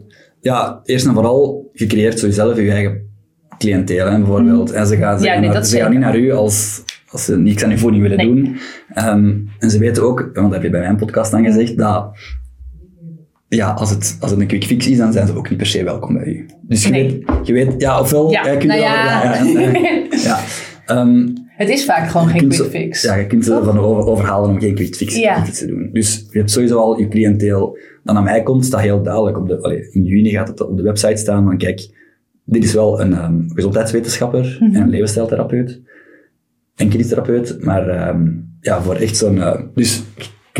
ja 0.40 0.80
eerst 0.84 1.06
en 1.06 1.14
vooral, 1.14 1.68
je 1.72 1.86
creëert 1.86 2.18
zo 2.18 2.26
jezelf 2.26 2.56
je 2.56 2.70
eigen 2.70 3.08
cliënteel, 3.58 4.06
hè, 4.10 4.16
bijvoorbeeld. 4.18 4.72
En 4.72 4.86
ze 4.86 4.96
gaan, 4.96 5.18
ze 5.18 5.24
Ja, 5.24 5.30
gaan, 5.32 5.40
nee, 5.40 5.48
naar- 5.50 5.58
dat 5.58 5.68
ze 5.68 5.78
gaan 5.78 5.90
niet 5.90 6.00
naar 6.00 6.16
u 6.16 6.32
als, 6.32 6.82
als 7.10 7.24
ze 7.24 7.38
niks 7.38 7.64
aan 7.64 7.70
je 7.70 7.78
voeding 7.78 8.02
willen 8.02 8.16
Nee. 8.16 8.26
doen. 8.26 8.56
Ehm, 8.94 9.32
en 9.58 9.70
ze 9.70 9.78
weten 9.78 10.02
ook, 10.02 10.18
want 10.20 10.34
dat 10.34 10.52
heb 10.52 10.62
je 10.62 10.70
bij 10.70 10.80
mijn 10.80 10.96
podcast 10.96 11.30
dan 11.30 11.44
gezegd, 11.44 11.78
dat 11.78 12.10
ja, 13.56 13.70
als, 13.70 13.90
het, 13.90 14.16
als 14.20 14.30
het 14.30 14.40
een 14.40 14.46
quick 14.46 14.64
fix 14.64 14.88
is, 14.88 14.96
dan 14.96 15.12
zijn 15.12 15.26
ze 15.26 15.36
ook 15.36 15.48
niet 15.48 15.58
per 15.58 15.66
se 15.66 15.84
welkom 15.84 16.14
bij 16.14 16.26
u. 16.26 16.46
Dus 16.62 16.84
je, 16.84 16.90
Nee. 16.90 17.22
weet, 17.26 17.46
je 17.46 17.52
weet, 17.52 17.74
ja, 17.78 18.00
ofwel 18.00 18.30
Ja, 18.30 18.42
kun 18.42 18.60
je 18.60 18.66
nou 18.66 18.80
wel- 18.80 18.88
ja. 18.88 19.22
ja, 19.34 19.44
ja, 19.44 19.60
ja, 19.60 20.06
ja. 20.28 20.38
Ehm, 20.86 21.26
Het 21.46 21.68
is 21.68 21.84
vaak 21.84 22.08
gewoon 22.10 22.28
geen 22.28 22.38
quick 22.40 22.52
ze- 22.52 22.64
fix. 22.64 23.02
Ja, 23.02 23.14
je 23.14 23.26
kunt 23.26 23.44
ze 23.44 23.54
ervan 23.54 23.78
over, 23.78 24.06
overhalen 24.12 24.50
om 24.50 24.60
geen 24.60 24.74
quick 24.74 24.94
fix, 24.96 25.16
Ja. 25.16 25.32
quick 25.34 25.44
fix 25.44 25.58
te 25.58 25.66
doen. 25.66 25.88
Dus 25.92 26.26
je 26.30 26.38
hebt 26.38 26.50
sowieso 26.50 26.78
al 26.78 26.98
je 26.98 27.08
cliënteel 27.08 27.78
dat 28.04 28.14
naar 28.14 28.22
mij 28.24 28.42
komt, 28.42 28.64
staat 28.64 28.80
heel 28.80 29.02
duidelijk. 29.02 29.38
Op 29.38 29.48
de, 29.48 29.62
allee, 29.62 29.88
in 29.90 30.04
juni 30.04 30.30
gaat 30.30 30.48
het 30.48 30.60
op 30.60 30.76
de 30.76 30.82
website 30.82 31.16
staan 31.16 31.44
van 31.44 31.56
kijk, 31.58 31.88
dit 32.44 32.64
is 32.64 32.72
wel 32.72 33.00
een 33.00 33.12
ehm, 33.14 33.48
gezondheidswetenschapper 33.48 34.56
Mhm. 34.60 34.74
en 34.74 34.82
een 34.82 34.88
levensstijltherapeut 34.90 35.80
en 36.76 36.88
kinestherapeut, 36.88 37.64
maar 37.64 37.88
ehm, 37.88 38.28
ja, 38.60 38.82
voor 38.82 38.94
echt 38.94 39.16
zo'n... 39.16 39.42
eh, 39.42 39.60
dus 39.74 40.02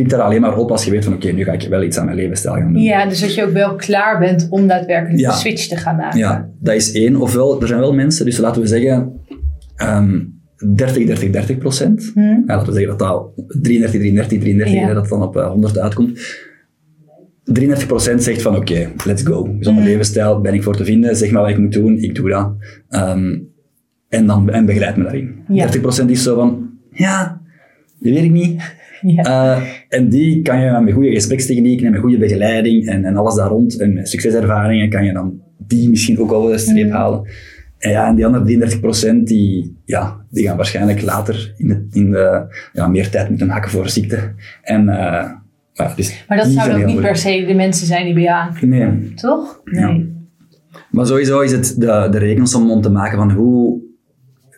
klik 0.01 0.11
daar 0.19 0.21
alleen 0.21 0.41
maar 0.41 0.57
op 0.57 0.71
als 0.71 0.85
je 0.85 0.91
weet 0.91 1.05
van 1.05 1.15
oké, 1.15 1.31
nu 1.31 1.45
ga 1.45 1.53
ik 1.53 1.67
wel 1.69 1.83
iets 1.83 1.99
aan 1.99 2.05
mijn 2.05 2.17
levensstijl 2.17 2.55
gaan 2.55 2.73
doen. 2.73 2.83
Ja, 2.83 3.07
dus 3.07 3.21
dat 3.21 3.35
je 3.35 3.45
ook 3.45 3.53
wel 3.53 3.75
klaar 3.75 4.19
bent 4.19 4.47
om 4.51 4.67
daadwerkelijk 4.67 5.21
Ja. 5.21 5.31
de 5.31 5.37
switch 5.37 5.67
te 5.69 5.77
gaan 5.77 5.97
maken. 5.97 6.19
Ja, 6.19 6.49
dat 6.61 6.75
is 6.75 6.93
één. 6.93 7.17
Ofwel, 7.17 7.61
er 7.61 7.67
zijn 7.69 7.81
wel 7.81 7.95
mensen, 7.95 8.25
dus 8.25 8.39
laten 8.39 8.63
we 8.63 8.69
zeggen 8.69 9.13
ehm 9.77 10.19
30, 10.75 11.07
30, 11.07 11.31
30 11.31 11.59
procent. 11.59 12.11
Hm? 12.15 12.21
Ja, 12.21 12.43
laten 12.47 12.67
we 12.67 12.73
zeggen 12.79 12.99
dat 12.99 13.09
dat 13.09 13.29
33, 13.63 14.01
33, 14.01 14.39
33, 14.41 14.75
Ja. 14.75 14.87
hè, 14.87 14.95
dat 14.95 15.09
dan 15.09 15.23
op 15.23 15.37
eh, 15.37 15.47
100 15.51 15.79
uitkomt. 15.79 16.21
33 17.45 17.87
procent 17.87 18.23
zegt 18.23 18.43
van 18.43 18.57
oké, 18.57 18.89
let's 19.05 19.23
go. 19.23 19.55
Gezonde 19.59 19.81
Mhm. 19.81 19.89
levensstijl 19.89 20.41
ben 20.41 20.55
ik 20.55 20.63
voor 20.63 20.77
te 20.77 20.85
vinden. 20.85 21.17
Zeg 21.17 21.31
maar 21.31 21.43
wat 21.43 21.51
ik 21.51 21.59
moet 21.59 21.73
doen, 21.73 21.97
ik 21.99 22.15
doe 22.15 22.29
dat. 22.29 22.53
Ehm, 22.89 23.39
en 24.09 24.27
dan 24.27 24.51
en 24.51 24.67
begeleid 24.67 24.97
me 24.97 25.03
daarin. 25.03 25.35
Ja. 25.49 25.63
30 25.63 25.81
procent 25.81 26.11
is 26.11 26.23
zo 26.23 26.35
van, 26.35 26.71
ja, 26.93 27.41
dat 28.01 28.13
weet 28.13 28.25
ik 28.25 28.31
niet. 28.31 28.63
Ja. 29.17 29.23
Eh, 29.57 29.63
en 29.89 30.09
die 30.09 30.43
kan 30.43 30.61
je 30.61 30.81
met 30.81 30.95
goede 30.95 31.11
gesprekstechnieken 31.11 31.87
en 31.87 31.93
met 31.93 32.01
goede 32.01 32.19
begeleiding 32.19 32.87
en, 32.87 33.05
en 33.05 33.17
alles 33.17 33.35
daar 33.35 33.49
rond 33.49 33.81
en 33.81 33.95
met 33.95 34.09
succeservaringen 34.09 34.91
kan 34.91 35.05
je 35.05 35.13
dan 35.13 35.41
die 35.59 35.89
misschien 35.91 36.19
ook 36.21 36.31
wel 36.31 36.43
de 36.47 36.59
streep 36.59 36.87
Mhm. 36.87 36.97
halen. 36.97 37.29
En 37.79 37.91
ja, 37.91 38.07
en 38.09 38.15
die 38.15 38.27
andere 38.27 38.45
33% 38.45 39.27
die, 39.27 39.77
ja, 39.85 40.17
die 40.31 40.47
gaan 40.47 40.57
waarschijnlijk 40.57 41.03
later 41.03 41.55
in 41.57 41.69
de, 41.69 41.87
in 41.91 42.11
de, 42.11 42.45
ja, 42.73 42.87
meer 42.89 43.11
tijd 43.11 43.29
moeten 43.29 43.49
hakken 43.49 43.71
voor 43.71 43.89
ziekte. 43.89 44.35
En, 44.63 44.83
uh, 44.89 45.31
ja, 45.73 45.93
dus 45.97 46.25
maar 46.29 46.37
dat 46.39 46.47
zouden 46.47 46.79
ook 46.81 46.87
niet 46.87 47.01
per 47.01 47.17
se 47.17 47.45
de 47.47 47.55
mensen 47.55 47.87
zijn 47.87 48.05
die 48.05 48.15
bij 48.15 48.23
jou 48.23 48.37
aankloppen, 48.41 48.69
Nee. 48.99 49.15
toch? 49.15 49.61
Ja. 49.65 49.87
Nee. 49.87 50.19
Maar 50.91 51.07
sowieso 51.07 51.41
is 51.41 51.53
het 51.53 51.75
de, 51.79 52.09
de 52.11 52.19
rekensom 52.19 52.71
om 52.71 52.81
te 52.81 52.91
maken 52.91 53.19
van 53.19 53.31
hoe, 53.33 53.81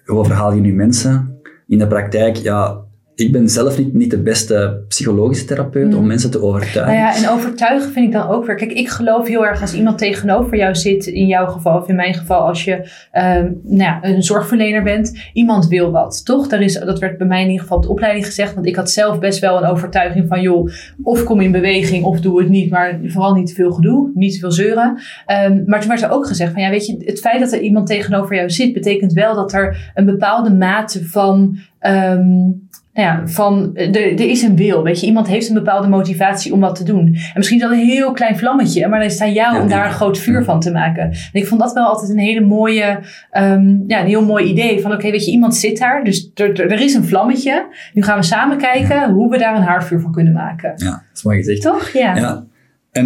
hoe 0.06 0.18
overhaal 0.18 0.54
je 0.54 0.60
nu 0.60 0.72
mensen 0.74 1.38
in 1.66 1.78
de 1.78 1.86
praktijk. 1.86 2.36
Ja, 2.36 2.80
ik 3.14 3.32
ben 3.32 3.48
zelf 3.48 3.78
niet, 3.78 3.94
niet 3.94 4.10
de 4.10 4.22
beste 4.22 4.84
psychologische 4.88 5.44
therapeut 5.44 5.94
om 5.94 6.06
mensen 6.06 6.30
te 6.30 6.42
overtuigen. 6.42 6.94
Nou 6.94 7.06
ja, 7.06 7.16
en 7.16 7.28
overtuigen 7.28 7.90
vind 7.92 8.06
ik 8.06 8.12
dan 8.12 8.28
ook 8.28 8.46
weer. 8.46 8.56
Kijk, 8.56 8.72
ik 8.72 8.88
geloof 8.88 9.28
heel 9.28 9.46
erg 9.46 9.60
als 9.60 9.74
iemand 9.74 9.98
tegenover 9.98 10.56
jou 10.56 10.74
zit, 10.74 11.06
in 11.06 11.26
jouw 11.26 11.46
geval 11.46 11.80
of 11.80 11.88
in 11.88 11.96
mijn 11.96 12.14
geval, 12.14 12.40
als 12.40 12.64
je 12.64 12.88
ehm, 13.10 13.50
nou 13.62 13.82
ja, 13.82 13.98
een 14.02 14.22
zorgverlener 14.22 14.82
bent, 14.82 15.18
iemand 15.32 15.68
wil 15.68 15.90
wat, 15.90 16.24
toch? 16.24 16.48
Daar 16.48 16.60
is, 16.60 16.74
dat 16.74 16.98
werd 16.98 17.18
bij 17.18 17.26
mij 17.26 17.40
in 17.40 17.46
ieder 17.46 17.60
geval 17.62 17.76
op 17.76 17.82
de 17.82 17.88
opleiding 17.90 18.26
gezegd, 18.26 18.54
want 18.54 18.66
ik 18.66 18.76
had 18.76 18.90
zelf 18.90 19.18
best 19.18 19.38
wel 19.38 19.56
een 19.56 19.70
overtuiging 19.70 20.28
van, 20.28 20.40
joh, 20.40 20.68
of 21.02 21.24
kom 21.24 21.40
in 21.40 21.52
beweging 21.52 22.04
of 22.04 22.20
doe 22.20 22.40
het 22.40 22.48
niet, 22.48 22.70
maar 22.70 23.00
vooral 23.06 23.34
niet 23.34 23.46
te 23.46 23.54
veel 23.54 23.72
gedoe, 23.72 24.10
niet 24.14 24.32
te 24.32 24.38
veel 24.38 24.52
zeuren. 24.52 24.98
Ehm, 25.26 25.62
maar 25.66 25.80
toen 25.80 25.88
werd 25.88 26.02
er 26.02 26.10
ook 26.10 26.26
gezegd 26.26 26.52
van, 26.52 26.62
ja, 26.62 26.70
weet 26.70 26.86
je, 26.86 26.96
het 27.04 27.20
feit 27.20 27.40
dat 27.40 27.52
er 27.52 27.60
iemand 27.60 27.86
tegenover 27.86 28.36
jou 28.36 28.50
zit, 28.50 28.72
betekent 28.72 29.12
wel 29.12 29.34
dat 29.34 29.52
er 29.52 29.92
een 29.94 30.06
bepaalde 30.06 30.54
mate 30.54 31.04
van. 31.04 31.58
ehm, 31.78 32.50
nou 32.92 33.08
ja, 33.08 33.28
van 33.28 33.70
er, 33.74 33.96
er 33.96 34.28
is 34.28 34.42
een 34.42 34.56
wil, 34.56 34.82
weet 34.82 35.00
je. 35.00 35.06
Iemand 35.06 35.26
heeft 35.26 35.48
een 35.48 35.54
bepaalde 35.54 35.88
motivatie 35.88 36.52
om 36.52 36.60
wat 36.60 36.74
te 36.74 36.84
doen. 36.84 37.06
En 37.06 37.32
misschien 37.34 37.58
is 37.58 37.64
dat 37.64 37.72
een 37.72 37.86
heel 37.86 38.12
klein 38.12 38.38
vlammetje, 38.38 38.88
maar 38.88 38.98
dan 38.98 39.08
is 39.08 39.12
het 39.12 39.22
aan 39.22 39.32
jou 39.32 39.54
Ja, 39.54 39.62
om 39.62 39.68
daar 39.68 39.86
een 39.86 39.92
groot 39.92 40.18
vuur 40.18 40.44
van 40.44 40.60
te 40.60 40.70
maken. 40.70 41.02
En 41.02 41.30
ik 41.32 41.46
vond 41.46 41.60
dat 41.60 41.72
wel 41.72 41.86
altijd 41.86 42.10
een 42.10 42.18
hele 42.18 42.40
mooie, 42.40 42.98
ehm, 43.30 43.76
ja, 43.86 44.00
een 44.00 44.06
heel 44.06 44.24
mooi 44.24 44.44
idee. 44.44 44.80
Van 44.80 44.92
oké, 44.92 45.10
weet 45.10 45.24
je, 45.24 45.30
iemand 45.30 45.54
zit 45.54 45.78
daar, 45.78 46.04
dus 46.04 46.30
er, 46.34 46.60
er 46.60 46.80
is 46.80 46.94
een 46.94 47.04
vlammetje. 47.04 47.66
Nu 47.92 48.02
gaan 48.02 48.18
we 48.18 48.24
samen 48.24 48.58
kijken 48.58 49.12
hoe 49.12 49.30
we 49.30 49.38
daar 49.38 49.56
een 49.56 49.62
haarvuur 49.62 50.00
van 50.00 50.12
kunnen 50.12 50.32
maken. 50.32 50.72
Ja, 50.76 50.90
dat 50.90 51.02
is 51.14 51.22
mooi 51.22 51.36
gezegd. 51.36 51.62
Toch? 51.62 51.88
Ja. 51.88 52.16
Ja. 52.16 52.44
En, 52.90 53.04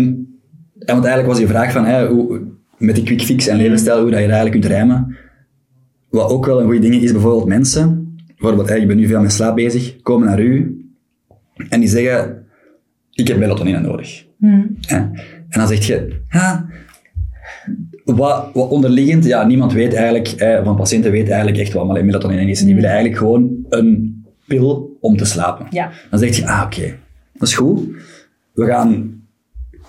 en 0.79 0.95
want 0.95 1.05
eigenlijk 1.05 1.27
was 1.27 1.39
je 1.39 1.47
vraag 1.47 1.73
van, 1.73 1.85
hè, 1.85 2.07
hoe, 2.07 2.41
met 2.79 2.95
die 2.95 3.05
quick 3.05 3.23
fix 3.23 3.47
en 3.47 3.57
levensstijl, 3.57 4.01
hoe 4.01 4.11
dat 4.11 4.21
je 4.21 4.27
dat 4.27 4.35
eigenlijk 4.35 4.61
kunt 4.61 4.75
rijmen. 4.75 5.17
Wat 6.11 6.31
ook 6.31 6.47
wel 6.47 6.59
een 6.59 6.65
goede 6.65 6.81
ding 6.81 6.95
is, 6.95 7.13
bijvoorbeeld 7.13 7.47
mensen, 7.47 8.06
bijvoorbeeld, 8.37 8.69
hè, 8.69 8.77
ik 8.77 8.87
ben 8.87 8.97
nu 8.97 9.07
veel 9.07 9.21
met 9.21 9.33
slaap 9.33 9.55
bezig, 9.55 9.97
komen 10.03 10.29
naar 10.29 10.41
u 10.41 10.85
en 11.69 11.81
die 11.81 11.89
zeggen, 11.89 12.47
ik 13.13 13.29
heb 13.29 13.39
melatonine 13.39 13.81
nodig. 13.81 14.27
Hmm. 14.39 14.77
En 14.89 15.13
dan 15.49 15.69
zeg 15.69 15.87
je, 15.87 16.21
ja, 16.29 16.67
wat, 18.05 18.51
wat 18.53 18.69
onderliggend, 18.69 19.25
ja, 19.25 19.47
niemand 19.47 19.73
weet 19.73 19.95
eigenlijk, 19.95 20.29
hè, 20.37 20.65
van 20.65 20.77
patiënten 20.77 21.11
weet 21.11 21.29
eigenlijk 21.29 21.59
echt 21.59 21.73
wat 21.73 22.03
melatonine 22.03 22.51
is. 22.51 22.61
En 22.61 22.67
die 22.67 22.75
willen 22.75 22.91
eigenlijk 22.91 23.19
gewoon 23.19 23.67
een 23.69 24.25
pil 24.47 24.97
om 25.01 25.17
te 25.17 25.25
slapen. 25.25 25.67
Ja. 25.71 25.91
Dan 26.11 26.19
zeg 26.19 26.37
je, 26.37 26.47
ah 26.47 26.63
oké, 26.65 26.95
dat 27.33 27.49
is 27.49 27.55
goed. 27.55 27.81
We 28.53 28.67
gaan 28.67 29.21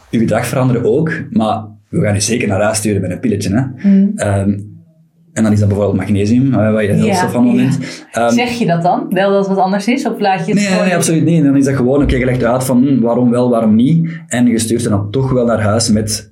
je 0.10 0.20
gedrag 0.20 0.46
veranderen 0.46 0.84
ook, 0.86 1.12
maar 1.30 1.66
we 1.90 2.02
gaan 2.02 2.14
je 2.14 2.20
zeker 2.20 2.48
naar 2.48 2.62
huis 2.62 2.78
sturen 2.78 3.02
met 3.02 3.12
een 3.12 3.20
pilletje. 3.20 3.50
Hè? 3.56 3.90
Ehm, 4.16 4.60
en 5.38 5.44
dan 5.44 5.52
is 5.52 5.60
dat 5.60 5.68
bijvoorbeeld 5.68 5.98
magnesium, 5.98 6.54
eh, 6.54 6.72
wat 6.74 6.82
je 6.82 6.92
heel 6.92 7.06
Ja, 7.06 7.30
van 7.30 7.44
moment. 7.44 7.78
Ehm, 8.12 8.30
Zeg 8.34 8.50
je 8.50 8.66
dat 8.66 8.82
dan? 8.82 9.08
Wel 9.10 9.30
dat 9.32 9.40
het 9.48 9.56
wat 9.56 9.64
anders 9.66 9.88
is? 9.88 10.08
Of 10.08 10.20
laat 10.20 10.40
je 10.46 10.52
het 10.52 10.54
Nee, 10.62 10.64
gewoon... 10.70 10.86
nee, 10.86 10.96
absoluut 10.96 11.24
niet. 11.24 11.44
Dan 11.44 11.56
is 11.58 11.66
dat 11.66 11.76
gewoon, 11.76 12.02
oké, 12.02 12.16
je 12.16 12.26
legt 12.26 12.44
uit 12.44 12.64
van 12.64 12.84
hm, 12.84 13.00
waarom 13.00 13.30
wel, 13.30 13.50
waarom 13.50 13.76
niet. 13.76 14.10
En 14.28 14.46
je 14.48 14.60
stuurt 14.60 14.84
dan 14.84 15.12
toch 15.12 15.32
wel 15.32 15.46
naar 15.46 15.62
huis 15.62 15.90
met 15.92 16.32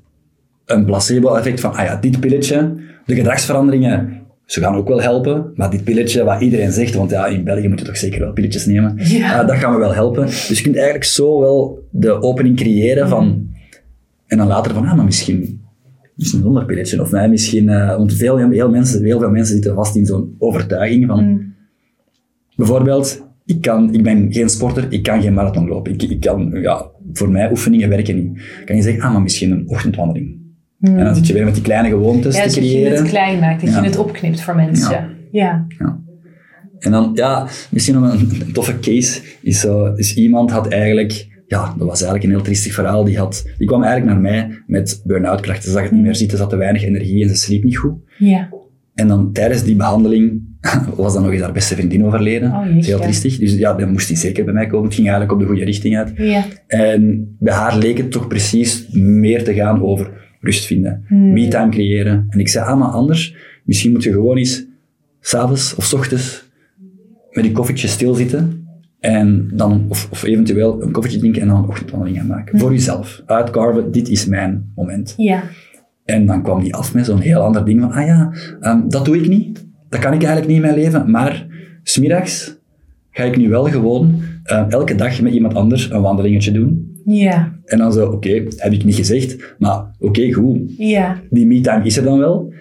een 0.65 0.85
placebo-effect 0.85 1.59
van, 1.59 1.73
ah 1.75 1.85
ja, 1.85 1.95
dit 1.95 2.19
pilletje, 2.19 2.73
de 3.05 3.15
gedragsveranderingen, 3.15 4.21
ze 4.45 4.59
gaan 4.59 4.75
ook 4.75 4.87
wel 4.87 5.01
helpen, 5.01 5.51
maar 5.55 5.69
dit 5.69 5.83
pilletje, 5.83 6.23
wat 6.23 6.41
iedereen 6.41 6.71
zegt, 6.71 6.93
want 6.95 7.11
ja, 7.11 7.25
in 7.25 7.43
België 7.43 7.67
moet 7.67 7.79
je 7.79 7.85
toch 7.85 7.97
zeker 7.97 8.19
wel 8.19 8.31
pilletjes 8.33 8.65
nemen, 8.65 8.93
Ja. 8.97 9.41
eh, 9.41 9.47
dat 9.47 9.55
gaan 9.57 9.73
we 9.73 9.79
wel 9.79 9.93
helpen. 9.93 10.25
Dus 10.25 10.57
je 10.57 10.61
kunt 10.63 10.75
eigenlijk 10.75 11.05
zo 11.05 11.39
wel 11.39 11.79
de 11.89 12.21
opening 12.21 12.55
creëren 12.55 13.09
van, 13.09 13.47
en 14.27 14.37
dan 14.37 14.47
later 14.47 14.73
van, 14.73 14.85
ah, 14.87 14.95
maar 14.95 15.05
misschien, 15.05 15.61
misschien 16.15 16.41
zonder 16.41 16.65
pilletje, 16.65 17.01
of 17.01 17.11
misschien, 17.11 17.69
eh, 17.69 17.97
want 17.97 18.13
veel, 18.13 18.37
heel, 18.37 18.69
mensen, 18.69 19.03
heel 19.03 19.19
veel 19.19 19.29
mensen 19.29 19.53
zitten 19.53 19.75
vast 19.75 19.95
in 19.95 20.05
zo'n 20.05 20.35
overtuiging 20.37 21.05
van, 21.07 21.23
Mm. 21.25 21.53
Bijvoorbeeld, 22.55 23.25
ik, 23.45 23.61
kan, 23.61 23.93
ik 23.93 24.03
ben 24.03 24.33
geen 24.33 24.49
sporter, 24.49 24.85
ik 24.89 25.03
kan 25.03 25.21
geen 25.21 25.33
marathon 25.33 25.67
lopen. 25.67 25.93
Ik, 25.93 26.03
ik 26.03 26.19
kan, 26.19 26.51
ja, 26.61 26.85
voor 27.13 27.29
mij 27.29 27.49
oefeningen 27.49 27.89
werken 27.89 28.15
niet. 28.15 28.41
Kan 28.65 28.75
je 28.75 28.81
zeggen, 28.81 29.03
ah, 29.03 29.11
maar 29.11 29.21
misschien 29.21 29.51
een 29.51 29.63
ochtendwandeling. 29.67 30.43
En 30.79 30.97
dan 30.97 31.15
zit 31.15 31.27
je 31.27 31.33
weer 31.33 31.43
met 31.45 31.53
die 31.53 31.63
kleine 31.63 31.89
gewoontes 31.89 32.35
Ja, 32.35 32.41
te 32.41 32.45
dus 32.47 32.55
dat 32.55 32.63
je 32.63 32.69
creëren. 32.71 32.97
het 32.97 33.09
klein 33.09 33.39
maakt, 33.39 33.61
dat 33.61 33.69
Ja. 33.69 33.79
je 33.81 33.85
het 33.85 33.97
opknipt 33.97 34.41
voor 34.41 34.55
mensen. 34.55 34.91
Ja. 34.91 35.09
Ja. 35.31 35.65
Ja. 35.77 35.99
En 36.79 36.91
dan, 36.91 37.11
ja, 37.13 37.47
misschien 37.69 37.95
nog 38.01 38.13
een, 38.13 38.29
een 38.45 38.51
toffe 38.53 38.79
case 38.79 39.21
is 39.41 39.59
zo, 39.59 39.93
is 39.93 40.15
iemand 40.15 40.51
had 40.51 40.67
eigenlijk, 40.67 41.27
ja, 41.47 41.73
dat 41.77 41.87
was 41.87 42.01
eigenlijk 42.01 42.23
een 42.23 42.29
heel 42.29 42.41
triestig 42.41 42.73
verhaal. 42.73 43.03
Die, 43.03 43.17
had, 43.17 43.49
die 43.57 43.67
kwam 43.67 43.83
eigenlijk 43.83 44.13
naar 44.13 44.21
mij 44.21 44.63
met 44.67 45.01
burn-out 45.03 45.41
klachten. 45.41 45.63
Ze 45.63 45.71
zag 45.71 45.83
het 45.83 45.91
niet 45.91 46.01
meer 46.01 46.15
zitten, 46.15 46.37
ze 46.37 46.43
had 46.43 46.51
te 46.51 46.57
weinig 46.57 46.83
energie 46.83 47.23
en 47.23 47.29
ze 47.29 47.35
sliep 47.35 47.63
niet 47.63 47.77
goed. 47.77 47.93
Ja. 48.17 48.49
En 48.93 49.07
dan 49.07 49.31
tijdens 49.31 49.63
die 49.63 49.75
behandeling 49.75 50.41
was 50.95 51.13
dan 51.13 51.23
nog 51.23 51.31
eens 51.31 51.41
haar 51.41 51.51
beste 51.51 51.75
vriendin 51.75 52.05
overleden. 52.05 52.51
Oh, 52.51 52.65
dat 52.65 52.75
is 52.75 52.87
heel 52.87 52.99
triestig. 52.99 53.37
Dus 53.37 53.53
ja, 53.55 53.73
dan 53.73 53.91
moest 53.91 54.07
hij 54.07 54.17
zeker 54.17 54.45
bij 54.45 54.53
mij 54.53 54.67
komen. 54.67 54.85
Het 54.85 54.93
ging 54.93 55.07
eigenlijk 55.07 55.37
op 55.37 55.41
de 55.41 55.51
goede 55.53 55.65
richting 55.65 55.97
uit. 55.97 56.13
Ja. 56.15 56.45
En 56.67 57.35
bij 57.39 57.53
haar 57.53 57.77
leek 57.77 57.97
het 57.97 58.11
toch 58.11 58.27
precies 58.27 58.87
meer 58.91 59.43
te 59.43 59.53
gaan 59.53 59.83
over 59.83 60.11
rust 60.39 60.65
vinden, 60.65 61.03
Hmm. 61.07 61.33
me-time 61.33 61.71
creëren. 61.71 62.25
En 62.29 62.39
ik 62.39 62.49
zei, 62.49 62.65
ah, 62.65 62.79
maar 62.79 62.87
anders, 62.87 63.35
misschien 63.63 63.91
moet 63.91 64.03
je 64.03 64.11
gewoon 64.11 64.37
eens 64.37 64.65
s'avonds 65.19 65.75
of 65.75 65.85
's 65.85 65.93
ochtends 65.93 66.49
met 67.31 67.43
die 67.43 67.53
koffietje 67.53 67.87
stilzitten 67.87 68.64
en 69.05 69.49
dan, 69.53 69.85
of, 69.89 70.07
of 70.11 70.23
eventueel 70.23 70.81
een 70.81 70.91
koffietje 70.91 71.19
drinken 71.19 71.41
en 71.41 71.47
dan 71.47 71.57
een 71.57 71.69
ochtendwandeling 71.69 72.17
gaan 72.17 72.27
maken. 72.27 72.59
Voor 72.59 72.71
jezelf. 72.71 73.21
Uitcarven, 73.25 73.91
dit 73.91 74.09
is 74.09 74.25
mijn 74.25 74.71
moment. 74.75 75.13
Ja. 75.17 75.43
En 76.05 76.25
dan 76.25 76.43
kwam 76.43 76.63
die 76.63 76.75
af 76.75 76.93
met 76.93 77.05
zo'n 77.05 77.19
heel 77.19 77.39
ander 77.39 77.65
ding 77.65 77.81
van, 77.81 77.91
ah 77.91 78.05
ja, 78.05 78.33
ehm, 78.59 78.87
dat 78.87 79.05
doe 79.05 79.17
ik 79.17 79.27
niet. 79.27 79.65
Dat 79.89 79.99
kan 79.99 80.13
ik 80.13 80.23
eigenlijk 80.23 80.47
niet 80.47 80.55
in 80.55 80.61
mijn 80.61 80.75
leven. 80.75 81.11
Maar 81.11 81.47
smiddags 81.83 82.57
ga 83.11 83.23
ik 83.23 83.37
nu 83.37 83.49
wel 83.49 83.63
gewoon 83.63 84.21
eh, 84.43 84.65
elke 84.69 84.95
dag 84.95 85.21
met 85.21 85.33
iemand 85.33 85.55
anders 85.55 85.91
een 85.91 86.01
wandelingetje 86.01 86.51
doen. 86.51 87.01
Ja. 87.05 87.53
En 87.65 87.77
dan 87.77 87.93
zo, 87.93 88.11
oké, 88.11 88.43
heb 88.55 88.71
ik 88.71 88.83
niet 88.83 88.95
gezegd, 88.95 89.55
maar 89.59 89.85
oké, 89.99 90.31
goed. 90.31 90.59
Ja. 90.77 91.21
Die 91.29 91.45
me-time 91.45 91.85
is 91.85 91.97
er 91.97 92.03
dan 92.03 92.19
wel. 92.19 92.53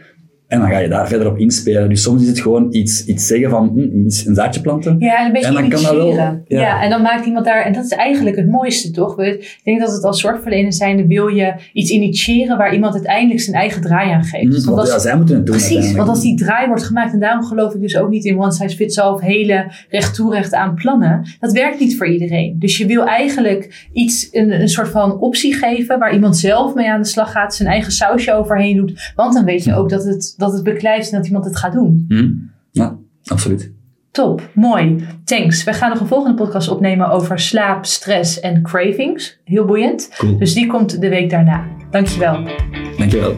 En 0.55 0.61
dan 0.61 0.69
ga 0.71 0.79
je 0.79 0.89
daar 0.89 1.09
verder 1.09 1.29
op 1.29 1.39
inspelen. 1.39 1.89
Dus 1.89 2.03
soms 2.03 2.23
is 2.23 2.29
het 2.29 2.41
gewoon 2.41 2.67
iets, 2.71 3.05
iets 3.07 3.27
zeggen 3.27 3.51
van, 3.51 3.69
hm, 3.75 3.79
een 3.79 4.35
zaadje 4.35 4.61
planten. 4.61 4.97
Ja, 4.99 5.19
en 5.21 5.27
een 5.27 5.33
beetje 5.33 5.47
En 5.49 5.55
dan 5.55 5.69
kan 5.69 5.83
dat 5.83 5.91
wel- 5.93 6.01
initiëren. 6.07 6.43
ja. 6.47 6.61
ja. 6.61 6.83
en 6.83 6.91
dan 6.91 7.03
maakt 7.03 7.27
iemand 7.27 7.45
daar... 7.45 7.63
En 7.65 7.73
dat 7.73 7.85
is 7.85 7.91
eigenlijk 7.91 8.37
het 8.37 8.49
mooiste, 8.51 8.91
toch? 8.91 9.21
Ik 9.23 9.61
denk 9.65 9.81
dat 9.81 9.93
het 9.93 10.05
als 10.05 10.21
zorgverlener 10.21 10.73
zijnde 10.73 11.07
wil 11.07 11.27
je 11.27 11.55
iets 11.73 11.91
initiëren... 11.91 12.57
waar 12.57 12.75
iemand 12.75 12.95
uiteindelijk 12.95 13.41
zijn 13.41 13.57
eigen 13.57 13.83
draai 13.83 14.11
aan 14.11 14.25
geeft. 14.25 14.45
Hm, 14.45 14.51
Want 14.53 14.65
Want 14.65 14.79
als- 14.79 14.89
ja, 14.89 14.99
zij 14.99 15.17
moeten 15.17 15.35
het 15.37 15.47
doen 15.47 15.57
Precies, 15.57 15.93
want 15.93 16.09
als 16.09 16.21
die 16.21 16.37
draai 16.37 16.67
wordt 16.69 16.83
gemaakt, 16.85 17.13
en 17.13 17.21
daarom 17.21 17.45
geloof 17.45 17.75
ik 17.75 17.81
dus 17.81 17.97
ook 17.97 18.11
niet 18.11 18.25
in 18.25 18.39
one 18.39 18.53
size 18.53 18.77
fits 18.77 18.99
all 18.99 19.13
of 19.13 19.21
hele 19.21 19.73
recht 19.91 20.15
toe 20.15 20.35
recht 20.35 20.55
aan 20.55 20.75
plannen. 20.75 21.23
Dat 21.41 21.53
werkt 21.53 21.81
niet 21.81 21.97
voor 21.97 22.07
iedereen. 22.09 22.57
Dus 22.59 22.79
je 22.79 22.87
wil 22.87 23.07
eigenlijk 23.07 23.89
iets, 23.93 24.29
een, 24.33 24.61
een 24.61 24.69
soort 24.69 24.89
van 24.89 25.19
optie 25.19 25.55
geven 25.55 25.99
waar 25.99 26.13
iemand 26.15 26.37
zelf 26.37 26.75
mee 26.75 26.91
aan 26.91 27.03
de 27.03 27.09
slag 27.09 27.33
gaat, 27.33 27.55
zijn 27.55 27.69
eigen 27.69 27.93
sausje 27.93 28.33
overheen 28.35 28.77
doet. 28.77 29.13
Want 29.17 29.35
dan 29.35 29.45
weet 29.45 29.65
je 29.65 29.75
ook 29.75 29.89
dat 29.91 30.05
het, 30.05 30.35
dat 30.45 30.53
het 30.53 30.63
beklijft 30.63 31.11
en 31.11 31.17
dat 31.17 31.27
iemand 31.27 31.45
het 31.45 31.57
gaat 31.57 31.73
doen. 31.73 32.05
Hm? 32.09 32.29
Ja, 32.71 32.97
absoluut. 33.25 33.73
Top, 34.11 34.51
mooi. 34.55 35.07
Thanks. 35.25 35.65
We 35.65 35.73
gaan 35.73 35.91
nog 35.91 36.01
een 36.01 36.07
volgende 36.07 36.37
podcast 36.37 36.69
opnemen 36.69 37.11
over 37.11 37.39
slaap, 37.39 37.85
stress 37.85 38.41
en 38.41 38.63
cravings. 38.63 39.41
Heel 39.45 39.65
boeiend. 39.65 40.11
Cool. 40.17 40.39
Dus 40.39 40.55
die 40.55 40.67
komt 40.67 41.01
de 41.01 41.09
week 41.09 41.31
daarna. 41.31 41.67
Dankjewel. 41.91 42.49
Dankjewel. 42.97 43.35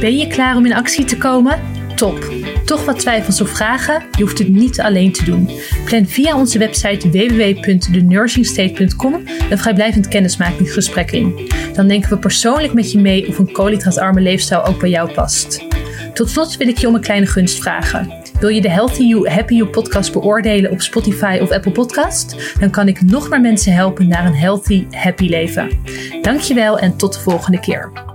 Ben 0.00 0.16
je 0.16 0.26
klaar 0.26 0.56
om 0.56 0.66
in 0.66 0.74
actie 0.74 1.04
te 1.04 1.18
komen? 1.18 1.58
Top! 1.94 2.32
Toch 2.64 2.84
wat 2.84 2.98
twijfels 2.98 3.40
of 3.40 3.48
vragen? 3.48 4.02
Je 4.12 4.22
hoeft 4.22 4.38
het 4.38 4.48
niet 4.48 4.80
alleen 4.80 5.12
te 5.12 5.24
doen. 5.24 5.50
Plan 5.84 6.06
via 6.06 6.36
onze 6.36 6.58
website 6.58 7.10
www.thenursingstate.com 7.10 9.14
een 9.50 9.58
vrijblijvend 9.58 10.08
kennismakingsgesprek 10.08 11.10
in. 11.10 11.48
Dan 11.72 11.88
denken 11.88 12.10
we 12.10 12.18
persoonlijk 12.18 12.72
met 12.72 12.92
je 12.92 12.98
mee 12.98 13.28
of 13.28 13.38
een 13.38 13.52
koolhydraatarme 13.52 14.20
leefstijl 14.20 14.64
ook 14.64 14.80
bij 14.80 14.90
jou 14.90 15.12
past. 15.12 15.69
Tot 16.14 16.30
slot 16.30 16.56
wil 16.56 16.68
ik 16.68 16.78
je 16.78 16.88
om 16.88 16.94
een 16.94 17.00
kleine 17.00 17.26
gunst 17.26 17.58
vragen. 17.58 18.12
Wil 18.40 18.48
je 18.48 18.60
de 18.60 18.70
Healthy 18.70 19.02
You, 19.02 19.28
Happy 19.28 19.54
You 19.54 19.68
podcast 19.68 20.12
beoordelen 20.12 20.70
op 20.70 20.80
Spotify 20.80 21.38
of 21.42 21.50
Apple 21.50 21.72
Podcast? 21.72 22.56
Dan 22.60 22.70
kan 22.70 22.88
ik 22.88 23.02
nog 23.02 23.28
meer 23.28 23.40
mensen 23.40 23.72
helpen 23.72 24.08
naar 24.08 24.26
een 24.26 24.36
healthy, 24.36 24.86
happy 24.90 25.28
leven. 25.28 25.80
Dankjewel 26.22 26.78
en 26.78 26.96
tot 26.96 27.12
de 27.12 27.20
volgende 27.20 27.60
keer. 27.60 28.09